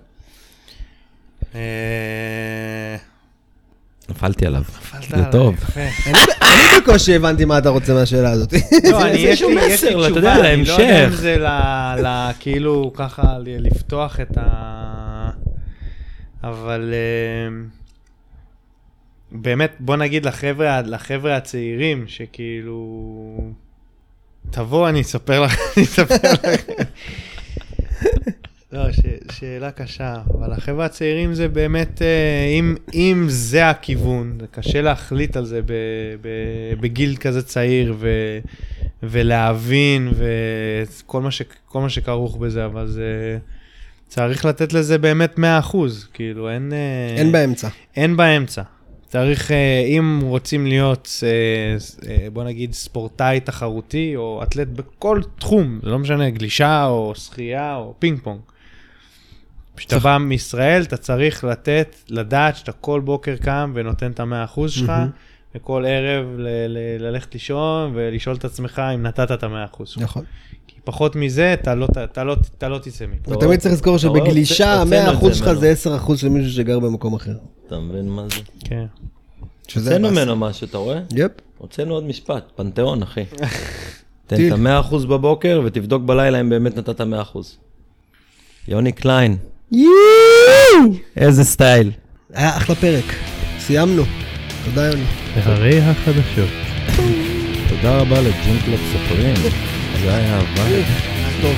[1.55, 2.95] אה,
[4.09, 4.63] נפלתי עליו.
[5.09, 5.55] זה טוב.
[6.41, 8.53] אני בקושי הבנתי מה אתה רוצה מהשאלה הזאת.
[8.91, 11.21] לא, אני, יש לי, מסר, אתה תשובה, יודע, אני לא יודע אם להמשך.
[11.21, 11.37] זה
[12.39, 15.29] כאילו ככה לפתוח את ה...
[16.43, 17.49] אבל אה,
[19.31, 20.81] באמת, בוא נגיד לחבר'ה,
[21.35, 23.37] הצעירים, שכאילו...
[24.51, 25.55] תבוא, אני אספר לך.
[28.73, 28.99] לא, ש,
[29.31, 35.37] שאלה קשה, אבל החבר'ה הצעירים זה באמת, אה, אם, אם זה הכיוון, זה קשה להחליט
[35.37, 35.73] על זה ב,
[36.21, 36.27] ב,
[36.79, 38.09] בגיל כזה צעיר, ו,
[39.03, 43.37] ולהבין, וכל מה, ש, כל מה שכרוך בזה, אבל זה...
[44.07, 45.41] צריך לתת לזה באמת 100%,
[46.13, 46.73] כאילו, אין...
[46.73, 47.67] אה, אין באמצע.
[47.95, 48.61] אין באמצע.
[49.07, 51.23] צריך, אה, אם רוצים להיות,
[52.33, 57.93] בוא נגיד, ספורטאי תחרותי, או אתלט בכל תחום, זה לא משנה, גלישה, או שחייה, או
[57.99, 58.39] פינג פונג.
[59.77, 64.71] כשאתה בא מישראל, אתה צריך לתת, לדעת שאתה כל בוקר קם ונותן את המאה אחוז
[64.71, 64.91] שלך,
[65.55, 70.03] וכל ערב ל- ל- ללכת לישון ולשאול את עצמך אם נתת את המאה אחוז שלך.
[70.03, 70.23] נכון.
[70.67, 73.31] כי פחות מזה, אתה לא, אתה לא, אתה לא תצא מפה.
[73.33, 74.87] ותמיד צריך לזכור אתה שבגלישה 100%
[75.27, 75.53] זה שלך.
[75.53, 75.73] זה
[76.07, 77.33] 10% של מישהו שגר במקום אחר.
[77.67, 78.41] אתה מבין מה זה?
[78.65, 78.85] כן.
[79.75, 80.11] הוצאנו.
[80.11, 80.99] ממנו משהו, אתה רואה?
[81.15, 81.31] יפ.
[81.57, 83.23] הוצאנו עוד משפט, פנתיאון, אחי.
[84.27, 84.47] תן.
[84.47, 87.57] את המאה אחוז בבוקר ותבדוק בלילה אם באמת נתת מאה אחוז.
[88.67, 89.37] יוני קליין.
[91.17, 91.91] איזה סטייל.
[92.33, 93.05] היה אחלה פרק.
[93.59, 94.03] סיימנו.
[94.65, 95.03] תודה יוני.
[95.35, 96.49] והרי החדשות.
[97.69, 99.35] תודה רבה לג'ינקלופ סופרים.
[100.03, 100.85] זה היה ה vibe.
[101.41, 101.55] טוב.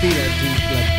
[0.00, 0.97] טיל, היה טיל.